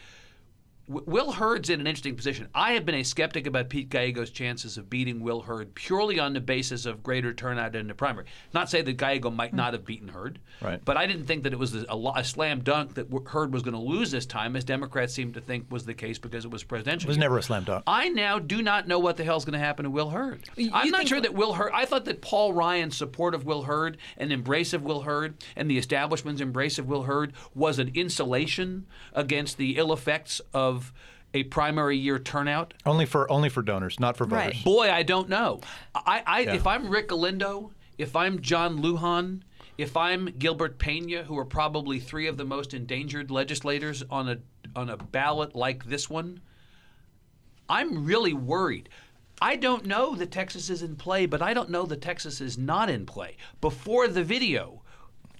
Will 0.88 1.32
Hurd's 1.32 1.70
in 1.72 1.80
an 1.80 1.88
interesting 1.88 2.16
position. 2.16 2.48
I 2.54 2.74
have 2.74 2.86
been 2.86 2.96
a 2.96 3.04
skeptic 3.04 3.48
about 3.48 3.70
Pete 3.70 3.90
Gallego's 3.90 4.30
chances 4.30 4.78
of 4.78 4.90
beating 4.90 5.20
Will 5.22 5.42
Hurd 5.42 5.74
purely 5.74 6.20
on 6.20 6.34
the 6.34 6.40
basis 6.40 6.86
of 6.86 7.02
greater 7.02 7.34
turnout 7.34 7.76
in 7.76 7.88
the 7.88 7.96
primary. 7.96 8.28
Not 8.54 8.70
say 8.70 8.84
that 8.84 8.94
Gallego 8.94 9.32
might 9.32 9.50
hmm. 9.50 9.58
not 9.58 9.74
have 9.74 9.84
beaten 9.84 10.10
Hurd, 10.10 10.40
Right. 10.62 10.80
but 10.86 10.96
I 10.96 11.08
didn't 11.08 11.26
think 11.26 11.44
that 11.44 11.54
it 11.54 11.60
was 11.60 11.74
a, 11.74 11.86
a 12.16 12.24
slam 12.24 12.62
dunk 12.62 12.94
that 12.96 13.08
Hurd 13.28 13.52
was 13.52 13.64
going 13.64 13.74
to 13.74 13.80
lose 13.80 14.12
this 14.12 14.28
time, 14.28 14.56
as 14.56 14.64
Democrats 14.64 15.14
seemed 15.14 15.34
to 15.34 15.42
think 15.42 15.72
was 15.72 15.86
the 15.86 15.96
case 15.96 16.20
because 16.20 16.46
it 16.46 16.52
was 16.52 16.64
presidential. 16.64 17.08
It 17.08 17.10
was 17.10 17.18
never 17.18 17.40
a 17.40 17.44
slam 17.44 17.64
dunk. 17.64 17.84
I 17.88 18.10
now 18.10 18.38
do 18.38 18.62
not 18.62 18.88
know 18.88 19.00
what 19.00 19.18
the 19.18 19.24
hell's 19.24 19.44
going 19.44 19.54
to 19.54 19.66
happen 19.66 19.86
to 19.86 19.90
Will 19.90 20.10
Hurd. 20.10 20.44
I'm 20.72 20.92
not 20.92 21.08
sure 21.08 21.20
that 21.20 21.34
Will 21.34 21.54
Hurd. 21.54 21.72
I 21.74 21.86
thought 21.86 22.06
that 22.06 22.22
Paul 22.22 22.54
Ryan's 22.54 22.96
support 22.96 23.34
of 23.34 23.44
Will 23.46 23.64
Hurd 23.64 23.98
and 24.18 24.32
embrace 24.32 24.74
of 24.74 24.84
Will 24.84 25.02
Hurd 25.02 25.36
and 25.56 25.70
the 25.70 25.78
establishment's 25.78 26.42
embrace 26.42 26.78
of 26.78 26.88
Will 26.88 27.04
Hurd 27.04 27.34
was 27.56 27.80
an 27.80 27.92
insulation 27.96 28.86
against 29.14 29.58
the 29.58 29.78
ill 29.78 29.92
effects 29.92 30.42
of 30.54 30.75
a 31.34 31.44
primary 31.44 31.98
year 31.98 32.18
turnout. 32.18 32.74
Only 32.86 33.06
for 33.06 33.30
only 33.32 33.50
for 33.50 33.62
donors, 33.62 34.00
not 34.00 34.16
for 34.18 34.26
voters. 34.26 34.56
Right. 34.56 34.64
Boy, 34.64 34.92
I 34.92 35.04
don't 35.04 35.30
know. 35.30 35.62
I, 35.94 36.24
I 36.26 36.40
Yeah. 36.42 36.54
if 36.54 36.66
I'm 36.66 36.90
Rick 36.90 37.10
Galindo, 37.10 37.72
if 37.98 38.16
I'm 38.16 38.42
John 38.42 38.82
Lujan, 38.82 39.42
if 39.78 39.98
I'm 39.98 40.26
Gilbert 40.40 40.80
Pena, 40.80 41.24
who 41.24 41.38
are 41.38 41.46
probably 41.46 42.00
three 42.00 42.28
of 42.28 42.38
the 42.38 42.46
most 42.46 42.74
endangered 42.74 43.30
legislators 43.32 44.04
on 44.10 44.30
a 44.30 44.38
on 44.76 44.90
a 44.90 44.98
ballot 44.98 45.56
like 45.56 45.86
this 45.86 46.10
one, 46.10 46.40
I'm 47.70 48.06
really 48.06 48.34
worried. 48.34 48.90
I 49.42 49.58
don't 49.58 49.86
know 49.86 50.16
that 50.16 50.32
Texas 50.32 50.70
is 50.70 50.82
in 50.82 50.96
play, 50.96 51.26
but 51.26 51.42
I 51.42 51.54
don't 51.54 51.70
know 51.70 51.86
that 51.88 52.02
Texas 52.02 52.40
is 52.40 52.58
not 52.58 52.90
in 52.90 53.06
play. 53.06 53.36
Before 53.60 54.08
the 54.08 54.24
video, 54.24 54.82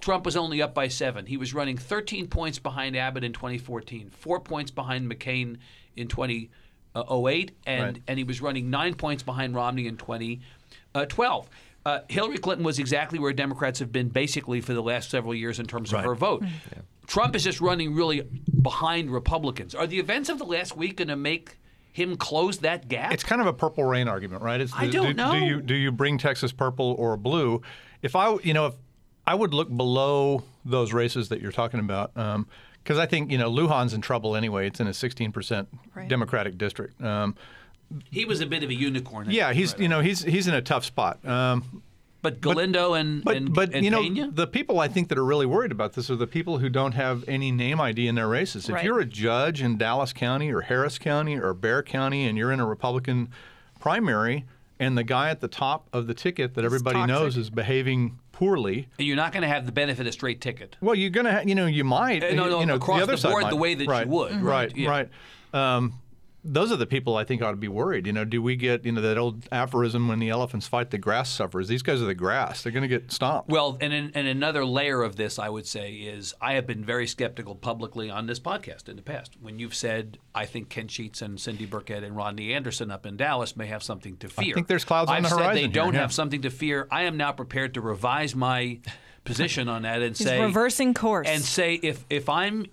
Trump 0.06 0.24
was 0.24 0.36
only 0.36 0.62
up 0.62 0.72
by 0.72 0.86
seven. 0.86 1.26
He 1.26 1.36
was 1.36 1.52
running 1.52 1.76
13 1.76 2.28
points 2.28 2.60
behind 2.60 2.96
Abbott 2.96 3.24
in 3.24 3.32
2014, 3.32 4.10
four 4.10 4.38
points 4.38 4.70
behind 4.70 5.10
McCain 5.10 5.56
in 5.96 6.06
2008, 6.06 7.50
and, 7.66 7.82
Right. 7.82 8.02
and 8.06 8.16
he 8.16 8.22
was 8.22 8.40
running 8.40 8.70
nine 8.70 8.94
points 8.94 9.24
behind 9.24 9.56
Romney 9.56 9.88
in 9.88 9.96
2012. 9.96 11.50
Uh, 11.84 11.98
Hillary 12.08 12.38
Clinton 12.38 12.64
was 12.64 12.78
exactly 12.78 13.18
where 13.18 13.32
Democrats 13.32 13.80
have 13.80 13.90
been 13.90 14.08
basically 14.08 14.60
for 14.60 14.74
the 14.74 14.80
last 14.82 15.10
several 15.10 15.34
years 15.34 15.58
in 15.58 15.66
terms 15.66 15.90
of 15.90 15.94
Right. 15.96 16.04
her 16.04 16.14
vote. 16.14 16.44
Trump 17.08 17.34
is 17.34 17.42
just 17.42 17.60
running 17.60 17.92
really 17.92 18.22
behind 18.62 19.10
Republicans. 19.10 19.74
Are 19.74 19.88
the 19.88 19.98
events 19.98 20.28
of 20.28 20.38
the 20.38 20.44
last 20.46 20.76
week 20.76 20.98
going 20.98 21.08
to 21.08 21.16
make 21.16 21.58
him 21.92 22.16
close 22.16 22.58
that 22.58 22.86
gap? 22.86 23.12
It's 23.12 23.24
kind 23.24 23.40
of 23.40 23.48
a 23.48 23.52
purple 23.52 23.82
rain 23.82 24.06
argument, 24.06 24.42
right? 24.44 24.60
It's 24.60 24.72
I 24.72 24.86
don't 24.86 25.08
do, 25.08 25.14
know. 25.14 25.32
Do 25.32 25.38
you 25.44 25.60
do 25.62 25.74
you 25.74 25.90
bring 25.90 26.16
Texas 26.16 26.52
purple 26.52 26.94
or 26.96 27.16
blue? 27.16 27.60
If 28.02 28.14
I, 28.14 28.36
you 28.44 28.54
know, 28.54 28.66
if 28.66 28.74
I 29.26 29.34
would 29.34 29.52
look 29.54 29.74
below 29.74 30.44
those 30.64 30.92
races 30.92 31.28
that 31.30 31.40
you're 31.40 31.52
talking 31.52 31.80
about, 31.80 32.12
because 32.82 32.98
I 32.98 33.06
think 33.06 33.30
you 33.30 33.38
know 33.38 33.50
Lujan's 33.50 33.92
in 33.94 34.00
trouble 34.00 34.36
anyway. 34.36 34.66
It's 34.66 34.80
in 34.80 34.86
a 34.86 34.94
16 34.94 35.32
percent 35.32 35.68
Right. 35.94 36.08
Democratic 36.08 36.56
district. 36.58 37.00
Um, 37.02 37.34
he 38.10 38.24
was 38.24 38.40
a 38.40 38.46
bit 38.46 38.62
of 38.62 38.70
a 38.70 38.74
unicorn. 38.74 39.28
Yeah, 39.30 39.52
he's 39.52 39.72
right? 39.72 39.80
you 39.82 39.88
know 39.88 40.00
he's 40.00 40.22
he's 40.22 40.46
in 40.48 40.54
a 40.54 40.62
tough 40.62 40.84
spot. 40.84 41.24
Um, 41.26 41.82
But 42.22 42.40
Galindo 42.40 42.94
and 42.94 43.22
but 43.22 43.36
and, 43.36 43.52
but 43.54 43.72
and 43.74 43.84
you 43.84 43.90
know 43.90 44.02
Pena? 44.02 44.30
the 44.32 44.46
people 44.48 44.80
I 44.80 44.88
think 44.88 45.08
that 45.10 45.18
are 45.18 45.24
really 45.24 45.46
worried 45.46 45.70
about 45.70 45.92
this 45.92 46.10
are 46.10 46.16
the 46.16 46.26
people 46.26 46.58
who 46.58 46.68
don't 46.68 46.92
have 46.94 47.24
any 47.28 47.52
name 47.52 47.80
ID 47.80 48.08
in 48.08 48.14
their 48.16 48.26
races. 48.28 48.68
If 48.68 48.74
Right. 48.74 48.84
you're 48.84 48.98
a 49.00 49.04
judge 49.06 49.62
in 49.62 49.78
Dallas 49.78 50.12
County 50.12 50.52
or 50.52 50.62
Harris 50.62 50.98
County 50.98 51.36
or 51.38 51.54
Bexar 51.54 51.82
County 51.84 52.26
and 52.26 52.36
you're 52.36 52.50
in 52.50 52.58
a 52.60 52.66
Republican 52.66 53.28
primary 53.78 54.44
and 54.78 54.96
the 54.96 55.04
guy 55.04 55.30
at 55.30 55.40
the 55.40 55.48
top 55.48 55.88
of 55.92 56.06
the 56.06 56.14
ticket 56.14 56.54
that 56.54 56.64
everybody 56.64 57.06
knows 57.06 57.36
is 57.36 57.50
behaving 57.50 58.18
poorly, 58.32 58.88
And 58.98 59.06
you're 59.06 59.16
not 59.16 59.32
going 59.32 59.42
to 59.42 59.48
have 59.48 59.64
the 59.66 59.72
benefit 59.72 60.06
of 60.06 60.12
straight 60.12 60.40
ticket. 60.42 60.76
well, 60.82 60.94
you're 60.94 61.08
gonna 61.10 61.32
ha- 61.32 61.42
you 61.46 61.54
know 61.54 61.64
you 61.66 61.84
might 61.84 62.22
Uh, 62.22 62.34
no, 62.34 62.48
no, 62.50 62.60
you 62.60 62.66
know 62.66 62.74
across 62.74 63.06
the 63.06 63.16
the 63.16 63.28
board 63.28 63.44
might. 63.44 63.50
the 63.50 63.56
way 63.56 63.74
that 63.74 63.84
you 63.84 63.90
right, 63.90 64.06
would. 64.08 64.32
right 64.32 64.42
Right, 64.42 64.76
yeah. 64.76 64.90
right. 64.90 65.08
Um, 65.54 65.94
those 66.46 66.72
are 66.72 66.76
the 66.76 66.86
people 66.86 67.16
I 67.16 67.24
think 67.24 67.42
ought 67.42 67.50
to 67.50 67.56
be 67.56 67.68
worried. 67.68 68.06
You 68.06 68.12
know, 68.12 68.24
do 68.24 68.40
we 68.40 68.56
get 68.56 68.84
you 68.84 68.92
know 68.92 69.00
that 69.00 69.18
old 69.18 69.46
aphorism 69.52 70.08
when 70.08 70.18
the 70.18 70.28
elephants 70.28 70.66
fight 70.66 70.90
the 70.90 70.98
grass 70.98 71.28
suffers? 71.28 71.68
These 71.68 71.82
guys 71.82 72.00
are 72.00 72.06
the 72.06 72.14
grass. 72.14 72.62
They're 72.62 72.72
going 72.72 72.82
to 72.82 72.88
get 72.88 73.10
stomped. 73.12 73.48
Well, 73.50 73.76
and, 73.80 73.92
in, 73.92 74.12
and 74.14 74.26
another 74.26 74.64
layer 74.64 75.02
of 75.02 75.16
this, 75.16 75.38
I 75.38 75.48
would 75.48 75.66
say, 75.66 75.92
is 75.92 76.34
I 76.40 76.54
have 76.54 76.66
been 76.66 76.84
very 76.84 77.06
skeptical 77.06 77.54
publicly 77.54 78.10
on 78.10 78.26
this 78.26 78.40
podcast 78.40 78.88
in 78.88 78.96
the 78.96 79.02
past. 79.02 79.34
When 79.40 79.58
you've 79.58 79.74
said, 79.74 80.18
I 80.34 80.46
think 80.46 80.68
Ken 80.68 80.88
Sheets 80.88 81.22
and 81.22 81.40
Cindy 81.40 81.66
Burkett 81.66 82.04
and 82.04 82.16
Rodney 82.16 82.52
Anderson 82.52 82.90
up 82.90 83.06
in 83.06 83.16
Dallas 83.16 83.56
may 83.56 83.66
have 83.66 83.82
something 83.82 84.16
to 84.18 84.28
fear. 84.28 84.52
I 84.52 84.54
think 84.54 84.68
there's 84.68 84.84
clouds 84.84 85.10
on 85.10 85.16
I've 85.16 85.22
the 85.24 85.28
said 85.30 85.38
horizon 85.38 85.54
they 85.54 85.60
here, 85.62 85.70
don't 85.70 85.94
yeah. 85.94 86.00
have 86.00 86.12
something 86.12 86.42
to 86.42 86.50
fear. 86.50 86.86
I 86.90 87.02
am 87.02 87.16
now 87.16 87.32
prepared 87.32 87.74
to 87.74 87.80
revise 87.80 88.34
my 88.34 88.80
position 89.24 89.68
on 89.68 89.82
that 89.82 90.02
and 90.02 90.16
He's 90.16 90.26
say 90.26 90.40
reversing 90.40 90.94
course. 90.94 91.26
and 91.28 91.42
say 91.42 91.74
if 91.74 92.04
if 92.08 92.28
I'm 92.28 92.66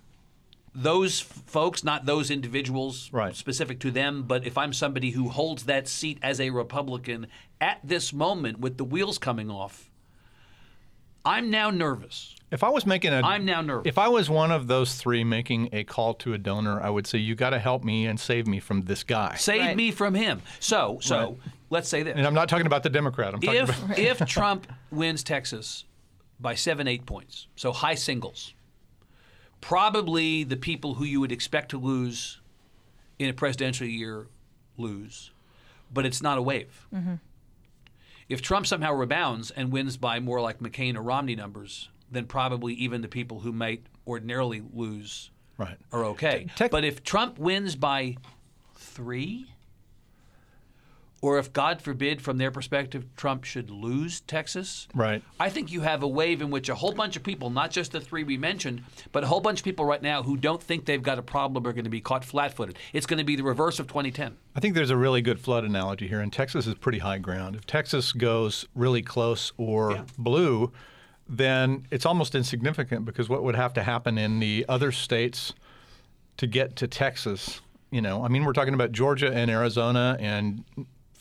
those 0.76 1.20
folks, 1.20 1.84
not 1.84 2.06
those 2.06 2.32
individuals 2.32 3.10
Right. 3.14 3.36
specific 3.36 3.80
to 3.82 3.92
them, 3.92 4.24
but 4.24 4.46
if 4.46 4.58
I'm 4.58 4.74
somebody 4.74 5.12
who 5.12 5.30
holds 5.30 5.64
that 5.66 5.88
seat 5.88 6.18
as 6.22 6.40
a 6.42 6.50
Republican 6.50 7.28
at 7.62 7.80
this 7.84 8.12
moment 8.12 8.60
with 8.60 8.78
the 8.78 8.84
wheels 8.84 9.18
coming 9.18 9.52
off, 9.52 9.90
I'm 11.26 11.50
now 11.50 11.70
nervous. 11.70 12.36
If 12.52 12.64
I 12.64 12.70
was 12.70 12.86
making 12.86 13.14
a, 13.14 13.22
I'm 13.24 13.46
now 13.46 13.62
nervous. 13.62 13.88
If 13.88 13.98
I 13.98 14.08
was 14.10 14.30
one 14.30 14.52
of 14.52 14.68
those 14.68 14.96
three 14.96 15.24
making 15.24 15.70
a 15.74 15.84
call 15.84 16.14
to 16.16 16.34
a 16.34 16.38
donor, 16.38 16.82
I 16.82 16.90
would 16.90 17.08
say 17.08 17.18
you 17.18 17.34
got 17.34 17.52
to 17.52 17.60
help 17.60 17.84
me 17.84 18.06
and 18.06 18.20
save 18.20 18.46
me 18.46 18.60
from 18.60 18.82
this 18.84 19.04
guy. 19.04 19.36
Save 19.36 19.60
Right. 19.62 19.78
me 19.78 19.92
from 19.92 20.14
him. 20.14 20.42
So, 20.60 21.00
so 21.02 21.18
Right. 21.18 21.38
let's 21.70 21.88
say 21.90 22.04
this: 22.04 22.16
And 22.18 22.28
I'm 22.28 22.34
not 22.36 22.50
talking 22.50 22.68
about 22.68 22.84
the 22.84 22.90
Democrat. 22.90 23.34
I'm 23.34 23.40
talking 23.40 23.62
if 23.62 23.84
about 23.84 23.98
if 23.98 24.20
Trump 24.28 24.72
wins 24.92 25.24
Texas 25.24 25.86
by 26.40 26.54
seven, 26.56 26.88
eight 26.88 27.06
points, 27.06 27.48
so 27.56 27.72
high 27.72 27.96
singles, 27.96 28.54
probably 29.64 30.44
the 30.44 30.58
people 30.58 30.96
who 30.96 31.06
you 31.06 31.22
would 31.22 31.32
expect 31.32 31.72
to 31.72 31.78
lose 31.78 32.42
in 33.18 33.30
a 33.30 33.34
presidential 33.34 33.88
year 33.88 34.28
lose, 34.78 35.32
but 35.94 36.06
it's 36.06 36.22
not 36.22 36.38
a 36.38 36.42
wave. 36.42 36.86
Mm-hmm. 36.94 37.14
If 38.28 38.42
Trump 38.42 38.68
somehow 38.68 38.92
rebounds 38.92 39.52
and 39.52 39.72
wins 39.72 39.96
by 39.96 40.20
more 40.20 40.42
like 40.42 40.60
McCain 40.60 40.98
or 40.98 41.02
Romney 41.02 41.38
numbers, 41.38 41.88
then 42.12 42.26
probably 42.26 42.74
even 42.74 43.02
the 43.02 43.08
people 43.08 43.40
who 43.40 43.54
might 43.54 43.86
ordinarily 44.06 44.62
lose 44.74 45.32
right. 45.58 45.78
are 45.94 46.04
okay. 46.08 46.48
Tex- 46.58 46.70
but 46.70 46.84
if 46.84 47.02
Trump 47.02 47.40
wins 47.40 47.78
by 47.78 48.18
three, 48.76 49.48
or 51.24 51.40
if 51.40 51.54
God 51.54 51.82
forbid, 51.82 52.22
from 52.22 52.38
their 52.38 52.52
perspective, 52.52 53.06
Trump 53.16 53.46
should 53.46 53.70
lose 53.70 54.20
Texas, 54.20 54.90
Right. 54.94 55.24
I 55.40 55.50
think 55.50 55.72
you 55.72 55.80
have 55.80 56.04
a 56.04 56.08
wave 56.08 56.42
in 56.42 56.52
which 56.52 56.68
a 56.68 56.76
whole 56.76 56.92
bunch 56.92 57.16
of 57.16 57.24
people, 57.24 57.50
not 57.50 57.72
just 57.72 57.94
the 57.94 58.02
three 58.02 58.26
we 58.26 58.36
mentioned, 58.38 58.84
but 59.14 59.24
a 59.24 59.28
whole 59.28 59.40
bunch 59.40 59.60
of 59.62 59.64
people 59.64 59.86
right 59.86 60.02
now 60.02 60.22
who 60.22 60.36
don't 60.36 60.62
think 60.62 60.84
they've 60.84 61.02
got 61.02 61.18
a 61.18 61.22
problem 61.22 61.66
are 61.66 61.72
going 61.72 61.86
to 61.86 61.90
be 61.90 62.02
caught 62.02 62.26
flat-footed. 62.26 62.78
It's 62.92 63.06
going 63.06 63.20
to 63.20 63.24
be 63.24 63.38
the 63.38 63.44
reverse 63.44 63.80
of 63.80 63.88
2010. 63.88 64.36
I 64.54 64.60
think 64.60 64.76
there's 64.76 64.90
a 64.90 64.98
really 64.98 65.22
good 65.22 65.40
flood 65.40 65.64
analogy 65.64 66.10
here, 66.10 66.20
and 66.20 66.32
Texas 66.34 66.68
is 66.68 66.76
pretty 66.76 67.00
high 67.00 67.20
ground. 67.20 67.56
If 67.56 67.66
Texas 67.66 68.12
goes 68.12 68.66
really 68.76 69.02
close 69.02 69.54
or 69.56 69.92
Yeah. 69.94 70.04
blue, 70.18 70.74
then 71.30 71.88
it's 71.90 72.06
almost 72.06 72.36
insignificant 72.36 73.06
because 73.06 73.30
what 73.30 73.44
would 73.44 73.56
have 73.56 73.74
to 73.76 73.84
happen 73.84 74.18
in 74.18 74.42
the 74.42 74.66
other 74.68 74.92
states 74.92 75.54
to 76.36 76.48
get 76.48 76.76
to 76.76 76.86
Texas? 76.88 77.62
You 77.92 78.02
know, 78.02 78.26
I 78.26 78.28
mean, 78.28 78.44
we're 78.44 78.54
talking 78.54 78.74
about 78.74 78.92
Georgia 78.92 79.32
and 79.32 79.50
Arizona 79.50 80.18
and 80.20 80.66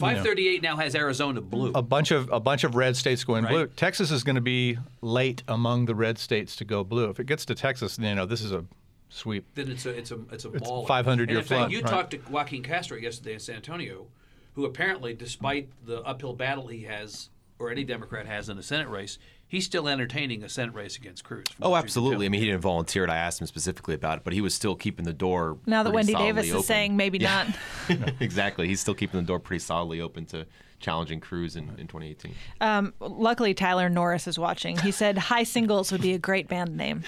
you 0.02 0.08
know, 0.08 0.22
538 0.22 0.62
now 0.62 0.76
has 0.76 0.94
Arizona 0.94 1.40
blue. 1.40 1.72
a 1.74 1.82
bunch 1.82 2.10
of 2.10 2.30
a 2.30 2.40
bunch 2.40 2.64
of 2.64 2.74
red 2.74 2.96
states 2.96 3.24
going 3.24 3.44
blue. 3.44 3.66
Texas 3.68 4.10
is 4.10 4.24
going 4.24 4.36
to 4.36 4.42
be 4.42 4.78
late 5.00 5.42
among 5.48 5.86
the 5.86 5.94
red 5.94 6.18
states 6.18 6.56
to 6.56 6.64
go 6.64 6.84
blue. 6.84 7.08
If 7.10 7.20
it 7.20 7.26
gets 7.26 7.44
to 7.46 7.54
Texas, 7.54 7.98
you 7.98 8.14
know, 8.14 8.26
this 8.26 8.40
is 8.40 8.52
a 8.52 8.64
sweep. 9.08 9.46
then 9.54 9.70
it's 9.70 9.86
a 9.86 9.90
it's 9.90 10.10
a 10.10 10.18
it's 10.32 10.44
a 10.44 10.50
mall. 10.50 10.86
500 10.86 11.30
year 11.30 11.42
flood, 11.42 11.70
you 11.70 11.80
right. 11.80 11.90
talked 11.90 12.10
to 12.12 12.18
Joaquin 12.30 12.62
Castro 12.62 12.96
yesterday 12.96 13.34
in 13.34 13.40
San 13.40 13.56
Antonio, 13.56 14.06
who 14.54 14.64
apparently, 14.64 15.14
despite 15.14 15.68
the 15.84 16.00
uphill 16.02 16.32
battle 16.32 16.68
he 16.68 16.82
has 16.82 17.28
or 17.58 17.70
any 17.70 17.84
Democrat 17.84 18.26
has 18.26 18.48
in 18.48 18.58
a 18.58 18.62
Senate 18.62 18.88
race, 18.88 19.18
he's 19.52 19.66
still 19.66 19.86
entertaining 19.86 20.42
a 20.42 20.48
Senate 20.48 20.74
race 20.74 20.96
against 20.96 21.24
Cruz. 21.24 21.44
Oh, 21.60 21.68
what 21.68 21.76
you 21.76 21.80
can 21.82 21.84
absolutely. 21.84 22.26
I 22.26 22.28
mean, 22.30 22.40
he 22.40 22.46
didn't 22.46 22.62
volunteer 22.62 23.04
it. 23.04 23.10
I 23.10 23.18
asked 23.18 23.38
him 23.38 23.46
specifically 23.46 23.94
about 23.94 24.16
it, 24.18 24.24
but 24.24 24.32
he 24.32 24.40
was 24.40 24.54
still 24.54 24.74
keeping 24.74 25.04
the 25.04 25.12
door. 25.12 25.58
Now 25.66 25.82
that 25.82 25.92
Wendy 25.92 26.14
Davis 26.14 26.46
solidly 26.46 26.60
is 26.60 26.66
saying 26.66 26.96
maybe 26.96 27.18
Yeah. 27.18 27.48
not. 27.90 28.14
exactly. 28.20 28.66
He's 28.66 28.80
still 28.80 28.94
keeping 28.94 29.20
the 29.20 29.26
door 29.26 29.38
pretty 29.38 29.60
solidly 29.60 30.00
open 30.00 30.24
to 30.26 30.46
challenging 30.82 31.20
Cruz 31.20 31.56
in, 31.56 31.70
in 31.78 31.86
2018. 31.86 32.34
Um, 32.60 32.92
luckily, 33.00 33.54
Tyler 33.54 33.88
Norris 33.88 34.26
is 34.26 34.38
watching. 34.38 34.76
He 34.76 34.90
said 34.90 35.16
High 35.16 35.44
Singles 35.44 35.90
would 35.92 36.02
be 36.02 36.12
a 36.12 36.18
great 36.18 36.48
band 36.48 36.76
name. 36.76 37.04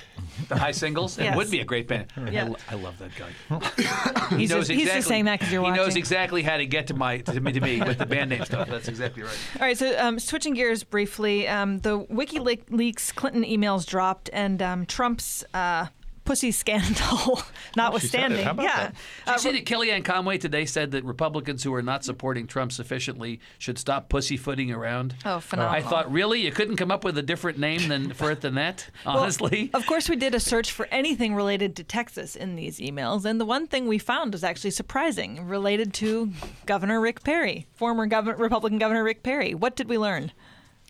the 0.48 0.56
high 0.56 0.70
singles. 0.70 1.18
Yes. 1.18 1.34
It 1.34 1.36
would 1.36 1.50
be 1.50 1.60
a 1.60 1.64
great 1.64 1.88
band. 1.88 2.06
Yeah. 2.30 2.44
I, 2.44 2.48
lo- 2.48 2.56
I 2.70 2.74
love 2.76 2.98
that 2.98 3.10
guy. 3.16 4.36
He's, 4.36 4.50
just, 4.50 4.70
he's 4.70 4.90
just 4.90 5.08
saying 5.08 5.26
that 5.26 5.38
because 5.40 5.52
you're 5.52 5.60
watching. 5.62 5.74
he 5.74 5.80
knows 5.80 5.96
exactly 5.96 6.42
how 6.42 6.56
to 6.56 6.66
get 6.66 6.86
to 6.86 6.94
my 6.94 7.18
to 7.18 7.40
me, 7.40 7.52
to 7.52 7.60
me 7.60 7.82
with 7.82 7.98
the 7.98 8.06
band 8.06 8.30
name 8.30 8.44
stuff. 8.44 8.68
That's 8.68 8.88
exactly 8.88 9.22
right. 9.22 9.38
All 9.60 9.66
right, 9.66 9.76
so 9.76 9.98
um, 9.98 10.18
switching 10.18 10.54
gears 10.54 10.84
briefly, 10.84 11.46
um, 11.48 11.80
the 11.80 12.00
WikiLeaks 12.00 13.14
Clinton 13.14 13.44
emails 13.44 13.84
dropped, 13.86 14.30
and 14.32 14.62
um, 14.62 14.86
Trump's 14.86 15.44
uh, 15.52 15.86
pussy 16.24 16.50
scandal 16.50 17.42
notwithstanding. 17.76 18.44
How 18.44 18.52
about 18.52 18.62
yeah. 18.62 18.76
that? 18.76 18.94
Uh, 19.26 19.36
did 19.36 19.44
you 19.44 19.50
see 19.50 19.58
that 19.58 19.66
Kellyanne 19.66 20.04
Conway 20.04 20.38
today 20.38 20.64
said 20.64 20.90
that 20.92 21.04
Republicans 21.04 21.62
who 21.62 21.72
are 21.74 21.82
not 21.82 22.04
supporting 22.04 22.46
Trump 22.46 22.72
sufficiently 22.72 23.40
should 23.58 23.78
stop 23.78 24.08
pussyfooting 24.08 24.70
around? 24.72 25.16
Oh, 25.24 25.40
phenomenal. 25.40 25.74
I 25.74 25.88
thought, 25.88 26.10
really, 26.10 26.40
you 26.40 26.52
couldn't 26.52 26.76
come 26.76 26.90
up 26.90 27.04
with 27.04 27.18
a 27.18 27.22
different 27.22 27.58
name 27.58 27.88
than 27.88 28.12
for 28.14 28.30
it 28.30 28.40
than 28.40 28.54
that. 28.54 28.88
Well, 29.04 29.18
Honestly, 29.18 29.70
of 29.74 29.86
course, 29.86 30.08
we 30.08 30.16
did 30.16 30.34
a 30.34 30.40
search 30.40 30.72
for 30.72 30.86
anything 30.90 31.34
related 31.34 31.76
to 31.76 31.84
Texas 31.84 32.36
in 32.36 32.56
these 32.56 32.78
emails, 32.78 33.24
and 33.24 33.40
the 33.40 33.44
one 33.44 33.66
thing 33.66 33.86
we 33.86 33.98
found 33.98 34.32
was 34.32 34.44
actually 34.44 34.70
surprising, 34.70 35.46
related 35.46 35.92
to 35.94 36.32
Governor 36.66 37.00
Rick 37.00 37.22
Perry, 37.22 37.66
former 37.72 38.06
Governor, 38.06 38.36
Republican 38.36 38.78
Governor 38.78 39.04
Rick 39.04 39.22
Perry. 39.22 39.54
What 39.54 39.76
did 39.76 39.88
we 39.88 39.98
learn? 39.98 40.32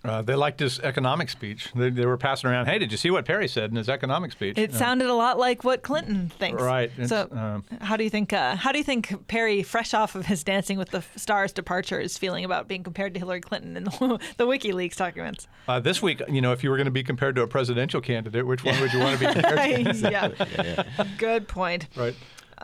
Uh, 0.05 0.21
they 0.23 0.35
liked 0.35 0.61
his 0.61 0.79
economic 0.81 1.31
speech. 1.31 1.71
They, 1.75 1.89
they 1.89 2.05
were 2.05 2.19
passing 2.19 2.51
around. 2.51 2.67
Hey, 2.67 2.79
did 2.79 2.93
you 2.93 2.99
see 2.99 3.11
what 3.11 3.25
Perry 3.25 3.49
said 3.49 3.71
in 3.71 3.77
his 3.77 3.89
economic 3.89 4.33
speech? 4.33 4.59
It 4.59 4.75
Uh, 4.75 4.79
sounded 4.79 5.09
a 5.09 5.15
lot 5.15 5.39
like 5.39 5.65
what 5.65 5.83
Clinton 5.83 6.29
thinks. 6.39 6.63
Right. 6.63 6.91
So, 7.07 7.23
It's, 7.23 7.33
um, 7.33 7.65
how 7.81 7.97
do 7.97 8.05
you 8.05 8.11
think? 8.11 8.33
Uh, 8.33 8.55
how 8.57 8.71
do 8.71 8.79
you 8.79 8.85
think 8.85 9.27
Perry, 9.29 9.63
fresh 9.63 9.95
off 9.95 10.15
of 10.15 10.27
his 10.27 10.45
Dancing 10.45 10.77
with 10.79 10.91
the 10.91 11.03
Stars 11.17 11.53
departure, 11.53 11.99
is 11.99 12.19
feeling 12.19 12.45
about 12.45 12.69
being 12.69 12.83
compared 12.83 13.15
to 13.15 13.19
Hillary 13.21 13.41
Clinton 13.41 13.77
in 13.79 13.85
the, 13.85 13.91
the 14.37 14.47
WikiLeaks 14.47 14.97
documents? 14.97 15.49
uh, 15.69 15.81
this 15.81 16.03
week, 16.03 16.21
you 16.29 16.43
know, 16.43 16.53
if 16.53 16.63
you 16.63 16.69
were 16.71 16.77
going 16.77 16.85
to 16.85 16.91
be 16.91 17.03
compared 17.03 17.35
to 17.37 17.43
a 17.43 17.47
presidential 17.47 18.01
candidate, 18.03 18.47
which 18.47 18.63
one 18.63 18.79
would 18.81 18.93
you 18.93 18.99
want 19.01 19.19
to 19.19 19.27
be 19.27 19.33
compared 19.41 19.95
to? 19.97 20.11
yeah. 20.11 21.05
Good 21.17 21.49
point. 21.49 21.89
Right. 21.97 22.15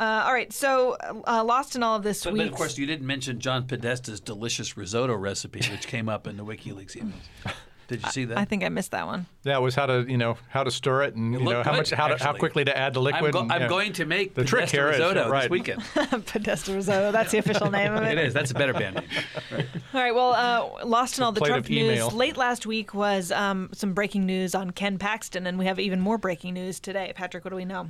Uh, 0.00 0.22
all 0.24 0.32
right. 0.32 0.50
So, 0.50 0.96
uh, 1.26 1.44
lost 1.44 1.76
in 1.76 1.82
all 1.82 1.94
of 1.94 2.02
this 2.02 2.24
but, 2.24 2.32
week. 2.32 2.40
but 2.42 2.48
of 2.48 2.54
course, 2.54 2.78
you 2.78 2.86
didn't 2.86 3.06
mention 3.06 3.38
John 3.38 3.66
Podesta's 3.66 4.18
delicious 4.18 4.74
risotto 4.76 5.14
recipe, 5.14 5.60
which 5.70 5.86
came 5.86 6.08
up 6.08 6.26
in 6.26 6.38
the 6.38 6.44
WikiLeaks 6.44 6.96
emails. 6.96 7.52
Did 7.86 8.04
you 8.04 8.10
see 8.10 8.24
that? 8.26 8.38
I 8.38 8.44
think 8.44 8.62
I 8.62 8.68
missed 8.68 8.92
that 8.92 9.04
one. 9.04 9.26
Yeah, 9.42 9.58
it 9.58 9.60
was 9.60 9.74
how 9.74 9.84
to, 9.86 10.06
you 10.08 10.16
know, 10.16 10.38
how 10.48 10.62
to 10.62 10.70
stir 10.70 11.02
it 11.02 11.16
and, 11.16 11.34
you 11.34 11.40
know, 11.40 11.62
how 11.64 11.72
good, 11.72 11.76
much, 11.78 11.90
how, 11.90 12.06
to, 12.06 12.22
how 12.22 12.32
quickly 12.32 12.64
to 12.64 12.74
add 12.74 12.94
the 12.94 13.00
I'm, 13.00 13.04
liquid. 13.04 13.32
go- 13.32 13.40
and, 13.40 13.52
I'm 13.52 13.62
yeah. 13.62 13.68
going 13.68 13.92
to 13.94 14.06
make 14.06 14.34
The 14.34 14.44
trick 14.44 14.66
Podesta 14.66 14.76
here 14.76 14.90
is- 14.90 14.98
risotto 15.00 15.28
right. 15.28 15.42
this 15.42 15.50
weekend. 15.50 15.82
Podesta 16.26 16.72
risotto. 16.72 17.10
That's 17.10 17.32
the 17.32 17.38
official 17.38 17.68
name 17.70 17.92
of 17.92 18.04
it. 18.04 18.16
it 18.16 18.26
is. 18.26 18.32
That's 18.32 18.52
a 18.52 18.54
better 18.54 18.72
band 18.72 18.94
name. 18.94 19.08
All 19.92 20.00
right. 20.00 20.14
Well, 20.14 20.32
uh, 20.32 20.86
lost 20.86 21.18
in 21.18 21.24
all 21.24 21.32
the 21.32 21.40
Trump 21.40 21.68
news. 21.68 21.78
email. 21.94 22.10
Late 22.10 22.36
last 22.36 22.64
week 22.64 22.94
was 22.94 23.32
um, 23.32 23.68
some 23.74 23.92
breaking 23.92 24.24
news 24.24 24.54
on 24.54 24.70
Ken 24.70 24.96
Paxton, 24.96 25.46
and 25.48 25.58
we 25.58 25.66
have 25.66 25.80
even 25.80 26.00
more 26.00 26.16
breaking 26.16 26.54
news 26.54 26.78
today. 26.78 27.12
Patrick, 27.16 27.44
what 27.44 27.50
do 27.50 27.56
we 27.56 27.64
know? 27.64 27.88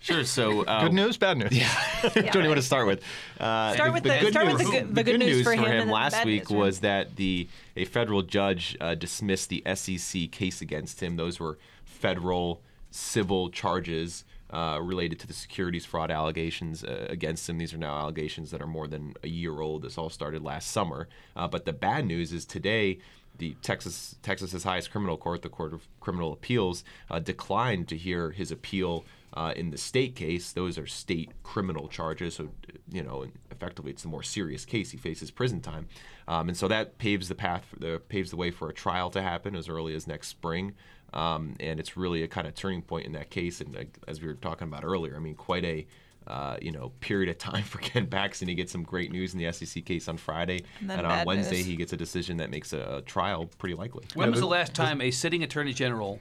Sure. 0.00 0.24
So 0.24 0.62
uh, 0.64 0.84
Good 0.84 0.92
news, 0.92 1.16
bad 1.16 1.38
news. 1.38 1.52
Yeah. 1.52 1.68
Don't 2.14 2.36
know 2.42 2.48
where 2.48 2.54
to 2.54 2.62
start 2.62 2.86
with. 2.86 3.02
Uh, 3.40 3.72
Start 3.74 3.92
with 3.92 4.02
the- 4.04 4.30
start 4.30 4.46
with 4.46 4.58
the 4.58 4.64
good- 4.64 4.94
the 4.94 5.02
good 5.02 5.18
news 5.18 5.42
for 5.42 5.52
him 5.52 5.64
and 5.64 5.80
then 5.80 5.88
last 5.90 6.24
week 6.24 6.42
news 6.42 6.48
for 6.48 6.54
him. 6.54 6.60
was 6.60 6.80
that 6.80 7.16
the 7.16 7.48
a 7.76 7.84
federal 7.86 8.22
judge 8.22 8.76
uh, 8.80 8.94
dismissed 8.94 9.48
the 9.48 9.62
SEC 9.74 10.30
case 10.30 10.60
against 10.60 11.02
him. 11.02 11.16
Those 11.16 11.40
were 11.40 11.58
federal 11.84 12.60
civil 12.90 13.50
charges 13.50 14.24
uh, 14.50 14.78
related 14.80 15.18
to 15.18 15.26
the 15.26 15.32
securities 15.32 15.84
fraud 15.84 16.10
allegations 16.10 16.84
uh, 16.84 17.06
against 17.10 17.48
him. 17.48 17.58
These 17.58 17.74
are 17.74 17.78
now 17.78 17.98
allegations 17.98 18.50
that 18.52 18.62
are 18.62 18.66
more 18.66 18.86
than 18.86 19.14
a 19.24 19.28
year 19.28 19.60
old. 19.60 19.82
This 19.82 19.98
all 19.98 20.08
started 20.10 20.42
last 20.42 20.70
summer. 20.70 21.08
Uh, 21.34 21.48
but 21.48 21.64
the 21.64 21.72
bad 21.72 22.06
news 22.06 22.32
is 22.32 22.44
today. 22.44 22.98
The 23.38 23.54
Texas 23.62 24.16
Texas's 24.22 24.64
highest 24.64 24.90
criminal 24.90 25.16
court, 25.16 25.42
the 25.42 25.48
Court 25.48 25.72
of 25.72 25.88
Criminal 26.00 26.32
Appeals, 26.32 26.84
uh, 27.10 27.18
declined 27.18 27.88
to 27.88 27.96
hear 27.96 28.30
his 28.30 28.50
appeal 28.50 29.04
uh, 29.34 29.52
in 29.54 29.70
the 29.70 29.78
state 29.78 30.16
case. 30.16 30.52
Those 30.52 30.78
are 30.78 30.86
state 30.86 31.30
criminal 31.42 31.88
charges, 31.88 32.34
so 32.34 32.48
you 32.90 33.02
know, 33.02 33.26
effectively, 33.50 33.90
it's 33.90 34.02
the 34.02 34.08
more 34.08 34.22
serious 34.22 34.64
case. 34.64 34.90
He 34.90 34.98
faces 34.98 35.30
prison 35.30 35.60
time, 35.60 35.88
um, 36.28 36.48
and 36.48 36.56
so 36.56 36.68
that 36.68 36.98
paves 36.98 37.28
the 37.28 37.34
path, 37.34 37.64
the, 37.78 38.00
paves 38.08 38.30
the 38.30 38.36
way 38.36 38.50
for 38.50 38.68
a 38.68 38.74
trial 38.74 39.10
to 39.10 39.22
happen 39.22 39.54
as 39.54 39.68
early 39.68 39.94
as 39.94 40.06
next 40.06 40.28
spring. 40.28 40.74
Um, 41.12 41.54
and 41.60 41.80
it's 41.80 41.96
really 41.96 42.22
a 42.22 42.28
kind 42.28 42.46
of 42.46 42.54
turning 42.54 42.82
point 42.82 43.06
in 43.06 43.12
that 43.12 43.30
case. 43.30 43.60
And 43.60 43.74
like, 43.74 43.96
as 44.06 44.20
we 44.20 44.26
were 44.26 44.34
talking 44.34 44.68
about 44.68 44.84
earlier, 44.84 45.16
I 45.16 45.18
mean, 45.18 45.34
quite 45.34 45.64
a 45.64 45.86
uh, 46.26 46.56
you 46.60 46.72
know 46.72 46.92
period 47.00 47.28
of 47.28 47.38
time 47.38 47.62
for 47.72 47.78
Ken 47.78 48.06
Paxton. 48.06 48.48
He 48.48 48.54
gets 48.54 48.72
some 48.72 48.82
great 48.82 49.12
news 49.12 49.34
in 49.34 49.38
the 49.38 49.52
SEC 49.52 49.84
case 49.84 50.08
on 50.08 50.16
Friday, 50.16 50.64
And 50.80 50.90
and 50.90 51.06
on 51.06 51.24
Wednesday 51.26 51.56
news. 51.56 51.66
he 51.66 51.76
gets 51.76 51.92
a 51.92 51.96
decision 51.96 52.38
that 52.38 52.50
makes 52.50 52.72
a, 52.72 52.96
a 52.98 53.02
trial 53.02 53.46
pretty 53.58 53.74
likely. 53.74 54.04
When 54.14 54.30
was 54.30 54.40
the 54.40 54.46
last 54.46 54.74
time 54.74 55.00
a 55.00 55.10
sitting 55.10 55.42
attorney 55.42 55.72
general 55.72 56.20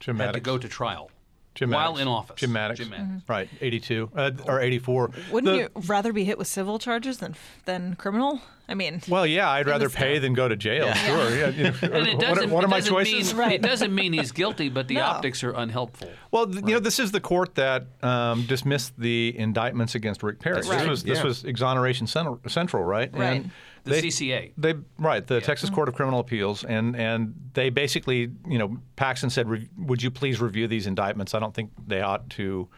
Jim 0.00 0.18
had 0.18 0.32
to 0.34 0.40
go 0.40 0.58
to 0.58 0.68
trial? 0.68 1.10
Jim 1.56 1.70
while 1.70 1.96
in 1.96 2.06
office. 2.08 2.36
Jim 2.40 2.52
Mattox. 2.52 2.78
Jim 2.78 2.90
Mattox. 2.90 3.22
Right, 3.28 3.48
82 3.60 4.10
uh, 4.14 4.30
or 4.46 4.60
84. 4.60 5.10
Wouldn't 5.32 5.52
The- 5.52 5.58
you 5.58 5.68
rather 5.88 6.12
be 6.12 6.24
hit 6.24 6.38
with 6.38 6.46
civil 6.46 6.78
charges 6.78 7.18
than 7.18 7.34
than 7.64 7.94
criminal? 7.96 8.40
I 8.68 8.74
mean, 8.74 9.00
Well, 9.08 9.24
yeah, 9.24 9.48
I'd 9.48 9.66
rather 9.68 9.88
pay 9.88 10.14
state. 10.14 10.18
than 10.20 10.34
go 10.34 10.48
to 10.48 10.56
jail. 10.56 10.92
Sure. 10.92 11.36
Yeah. 11.38 11.48
you 11.50 11.64
know, 11.64 11.72
And 11.82 12.08
it 12.08 12.18
doesn't, 12.18 12.50
what 12.50 12.64
are 12.64 12.66
it 12.66 12.70
my 12.70 12.78
doesn't 12.80 12.92
choices? 12.92 13.32
Mean, 13.32 13.40
Right. 13.40 13.52
It 13.52 13.62
doesn't 13.62 13.94
mean 13.94 14.12
he's 14.12 14.32
guilty, 14.32 14.68
but 14.70 14.88
the 14.88 14.96
No. 14.96 15.02
optics 15.02 15.44
are 15.44 15.52
unhelpful. 15.52 16.10
Well, 16.32 16.48
th- 16.48 16.64
you 16.66 16.74
know, 16.74 16.80
this 16.80 16.98
is 16.98 17.12
the 17.12 17.20
court 17.20 17.54
that 17.54 17.86
um, 18.02 18.44
dismissed 18.46 18.98
the 18.98 19.38
indictments 19.38 19.94
against 19.94 20.24
Rick 20.24 20.40
Perry. 20.40 20.56
That's 20.56 20.68
This 20.68 20.84
was 20.88 21.04
this 21.04 21.18
Yeah. 21.18 21.24
was 21.24 21.44
exoneration 21.44 22.08
central, 22.08 22.40
central 22.48 22.82
right? 22.82 23.08
Right. 23.14 23.42
And 23.42 23.50
The 23.86 23.92
they- 23.92 24.02
CCA. 24.02 24.52
They 24.58 24.74
right, 24.98 25.26
the 25.26 25.40
Texas 25.40 25.70
Court 25.70 25.88
of 25.88 25.94
Criminal 25.94 26.20
Appeals, 26.20 26.64
and 26.64 26.94
and 26.96 27.34
they 27.54 27.70
basically, 27.70 28.30
you 28.48 28.58
know, 28.58 28.76
Paxton 28.96 29.30
said, 29.30 29.48
"Re- 29.48 29.68
"Would 29.78 30.02
you 30.02 30.10
please 30.10 30.40
review 30.40 30.66
these 30.66 30.86
indictments? 30.86 31.34
I 31.34 31.38
don't 31.38 31.54
think 31.54 31.70
they 31.86 32.00
ought 32.02 32.28
to 32.30 32.68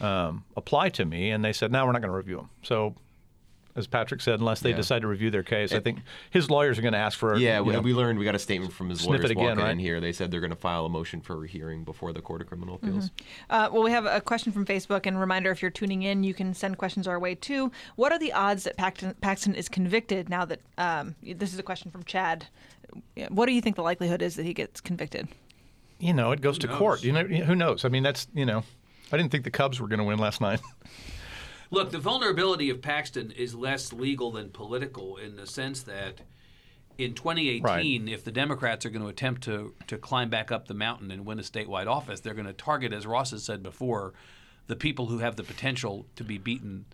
um, 0.00 0.44
apply 0.56 0.88
to 0.90 1.04
me." 1.04 1.30
And 1.30 1.44
they 1.44 1.52
said, 1.52 1.70
"No, 1.70 1.84
we're 1.84 1.92
not 1.92 2.00
going 2.00 2.10
to 2.10 2.16
review 2.16 2.36
them." 2.36 2.50
So. 2.62 2.94
As 3.76 3.86
Patrick 3.86 4.20
said, 4.20 4.40
unless 4.40 4.60
they 4.60 4.70
Yeah. 4.70 4.76
decide 4.76 5.02
to 5.02 5.08
review 5.08 5.30
their 5.30 5.44
case, 5.44 5.72
I 5.72 5.78
think 5.78 6.00
his 6.30 6.50
lawyers 6.50 6.78
are 6.78 6.82
going 6.82 6.94
to 6.94 6.98
ask 6.98 7.16
for. 7.16 7.34
A 7.34 7.38
Yeah, 7.38 7.60
we, 7.60 7.72
know, 7.74 7.80
we 7.80 7.94
learned 7.94 8.18
we 8.18 8.24
got 8.24 8.34
a 8.34 8.38
statement 8.38 8.72
from 8.72 8.88
his 8.88 9.06
lawyers 9.06 9.26
it 9.26 9.30
again, 9.30 9.44
walking 9.44 9.62
right? 9.62 9.70
in 9.70 9.78
here. 9.78 10.00
They 10.00 10.12
said 10.12 10.30
they're 10.30 10.40
going 10.40 10.50
to 10.50 10.56
file 10.56 10.86
a 10.86 10.88
motion 10.88 11.20
for 11.20 11.44
a 11.44 11.46
hearing 11.48 11.84
before 11.84 12.12
the 12.12 12.20
Court 12.20 12.40
of 12.40 12.48
Criminal 12.48 12.74
Appeals. 12.74 13.10
uh, 13.50 13.68
well, 13.72 13.82
we 13.82 13.92
have 13.92 14.04
a 14.04 14.20
question 14.20 14.52
from 14.52 14.66
Facebook, 14.66 15.06
and 15.06 15.20
reminder: 15.20 15.50
if 15.50 15.62
you're 15.62 15.70
tuning 15.70 16.02
in, 16.02 16.24
you 16.24 16.34
can 16.34 16.54
send 16.54 16.76
questions 16.78 17.06
our 17.06 17.18
way 17.20 17.34
too. 17.36 17.70
What 17.94 18.10
are 18.10 18.18
the 18.18 18.32
odds 18.32 18.64
that 18.64 18.76
Paxton, 18.76 19.14
Paxton 19.20 19.54
is 19.54 19.68
convicted 19.68 20.28
now 20.28 20.44
that 20.44 20.60
um, 20.76 21.14
this 21.22 21.52
is 21.52 21.58
a 21.58 21.62
question 21.62 21.90
from 21.90 22.02
Chad? 22.02 22.46
What 23.28 23.46
do 23.46 23.52
you 23.52 23.60
think 23.60 23.76
the 23.76 23.82
likelihood 23.82 24.22
is 24.22 24.34
that 24.36 24.44
he 24.44 24.54
gets 24.54 24.80
convicted? 24.80 25.28
you 26.00 26.12
know, 26.12 26.30
it 26.32 26.40
goes 26.40 26.58
to 26.58 26.66
knows? 26.68 26.78
court. 26.78 27.02
You 27.02 27.12
know, 27.12 27.24
who 27.24 27.54
knows? 27.54 27.84
I 27.84 27.88
mean, 27.88 28.02
that's 28.02 28.28
you 28.34 28.46
know, 28.46 28.62
I 29.12 29.16
didn't 29.16 29.30
think 29.32 29.44
the 29.44 29.50
Cubs 29.50 29.80
were 29.80 29.88
going 29.88 29.98
to 29.98 30.04
win 30.04 30.18
last 30.18 30.40
night. 30.40 30.60
Look, 31.70 31.90
the 31.90 31.98
vulnerability 31.98 32.70
of 32.70 32.80
Paxton 32.80 33.30
is 33.32 33.54
less 33.54 33.92
legal 33.92 34.32
than 34.32 34.50
political 34.50 35.16
in 35.16 35.36
the 35.36 35.46
sense 35.46 35.82
that 35.82 36.20
in 36.96 37.14
2018, 37.14 38.08
if 38.08 38.24
the 38.24 38.32
Democrats 38.32 38.84
are 38.86 38.90
going 38.90 39.02
to 39.02 39.08
attempt 39.08 39.42
to, 39.44 39.74
to 39.86 39.98
climb 39.98 40.30
back 40.30 40.50
up 40.50 40.66
the 40.66 40.74
mountain 40.74 41.10
and 41.10 41.24
win 41.26 41.38
a 41.38 41.42
statewide 41.42 41.86
office, 41.86 42.20
they're 42.20 42.34
going 42.34 42.46
to 42.46 42.52
target, 42.52 42.92
as 42.92 43.06
Ross 43.06 43.30
has 43.32 43.44
said 43.44 43.62
before, 43.62 44.14
the 44.66 44.76
people 44.76 45.06
who 45.06 45.18
have 45.18 45.36
the 45.36 45.42
potential 45.44 46.06
to 46.16 46.24
be 46.24 46.38
beaten 46.38 46.86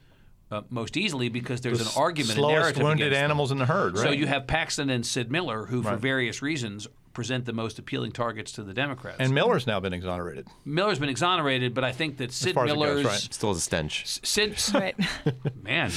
uh, 0.50 0.62
most 0.70 0.96
easily 0.96 1.28
because 1.28 1.60
there's 1.62 1.80
an 1.80 1.86
argument, 1.96 2.34
slowest 2.36 2.60
narrative 2.60 2.82
wounded 2.82 3.12
animals 3.14 3.50
in 3.50 3.58
the 3.58 3.66
herd. 3.66 3.96
Right. 3.96 4.02
So 4.04 4.10
you 4.10 4.26
have 4.26 4.46
Paxton 4.46 4.90
and 4.90 5.06
Sid 5.06 5.30
Miller, 5.30 5.66
who, 5.66 5.82
for 5.82 5.90
Right. 5.90 5.98
various 5.98 6.42
reasons, 6.42 6.86
present 7.14 7.46
the 7.46 7.52
most 7.52 7.78
appealing 7.78 8.12
targets 8.12 8.52
to 8.52 8.62
the 8.62 8.74
Democrats. 8.74 9.16
and 9.20 9.32
Miller's 9.34 9.66
now 9.66 9.80
been 9.80 9.92
exonerated. 9.94 10.46
Miller's 10.64 10.98
been 10.98 11.08
exonerated, 11.08 11.72
but 11.72 11.84
I 11.84 11.92
think 11.92 12.18
that 12.18 12.32
Sid 12.32 12.54
far 12.54 12.64
as 12.66 12.72
it 12.72 12.74
goes, 12.74 12.80
Miller's 12.82 13.04
right. 13.06 13.18
Still 13.32 13.50
has 13.50 13.58
a 13.58 13.60
stench. 13.62 14.04
Sid, 14.22 14.56
Right, 14.74 14.96
man, 15.62 15.90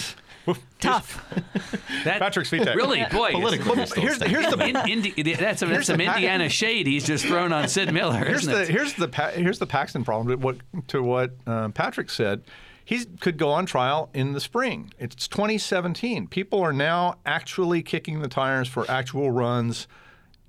tough. 0.80 1.24
that 2.04 2.20
Patrick's 2.20 2.50
feet. 2.50 2.66
really, 2.76 3.04
boy, 3.12 3.32
Politically, 3.32 3.76
there's 3.76 3.90
still 3.92 4.04
a 4.04 4.06
Here's, 4.06 4.16
stench. 4.18 4.32
here's 4.32 4.50
the 4.54 4.68
In, 4.68 4.76
Indi- 4.90 5.34
that's, 5.34 5.60
some- 5.60 5.70
that's 5.70 5.88
some 5.88 5.98
the 5.98 6.06
pack- 6.06 6.16
Indiana 6.18 6.50
shade 6.50 6.88
he's 6.88 7.06
just 7.06 7.26
thrown 7.26 7.52
on 7.52 7.68
Sid 7.68 7.94
Miller. 7.94 8.14
here's 8.24 8.42
isn't 8.44 8.54
the 8.54 8.62
it? 8.62 8.70
here's 8.70 8.94
the 8.94 9.08
Pa- 9.08 9.32
here's 9.32 9.60
the 9.60 9.68
Paxton 9.68 10.04
problem. 10.04 10.28
To 10.30 10.36
what 10.46 10.58
to 10.90 11.04
what 11.04 11.32
um, 11.48 11.74
Patrick 11.74 12.10
said, 12.10 12.44
he 12.86 13.04
could 13.20 13.38
go 13.38 13.50
on 13.50 13.66
trial 13.66 14.10
in 14.14 14.34
the 14.34 14.40
spring. 14.40 14.94
It's 15.00 15.28
2017. 15.28 16.28
People 16.28 16.62
are 16.62 16.72
now 16.74 17.16
actually 17.26 17.82
kicking 17.84 18.22
the 18.22 18.30
tires 18.30 18.68
for 18.70 18.90
actual 18.90 19.32
runs 19.32 19.88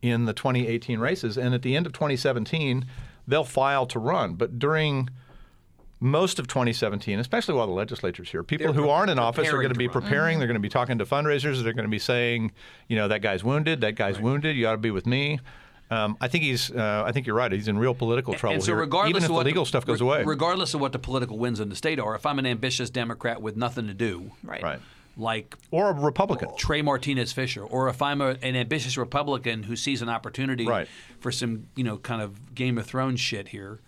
in 0.03 0.25
the 0.27 0.33
2018 0.33 0.99
races, 1.01 1.37
and 1.37 1.55
at 1.55 1.63
the 1.63 1.75
end 1.77 1.87
of 1.87 1.93
2017, 1.93 2.87
they'll 3.27 3.45
file 3.45 3.87
to 3.87 3.99
run. 3.99 4.35
But 4.35 4.59
during 4.59 5.09
most 6.01 6.39
of 6.39 6.47
2017, 6.47 7.19
especially 7.19 7.55
while 7.55 7.67
the 7.67 7.73
legislature's 7.73 8.31
here, 8.31 8.43
people 8.45 8.67
They're 8.67 8.73
who 8.75 8.83
pre- 8.83 8.91
aren't 8.91 9.11
in 9.11 9.19
office 9.19 9.49
are 9.49 9.53
going 9.53 9.69
to 9.69 9.75
to 9.75 9.79
be 9.79 9.89
run. 9.89 10.01
preparing. 10.01 10.39
They're 10.39 10.47
going 10.47 10.55
to 10.55 10.61
be 10.61 10.69
talking 10.69 10.99
to 10.99 11.05
fundraisers. 11.05 11.63
They're 11.63 11.73
going 11.73 11.85
to 11.87 11.91
be 11.91 11.99
saying, 11.99 12.53
you 12.87 12.97
know, 12.97 13.09
that 13.09 13.21
guy's 13.23 13.43
wounded. 13.43 13.81
That 13.81 13.97
guy's 13.97 14.21
wounded. 14.21 14.57
You 14.57 14.69
ought 14.69 14.73
to 14.73 14.79
be 14.79 14.93
with 14.93 15.07
me. 15.07 15.41
Um, 15.91 16.17
I 16.21 16.29
think 16.29 16.45
he's. 16.45 16.71
Uh, 16.71 17.03
I 17.07 17.13
think 17.13 17.27
you're 17.27 17.35
right. 17.35 17.51
He's 17.51 17.67
in 17.67 17.79
real 17.79 17.95
political 17.95 18.35
trouble 18.35 18.55
and 18.55 18.63
so 18.63 18.73
here. 18.73 18.81
regardless 18.81 19.09
Even 19.11 19.17
if 19.23 19.25
of 19.25 19.29
the 19.29 19.35
what 19.35 19.47
legal 19.47 19.65
stuff 19.65 19.87
goes 19.87 20.01
re- 20.03 20.07
away. 20.07 20.23
regardless 20.23 20.75
of 20.75 20.83
what 20.83 20.93
the 20.93 20.99
political 20.99 21.39
wins 21.39 21.61
in 21.61 21.71
the 21.71 21.75
state 21.77 21.99
are, 21.99 22.15
if 22.15 22.27
I'm 22.27 22.39
an 22.39 22.45
ambitious 22.47 22.91
Democrat 22.91 23.41
with 23.41 23.57
nothing 23.57 23.87
to 23.87 23.95
do, 23.95 24.31
Right. 24.45 24.63
right. 24.63 24.81
Like 25.19 25.57
Or 25.73 25.91
a 25.91 25.93
Republican. 25.93 26.51
Trey 26.57 26.81
Martinez 26.81 27.33
Fischer, 27.33 27.65
or 27.65 27.89
if 27.89 28.01
I'm 28.01 28.21
a, 28.21 28.37
an 28.41 28.55
ambitious 28.55 28.97
Republican 28.97 29.65
who 29.65 29.75
sees 29.75 30.01
an 30.01 30.09
opportunity 30.09 30.65
Right. 30.65 30.87
for 31.19 31.33
some, 31.33 31.67
you 31.75 31.83
know, 31.85 31.97
kind 31.99 32.23
of 32.23 32.55
Game 32.55 32.79
of 32.79 32.87
Thrones 32.87 33.19
shit 33.19 33.49
here, 33.49 33.81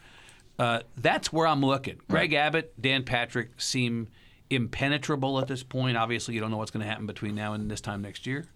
uh, 0.58 0.80
that's 0.96 1.32
where 1.32 1.46
I'm 1.46 1.64
looking. 1.64 2.00
Greg 2.08 2.32
Abbott, 2.34 2.74
Dan 2.82 3.04
Patrick 3.04 3.60
seem 3.60 4.08
impenetrable 4.50 5.38
at 5.40 5.46
this 5.46 5.62
point. 5.62 5.96
Obviously, 5.96 6.34
you 6.34 6.40
don't 6.40 6.50
know 6.50 6.56
what's 6.56 6.72
going 6.72 6.84
to 6.84 6.88
happen 6.90 7.06
between 7.06 7.34
now 7.36 7.52
and 7.54 7.70
this 7.70 7.80
time 7.80 8.02
next 8.02 8.26
year. 8.26 8.46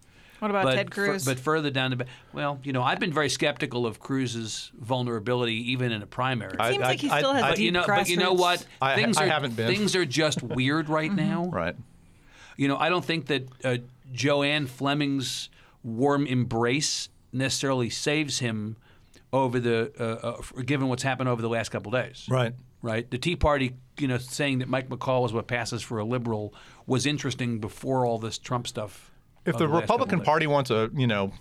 What 0.40 0.50
about 0.50 0.64
but 0.64 0.74
Ted 0.74 0.92
fur- 0.94 1.06
Cruz? 1.06 1.24
but 1.24 1.38
further 1.38 1.70
down 1.70 1.90
the, 1.92 1.96
ba- 1.98 2.06
well, 2.32 2.58
you 2.64 2.72
know, 2.72 2.82
I've 2.82 2.98
been 3.00 3.12
very 3.12 3.28
skeptical 3.30 3.86
of 3.86 4.00
Cruz's 4.00 4.72
vulnerability 4.78 5.70
even 5.72 5.92
in 5.92 6.02
a 6.02 6.06
primary. 6.06 6.56
I- 6.58 6.72
Seems 6.72 6.82
like 6.82 7.00
he 7.00 7.08
still 7.08 7.32
has 7.32 7.42
but 7.42 7.56
deep 7.56 7.64
you 7.66 7.70
know, 7.72 7.84
but 7.86 8.08
you 8.08 8.16
know 8.16 8.32
what? 8.34 8.66
I- 8.82 8.96
things 8.96 9.16
I 9.16 9.24
are 9.24 9.28
haven't 9.28 9.54
been. 9.56 9.68
things 9.72 9.94
are 9.96 10.04
just 10.04 10.42
weird 10.42 10.88
right 10.88 11.12
now. 11.12 11.44
Right. 11.46 11.76
You 12.56 12.68
know, 12.68 12.76
I 12.76 12.88
don't 12.88 13.04
think 13.04 13.26
that 13.26 13.48
uh, 13.64 13.76
JoAnn 14.12 14.68
Fleming's 14.68 15.48
warm 15.82 16.26
embrace 16.26 17.08
necessarily 17.32 17.90
saves 17.90 18.38
him 18.38 18.76
over 19.32 19.58
the 19.58 19.92
uh, 19.98 20.28
uh, 20.28 20.62
given 20.62 20.88
what's 20.88 21.02
happened 21.02 21.28
over 21.28 21.42
the 21.42 21.48
last 21.48 21.70
couple 21.70 21.94
of 21.94 22.04
days. 22.04 22.26
Right. 22.28 22.54
Right. 22.82 23.10
The 23.10 23.18
Tea 23.18 23.34
Party, 23.34 23.74
you 23.98 24.06
know, 24.06 24.18
saying 24.18 24.58
that 24.58 24.68
Mike 24.68 24.90
McCaul 24.90 25.22
was 25.22 25.32
what 25.32 25.46
passes 25.46 25.82
for 25.82 25.98
a 25.98 26.04
liberal 26.04 26.54
was 26.86 27.06
interesting 27.06 27.58
before 27.58 28.04
all 28.04 28.18
this 28.18 28.36
Trump 28.36 28.66
stuff. 28.66 29.10
If 29.46 29.54
of 29.54 29.58
the 29.58 29.68
Republican. 29.68 30.20
Party 30.20 30.46
wants 30.46 30.68
to, 30.68 30.90
you 30.94 31.06
know, 31.06 31.32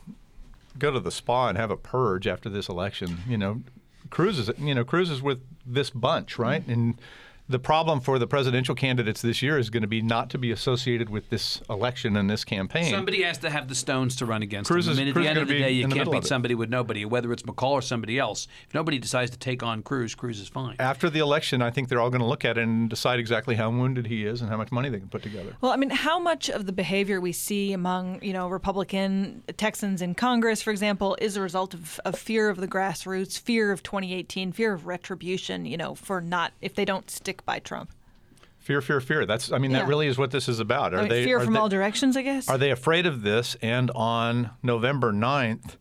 go 0.80 0.90
to 0.92 1.00
the 1.00 1.12
spa 1.12 1.50
and 1.50 1.58
have 1.58 1.70
a 1.70 1.78
purge 1.78 2.28
after 2.28 2.50
this 2.50 2.70
election, 2.70 3.20
you 3.28 3.38
know, 3.38 3.62
Cruz 4.10 4.40
is, 4.40 4.52
you 4.58 4.74
know, 4.74 4.84
Cruz 4.86 5.10
is 5.10 5.22
with 5.22 5.42
this 5.66 5.90
bunch, 5.90 6.38
right? 6.40 6.66
And 6.68 6.96
the 7.50 7.60
problem 7.60 8.00
for 8.00 8.18
the 8.20 8.26
presidential 8.28 8.74
candidates 8.74 9.22
this 9.22 9.42
year 9.42 9.58
is 9.58 9.70
going 9.70 9.82
to 9.82 9.88
be 9.88 10.02
not 10.02 10.30
to 10.30 10.38
be 10.38 10.52
associated 10.52 11.10
with 11.10 11.30
this 11.30 11.62
election 11.70 12.16
and 12.16 12.30
this 12.30 12.46
campaign. 12.46 12.86
Somebody 12.90 13.22
has 13.24 13.38
to 13.40 13.50
have 13.50 13.68
the 13.68 13.76
stones 13.76 14.16
to 14.18 14.26
run 14.26 14.42
against 14.42 14.72
Cruz 14.72 14.88
him. 14.88 14.94
is- 14.94 14.98
I 15.00 15.02
mean, 15.02 15.08
at 15.10 15.14
Cruz 15.14 15.26
the 15.26 15.32
is 15.32 15.38
end 15.38 15.42
of 15.44 15.48
the 15.50 15.60
day, 15.60 15.72
you 15.72 15.88
can't 15.90 16.10
beat 16.10 16.24
somebody 16.26 16.56
with 16.56 16.70
nobody, 16.70 17.04
whether 17.04 17.34
it's 17.34 17.44
McCaul 17.44 17.72
or 17.72 17.82
somebody 17.82 18.18
else. 18.18 18.48
If 18.68 18.74
nobody 18.74 18.98
decides 18.98 19.30
to 19.32 19.38
take 19.38 19.62
on 19.62 19.84
Cruz, 19.84 20.16
Cruz 20.16 20.40
is 20.40 20.48
fine. 20.48 20.78
after 20.80 21.10
the 21.10 21.20
election, 21.20 21.62
I 21.62 21.70
think 21.70 21.90
they're 21.90 22.00
all 22.00 22.10
going 22.10 22.22
to 22.22 22.28
look 22.28 22.46
at 22.46 22.58
it 22.58 22.64
and 22.64 22.90
decide 22.90 23.20
exactly 23.20 23.56
how 23.56 23.70
wounded 23.70 24.08
he 24.08 24.26
is 24.26 24.42
and 24.42 24.50
how 24.50 24.56
much 24.58 24.72
money 24.72 24.90
they 24.90 25.00
can 25.00 25.10
put 25.10 25.22
together. 25.24 25.56
Well, 25.60 25.72
I 25.72 25.76
mean, 25.76 25.90
how 25.90 26.20
much 26.20 26.50
of 26.50 26.66
the 26.66 26.72
behavior 26.72 27.20
we 27.20 27.34
see 27.34 27.74
among, 27.74 28.24
you 28.24 28.32
know, 28.34 28.48
Republican 28.48 29.44
Texans 29.58 30.02
in 30.02 30.16
Congress, 30.16 30.62
for 30.62 30.72
example, 30.72 31.18
is 31.20 31.36
a 31.36 31.42
result 31.42 31.74
of, 31.74 32.00
of 32.06 32.18
fear 32.18 32.50
of 32.50 32.58
the 32.58 32.68
grassroots, 32.68 33.38
fear 33.40 33.72
of 33.72 33.84
2018, 33.84 34.54
fear 34.54 34.74
of 34.74 34.88
retribution, 34.88 35.66
you 35.66 35.76
know, 35.78 35.94
for 35.94 36.22
not, 36.22 36.54
if 36.62 36.74
they 36.76 36.86
don't 36.86 37.12
stick 37.12 37.33
by 37.46 37.60
Trump? 37.60 37.92
Fear, 38.60 38.82
fear, 38.82 39.02
fear. 39.02 39.26
That's, 39.26 39.52
I 39.52 39.58
mean, 39.58 39.72
Yeah. 39.72 39.80
that 39.80 39.88
really 39.88 40.08
is 40.08 40.18
what 40.18 40.32
this 40.32 40.48
is 40.48 40.60
about. 40.60 40.94
Are 40.94 41.00
I 41.00 41.02
mean, 41.02 41.10
they 41.10 41.26
fear 41.26 41.38
are 41.40 41.44
from 41.44 41.54
they- 41.54 41.60
all 41.60 41.68
directions, 41.70 42.16
I 42.16 42.22
guess? 42.22 42.48
Are 42.50 42.58
they 42.58 42.72
afraid 42.72 43.06
of 43.06 43.22
this? 43.22 43.56
And 43.62 43.92
on 43.92 44.52
November 44.62 45.12
9th, 45.12 45.76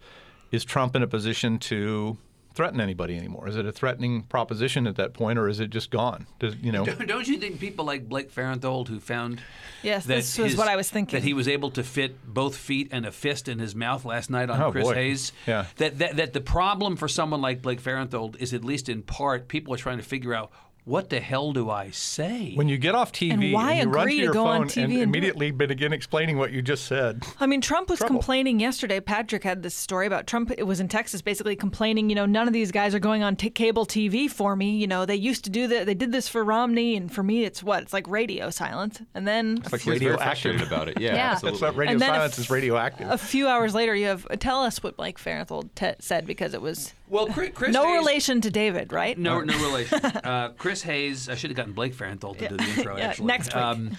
is 0.51 0.65
Trump 0.65 0.97
in 0.97 1.03
a 1.03 1.07
position 1.07 1.59
to 1.61 2.19
threaten 2.55 2.81
anybody 2.81 3.17
anymore? 3.17 3.49
Is 3.49 3.57
it 3.57 3.65
a 3.65 3.73
threatening 3.73 4.25
proposition 4.25 4.87
at 4.89 4.97
that 4.97 5.15
point, 5.15 5.39
or 5.39 5.49
is 5.49 5.61
it 5.61 5.71
just 5.71 5.91
gone? 5.91 6.27
Does, 6.41 6.57
you 6.57 6.73
know, 6.73 6.85
Don't 6.85 7.27
you 7.29 7.39
think 7.39 7.61
people 7.61 7.85
like 7.85 8.09
Blake 8.09 8.35
Farenthold, 8.35 8.89
who 8.89 8.99
found 8.99 9.41
Yes, 9.85 10.05
that 10.07 10.17
this 10.17 10.37
was 10.39 10.51
his- 10.51 10.59
what 10.59 10.67
I 10.69 10.75
was 10.75 10.91
thinking. 10.91 11.19
that 11.21 11.25
he 11.25 11.33
was 11.35 11.47
able 11.49 11.71
to 11.71 11.85
fit 11.85 12.17
both 12.35 12.57
feet 12.57 12.89
and 12.91 13.07
a 13.07 13.13
fist 13.13 13.49
in 13.49 13.61
his 13.61 13.75
mouth 13.77 14.05
last 14.05 14.29
night 14.29 14.51
on 14.51 14.61
Oh, 14.61 14.73
Chris 14.73 14.89
boy. 14.89 14.95
Hayes? 14.95 15.33
Yeah. 15.47 15.67
That, 15.77 15.99
that 16.01 16.17
that 16.17 16.33
the 16.35 16.41
problem 16.43 16.97
for 16.97 17.07
someone 17.09 17.41
like 17.41 17.63
Blake 17.63 17.81
Farenthold 17.81 18.37
is 18.37 18.53
at 18.53 18.65
least 18.65 18.89
in 18.89 19.03
part 19.03 19.47
people 19.49 19.73
are 19.73 19.79
trying 19.79 19.99
to 19.99 20.05
figure 20.05 20.35
out 20.35 20.51
what 20.85 21.11
the 21.11 21.21
hell 21.21 21.53
do 21.53 21.71
I 21.71 21.91
say? 21.91 22.53
when 22.55 22.69
you 22.69 22.77
get 22.77 22.95
off 22.95 23.13
TV 23.13 23.33
And 23.33 23.53
why 23.53 23.81
you 23.81 23.89
run 23.89 24.03
agree 24.03 24.15
to 24.15 24.19
to 24.19 24.25
your 24.25 24.33
go 24.33 24.47
on 24.47 24.63
phone 24.63 24.69
TV 24.69 24.83
and 24.83 24.85
and 24.85 24.93
do 24.93 24.99
it? 24.99 25.03
immediately 25.05 25.51
begin 25.53 25.93
explaining 25.93 26.39
what 26.39 26.51
you 26.53 26.61
just 26.63 26.87
said. 26.87 27.23
I 27.39 27.47
mean, 27.47 27.61
Trump 27.61 27.89
was 27.89 27.99
Trouble. 28.01 28.17
complaining 28.17 28.59
yesterday. 28.59 28.99
Patrick 29.01 29.45
had 29.45 29.63
this 29.63 29.75
story 29.75 30.07
about 30.07 30.27
Trump. 30.27 30.51
It 30.57 30.65
was 30.65 30.81
in 30.81 30.89
Texas, 30.89 31.23
basically 31.23 31.55
complaining. 31.57 32.09
You 32.11 32.17
know, 32.17 32.27
none 32.27 32.47
of 32.49 32.53
these 32.53 32.73
guys 32.73 32.95
are 32.95 32.99
going 32.99 33.23
on 33.23 33.37
t- 33.37 33.51
cable 33.51 33.87
TV 33.87 34.29
for 34.31 34.57
me. 34.57 34.77
You 34.77 34.87
know, 34.89 35.07
they 35.07 35.15
used 35.17 35.45
to 35.45 35.51
do 35.51 35.69
that. 35.69 35.87
They 35.87 35.95
did 35.95 36.11
this 36.11 36.29
for 36.29 36.43
Romney, 36.45 36.97
and 36.97 37.13
for 37.13 37.23
me, 37.23 37.45
it's 37.45 37.63
what? 37.63 37.83
It's 37.83 37.93
like 37.93 38.09
radio 38.09 38.51
silence. 38.51 39.01
And 39.15 39.27
then 39.27 39.59
It's 39.59 39.73
like 39.73 39.83
He 39.83 39.91
was 39.91 39.99
very 40.01 40.13
radioactive. 40.13 40.63
about 40.63 40.89
it. 40.89 41.01
Yeah, 41.01 41.15
Yeah. 41.15 41.39
That's 41.41 41.61
what 41.61 41.77
radio 41.77 41.93
And 41.93 42.01
silence 42.01 42.33
f- 42.35 42.39
is 42.41 42.51
radioactive. 42.51 43.09
a 43.11 43.19
few 43.19 43.47
hours 43.47 43.75
later, 43.75 43.95
you 43.95 44.07
have 44.07 44.27
tell 44.41 44.63
us 44.63 44.83
what 44.83 44.97
Blake 44.97 45.19
Farenthold 45.19 45.71
te- 45.75 45.95
said 46.01 46.27
because 46.27 46.55
it 46.55 46.61
was 46.63 46.93
well, 47.09 47.27
Chris, 47.27 47.51
Chris 47.55 47.75
no 47.75 47.87
Hayes, 47.87 47.99
relation 47.99 48.41
to 48.41 48.51
David, 48.51 48.91
right? 48.93 49.19
No, 49.19 49.41
no 49.43 49.55
relation. 49.59 50.01
Uh, 50.25 50.49
Chris 50.57 50.72
Hayes. 50.81 51.29
I 51.29 51.35
should 51.35 51.51
have 51.51 51.57
gotten 51.59 51.75
Blake 51.75 51.95
Farenthold 51.95 52.39
to 52.39 52.49
do 52.49 52.57
the 52.57 52.63
intro. 52.77 52.97
Yeah, 52.97 53.09
actually, 53.09 53.27
next 53.27 53.49
week. 53.55 53.63
Um, 53.63 53.97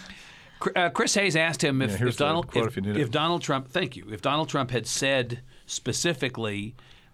uh, 0.75 0.89
Chris 0.89 1.13
Hayes 1.13 1.36
asked 1.36 1.63
him 1.63 1.81
if, 1.81 1.99
Yeah, 1.99 2.07
if 2.07 2.17
Donald 2.17 2.49
if, 2.55 2.65
if 2.67 2.75
you 2.77 2.81
need 2.81 2.95
it. 2.95 3.01
if 3.01 3.12
Donald 3.12 3.41
Trump. 3.43 3.67
Thank 3.69 3.95
you. 3.95 4.07
If 4.12 4.21
Donald 4.21 4.49
Trump 4.49 4.71
had 4.71 4.88
said 4.88 5.41
specifically. 5.65 6.73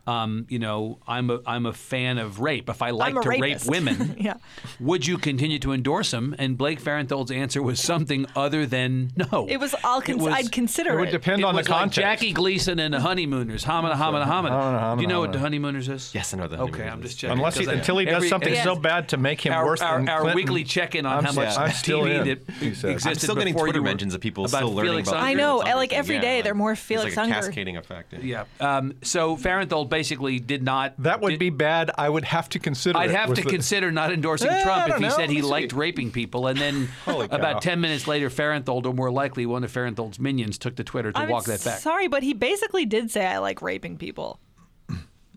Um, 0.09 0.45
you 0.49 0.59
know, 0.59 0.99
I'm 1.07 1.29
a 1.29 1.39
I'm 1.45 1.65
a 1.65 1.73
fan 1.73 2.17
of 2.17 2.39
rape. 2.39 2.69
If 2.69 2.81
I 2.81 2.89
like 2.91 3.11
I'm 3.11 3.17
a 3.17 3.21
to 3.21 3.29
rape 3.29 3.63
women, 3.65 4.15
Yeah. 4.19 4.35
would 4.79 5.05
you 5.05 5.17
continue 5.17 5.59
to 5.59 5.71
endorse 5.73 6.11
him? 6.13 6.35
And 6.39 6.57
Blake 6.57 6.81
Farenthold's 6.81 7.31
answer 7.31 7.61
was 7.61 7.79
something 7.79 8.25
other 8.35 8.65
than 8.65 9.11
no. 9.31 9.45
It 9.47 9.57
was. 9.57 9.75
I'll. 9.83 10.01
Cons- 10.01 10.21
was- 10.21 10.33
I'd 10.33 10.51
consider 10.51 10.91
it 10.91 10.95
it. 10.95 10.99
would 11.01 11.11
depend 11.11 11.41
It 11.41 11.45
on 11.45 11.53
the 11.53 11.59
was 11.59 11.69
like 11.69 11.77
context. 11.79 11.99
Jackie 11.99 12.33
Gleason 12.33 12.79
and 12.79 12.93
the 12.93 12.99
Honeymooners. 13.01 13.63
Hamina, 13.65 13.93
hamina, 13.93 14.25
hamina. 14.25 14.49
Hamina, 14.51 14.95
Do 14.97 15.01
you 15.01 15.07
know 15.07 15.19
what 15.19 15.31
the 15.33 15.39
Honeymooners 15.39 15.89
is? 15.89 16.13
Yes, 16.15 16.33
I 16.33 16.37
know 16.37 16.43
what 16.43 16.51
the 16.51 16.57
Okay, 16.57 16.71
Honeymooners 16.83 16.93
I'm 16.93 17.01
just 17.03 17.19
checking. 17.19 17.37
Unless 17.37 17.57
he, 17.57 17.65
until 17.65 17.97
he 17.97 18.05
does 18.05 18.15
every- 18.15 18.29
something 18.29 18.53
yeah. 18.53 18.63
so 18.63 18.75
bad 18.75 19.09
to 19.09 19.17
make 19.17 19.41
him 19.45 19.53
our, 19.53 19.65
worse 19.65 19.81
our, 19.81 19.99
than 19.99 20.09
our 20.09 20.21
Clinton. 20.21 20.35
weekly 20.35 20.63
check-in 20.63 21.05
on 21.05 21.19
I'm 21.19 21.23
how 21.25 21.33
much 21.33 21.57
I'm 21.57 21.71
still 21.71 22.01
TV 22.01 22.19
in, 22.21 22.27
that 22.27 22.53
he. 22.55 22.67
I'm 22.67 22.71
existed 22.71 23.09
I'm 23.09 23.15
still 23.15 23.35
getting 23.35 23.53
before 23.53 23.67
Twitter 23.67 23.79
you 23.79 23.83
were- 23.83 23.89
mentions 23.89 24.13
of 24.15 24.21
people 24.21 24.47
still 24.47 24.73
learning 24.73 25.01
about. 25.01 25.13
Unger. 25.15 25.25
I 25.27 25.33
know, 25.33 25.59
Felix 25.61 25.75
like, 25.75 25.89
thing. 25.91 25.99
every 25.99 26.15
Yeah, 26.15 26.21
day 26.21 26.35
like- 26.37 26.43
they're 26.45 26.53
more 26.55 26.71
it's 26.73 26.81
Felix 26.81 27.15
like 27.15 27.17
a 27.17 27.21
Unger. 27.35 27.47
cascading 27.47 27.77
effect. 27.77 28.13
Yeah. 28.23 28.45
Um, 28.59 28.93
so 29.01 29.37
Farenthold 29.37 29.89
basically 29.99 30.39
did 30.39 30.63
not. 30.63 30.93
That 30.99 31.19
would 31.21 31.31
did- 31.31 31.39
be 31.39 31.49
bad. 31.49 31.91
I 31.97 32.07
would 32.09 32.23
have 32.25 32.47
to 32.49 32.59
consider. 32.59 32.97
I'd 32.97 33.11
have 33.11 33.29
was 33.29 33.39
to 33.39 33.43
the- 33.45 33.49
consider 33.49 33.91
not 33.91 34.11
endorsing 34.13 34.49
Eh, 34.49 34.63
Trump 34.63 34.89
if 34.89 34.95
he 34.97 35.03
know. 35.03 35.09
said 35.09 35.29
he 35.29 35.37
Let 35.41 35.43
me 35.43 35.49
liked 35.51 35.71
see. 35.71 35.77
raping 35.77 36.11
people, 36.11 36.47
and 36.47 36.57
then 36.57 36.89
about 37.07 37.61
ten 37.61 37.81
minutes 37.81 38.07
later, 38.07 38.29
Farenthold, 38.29 38.85
or 38.85 38.93
more 38.93 39.11
likely 39.11 39.45
one 39.45 39.63
of 39.63 39.71
Farenthold's 39.71 40.19
minions, 40.19 40.57
took 40.57 40.75
to 40.77 40.83
Twitter 40.83 41.11
to 41.11 41.19
I'm 41.19 41.29
walk 41.29 41.45
that 41.45 41.63
back. 41.63 41.79
Sorry, 41.79 42.07
but 42.07 42.23
he 42.23 42.33
basically 42.33 42.85
did 42.85 43.11
say 43.11 43.25
I 43.25 43.39
like 43.39 43.61
raping 43.61 43.97
people. 43.97 44.39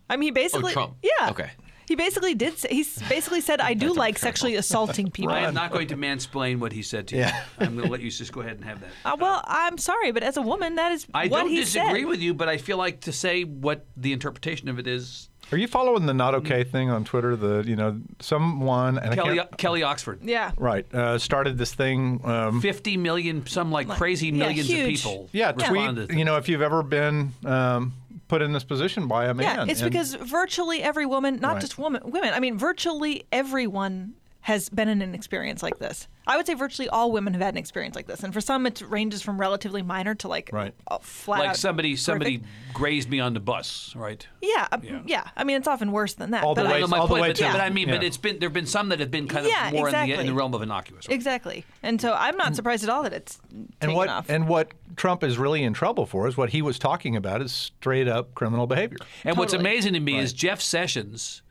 I 0.08 0.16
mean, 0.16 0.28
he 0.28 0.30
basically. 0.30 0.70
Oh, 0.72 0.74
Trump. 0.74 0.94
Yeah. 1.02 1.30
Okay. 1.30 1.50
He 1.92 1.96
basically 1.96 2.34
did. 2.34 2.56
Say, 2.56 2.68
he 2.70 2.86
basically 3.06 3.42
said 3.42 3.60
I 3.60 3.74
do 3.74 3.92
like 3.92 4.16
sexually 4.16 4.54
assaulting 4.54 5.10
people. 5.10 5.34
I 5.34 5.40
am 5.40 5.52
not 5.52 5.72
going 5.72 5.88
to 5.88 5.94
mansplain 5.94 6.58
what 6.58 6.72
he 6.72 6.80
said 6.80 7.08
to 7.08 7.16
you. 7.16 7.20
Yeah. 7.20 7.44
I'm 7.58 7.74
going 7.76 7.84
to 7.84 7.92
let 7.92 8.00
you 8.00 8.10
just 8.10 8.32
go 8.32 8.40
ahead 8.40 8.56
and 8.56 8.64
have 8.64 8.80
that. 8.80 8.88
Uh, 9.04 9.16
well, 9.20 9.42
I'm 9.46 9.76
sorry, 9.76 10.10
but 10.10 10.22
as 10.22 10.38
a 10.38 10.42
woman, 10.42 10.76
that 10.76 10.92
is 10.92 11.06
I 11.12 11.26
what 11.26 11.40
don't 11.40 11.50
he 11.50 11.56
disagree 11.56 12.00
said. 12.00 12.08
with 12.08 12.20
you, 12.20 12.32
but 12.32 12.48
I 12.48 12.56
feel 12.56 12.78
like 12.78 13.00
to 13.02 13.12
say 13.12 13.44
what 13.44 13.84
the 13.94 14.14
interpretation 14.14 14.70
of 14.70 14.78
it 14.78 14.86
is. 14.86 15.28
Are 15.50 15.58
you 15.58 15.68
following 15.68 16.06
the 16.06 16.14
not 16.14 16.34
okay 16.36 16.64
thing 16.64 16.88
on 16.88 17.04
Twitter? 17.04 17.36
The 17.36 17.62
you 17.66 17.76
know 17.76 18.00
someone 18.20 18.98
and 18.98 19.14
Kelly, 19.14 19.36
can't, 19.36 19.58
Kelly 19.58 19.82
Oxford. 19.82 20.20
Yeah. 20.22 20.52
right 20.56 20.86
uh, 20.94 21.18
started 21.18 21.58
this 21.58 21.74
thing. 21.74 22.22
Um, 22.24 22.62
50 22.62 22.96
million, 22.96 23.44
some 23.46 23.70
like 23.70 23.88
crazy 23.88 24.28
yeah, 24.28 24.32
millions 24.32 24.70
of 24.70 24.76
people. 24.76 25.28
yeah, 25.32 25.52
responded 25.54 26.08
tweet. 26.08 26.18
You 26.18 26.24
know, 26.24 26.36
if 26.36 26.48
you've 26.48 26.62
ever 26.62 26.82
been 26.82 27.32
um, 27.44 27.92
put 28.32 28.40
in 28.40 28.52
this 28.52 28.64
position 28.64 29.08
by 29.08 29.26
a 29.26 29.34
man. 29.34 29.44
Yeah, 29.44 29.64
it's 29.70 29.82
and- 29.82 29.90
because 29.90 30.14
virtually 30.14 30.82
every 30.82 31.04
woman, 31.04 31.38
not 31.38 31.52
Right. 31.52 31.60
just 31.60 31.76
woman, 31.76 32.00
women. 32.06 32.32
I 32.32 32.40
mean, 32.40 32.56
virtually 32.56 33.26
everyone 33.30 34.14
has 34.42 34.68
been 34.68 34.88
in 34.88 35.00
an 35.02 35.14
experience 35.14 35.62
like 35.62 35.78
this. 35.78 36.08
I 36.26 36.36
would 36.36 36.46
say 36.46 36.54
virtually 36.54 36.88
all 36.88 37.10
women 37.12 37.32
have 37.32 37.42
had 37.42 37.54
an 37.54 37.58
experience 37.58 37.94
like 37.96 38.06
this, 38.06 38.22
and 38.24 38.32
for 38.34 38.40
some, 38.40 38.66
it 38.66 38.80
ranges 38.82 39.22
from 39.22 39.40
relatively 39.40 39.82
minor 39.82 40.14
to 40.16 40.28
like 40.28 40.50
Right. 40.52 40.74
flat 41.00 41.38
like 41.40 41.48
out 41.50 41.56
somebody 41.56 41.94
somebody 41.96 42.38
horrific. 42.38 42.74
grazed 42.74 43.08
me 43.10 43.20
on 43.20 43.34
the 43.34 43.40
bus, 43.40 43.92
right? 43.96 44.26
Yeah, 44.40 44.66
uh, 44.72 44.78
Yeah. 44.82 45.00
yeah, 45.06 45.30
I 45.36 45.44
mean, 45.44 45.56
it's 45.56 45.66
often 45.68 45.90
worse 45.92 46.14
than 46.14 46.30
that. 46.32 46.42
All 46.44 46.54
the 46.54 46.62
but 46.62 46.68
way- 46.70 46.74
I- 46.74 46.76
I 46.78 46.80
know 46.80 46.86
my 46.88 46.98
all 46.98 47.06
the 47.06 47.10
point, 47.14 47.22
way 47.22 47.28
but, 47.30 47.36
to- 47.36 47.52
but 47.52 47.60
I 47.60 47.70
mean, 47.70 47.88
but 47.88 48.02
it's 48.04 48.16
been 48.16 48.38
there've 48.40 48.52
been 48.52 48.66
some 48.66 48.88
that 48.90 48.98
have 49.00 49.10
been 49.12 49.28
kind 49.28 49.46
of 49.46 49.50
Yeah, 49.52 49.70
more 49.72 49.88
in, 49.88 49.94
the, 50.08 50.20
in 50.20 50.26
the 50.26 50.34
realm 50.34 50.54
of 50.54 50.62
innocuous. 50.62 51.08
right? 51.08 51.14
Exactly. 51.14 51.64
And 51.82 52.00
so 52.00 52.12
I'm 52.12 52.36
not 52.36 52.54
surprised 52.56 52.82
at 52.84 52.90
all 52.90 53.02
that 53.04 53.12
it's 53.12 53.40
and 53.80 53.94
what 53.94 54.08
off. 54.08 54.28
and 54.28 54.48
what 54.48 54.72
Trump 54.96 55.22
is 55.24 55.38
really 55.38 55.62
in 55.62 55.72
trouble 55.72 56.04
for 56.06 56.26
is 56.28 56.36
what 56.36 56.50
he 56.50 56.62
was 56.62 56.78
talking 56.80 57.14
about 57.16 57.42
is 57.42 57.52
straight 57.52 58.06
up 58.08 58.34
criminal 58.34 58.66
behavior. 58.66 58.98
And 59.24 59.36
what's 59.36 59.52
amazing 59.52 59.92
to 59.94 60.00
me 60.00 60.18
is 60.18 60.32
Jeff 60.32 60.60
Sessions, 60.60 61.42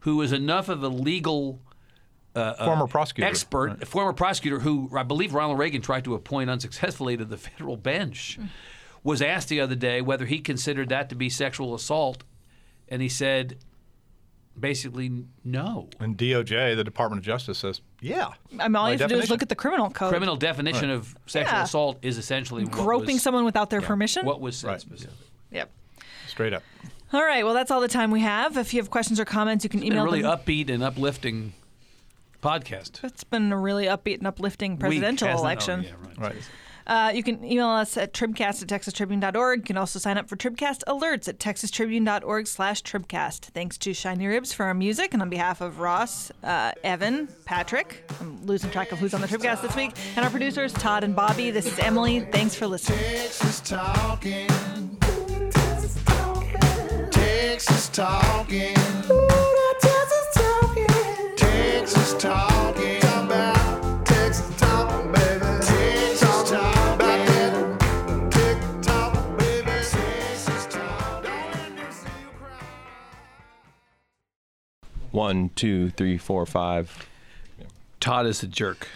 who 0.00 0.20
is 0.22 0.32
enough 0.32 0.68
of 0.68 0.82
a 0.82 0.88
legal 0.88 1.60
Uh, 2.36 2.54
uh, 2.58 2.64
former 2.66 2.86
prosecutor. 2.86 3.26
expert, 3.28 3.68
Right. 3.70 3.88
former 3.88 4.12
prosecutor 4.12 4.58
who 4.60 4.90
I 4.94 5.02
believe 5.02 5.32
Ronald 5.34 5.58
Reagan 5.58 5.80
tried 5.82 6.04
to 6.04 6.14
appoint 6.14 6.50
unsuccessfully 6.50 7.16
to 7.16 7.24
the 7.24 7.36
federal 7.48 7.76
bench, 7.76 8.38
was 9.02 9.22
asked 9.22 9.48
the 9.48 9.60
other 9.60 9.74
day 9.74 10.00
whether 10.02 10.26
he 10.26 10.40
considered 10.40 10.88
that 10.90 11.08
to 11.08 11.14
be 11.14 11.30
sexual 11.30 11.74
assault, 11.74 12.24
and 12.88 13.00
he 13.00 13.08
said, 13.08 13.56
basically 14.58 15.24
no. 15.44 15.88
And 16.00 16.16
DOJ, 16.16 16.76
the 16.76 16.84
Department 16.84 17.20
of 17.20 17.24
Justice, 17.26 17.58
says, 17.58 17.80
yeah. 18.00 18.28
I 18.58 18.68
mean, 18.68 18.76
all 18.76 18.84
By 18.86 18.92
you 18.92 18.98
have 18.98 19.08
to 19.10 19.14
do 19.16 19.20
is 19.20 19.30
look 19.30 19.42
at 19.42 19.48
the 19.48 19.54
criminal 19.54 19.90
code. 19.90 20.10
Criminal 20.10 20.36
definition 20.36 20.90
of 20.90 21.14
sexual 21.26 21.58
Yeah. 21.58 21.64
assault 21.64 21.98
is 22.02 22.18
essentially 22.18 22.64
Groping 22.64 23.16
was, 23.16 23.22
someone 23.22 23.44
without 23.44 23.70
their 23.70 23.82
permission. 23.82 24.24
What 24.24 24.40
was 24.40 24.56
said 24.58 24.68
Right. 24.68 24.80
specifically. 24.80 25.26
Yep. 25.52 25.70
Straight 26.28 26.52
up. 26.52 26.62
All 27.12 27.22
right. 27.22 27.44
Well, 27.44 27.54
that's 27.54 27.70
all 27.70 27.80
the 27.80 27.88
time 27.88 28.10
we 28.10 28.20
have. 28.20 28.56
If 28.56 28.74
you 28.74 28.80
have 28.80 28.90
questions 28.90 29.20
or 29.20 29.24
comments, 29.24 29.62
you 29.64 29.70
can 29.70 29.80
Been 29.80 29.90
a 29.92 29.94
email 29.94 30.04
really 30.04 30.22
them. 30.22 30.36
upbeat 30.38 30.70
and 30.70 30.82
uplifting 30.82 31.52
podcast. 32.40 33.02
It's 33.04 33.24
been 33.24 33.52
a 33.52 33.58
really 33.58 33.86
upbeat 33.86 34.18
and 34.18 34.26
uplifting 34.26 34.76
presidential 34.76 35.28
hasn't 35.28 35.40
it? 35.40 35.40
Oh, 35.40 35.44
election. 35.44 35.82
yeah, 35.82 36.08
right. 36.22 36.34
Right. 36.34 36.42
Uh, 36.86 37.10
you 37.12 37.22
can 37.24 37.44
email 37.44 37.66
us 37.66 37.96
at 37.96 38.12
tribcast 38.12 38.62
at 38.62 38.68
texastribune.org. 38.68 39.58
You 39.58 39.64
can 39.64 39.76
also 39.76 39.98
sign 39.98 40.18
up 40.18 40.28
for 40.28 40.36
Tribcast 40.36 40.84
alerts 40.86 41.26
at 41.26 41.38
texastribune.org 41.40 42.46
slash 42.46 42.80
tribcast. 42.84 43.46
Thanks 43.46 43.76
to 43.78 43.92
Shiny 43.92 44.26
Ribs 44.28 44.52
for 44.52 44.66
our 44.66 44.74
music. 44.74 45.12
And 45.12 45.20
on 45.20 45.28
behalf 45.28 45.60
of 45.60 45.80
Ross, 45.80 46.30
uh, 46.44 46.70
Evan, 46.84 47.28
Patrick, 47.44 48.08
I'm 48.20 48.46
losing 48.46 48.70
track 48.70 48.92
of 48.92 49.00
who's 49.00 49.14
on 49.14 49.20
the 49.20 49.26
Tribcast 49.26 49.62
this 49.62 49.74
week, 49.74 49.92
and 50.14 50.24
our 50.24 50.30
producers, 50.30 50.72
Todd 50.74 51.02
and 51.02 51.16
Bobby, 51.16 51.50
this 51.50 51.66
is 51.66 51.76
Emily. 51.80 52.20
Thanks 52.20 52.54
for 52.54 52.68
listening. 52.68 53.00
Texas 53.00 53.60
talking. 53.62 54.46
Texas 55.00 55.98
talking. 56.04 57.10
Texas 57.10 57.88
talking. 57.88 59.55
One, 75.16 75.48
two, 75.56 75.90
three, 75.90 76.18
four, 76.18 76.46
five. 76.46 77.08
Todd 78.00 78.26
is 78.26 78.42
a 78.42 78.46
jerk. 78.46 78.86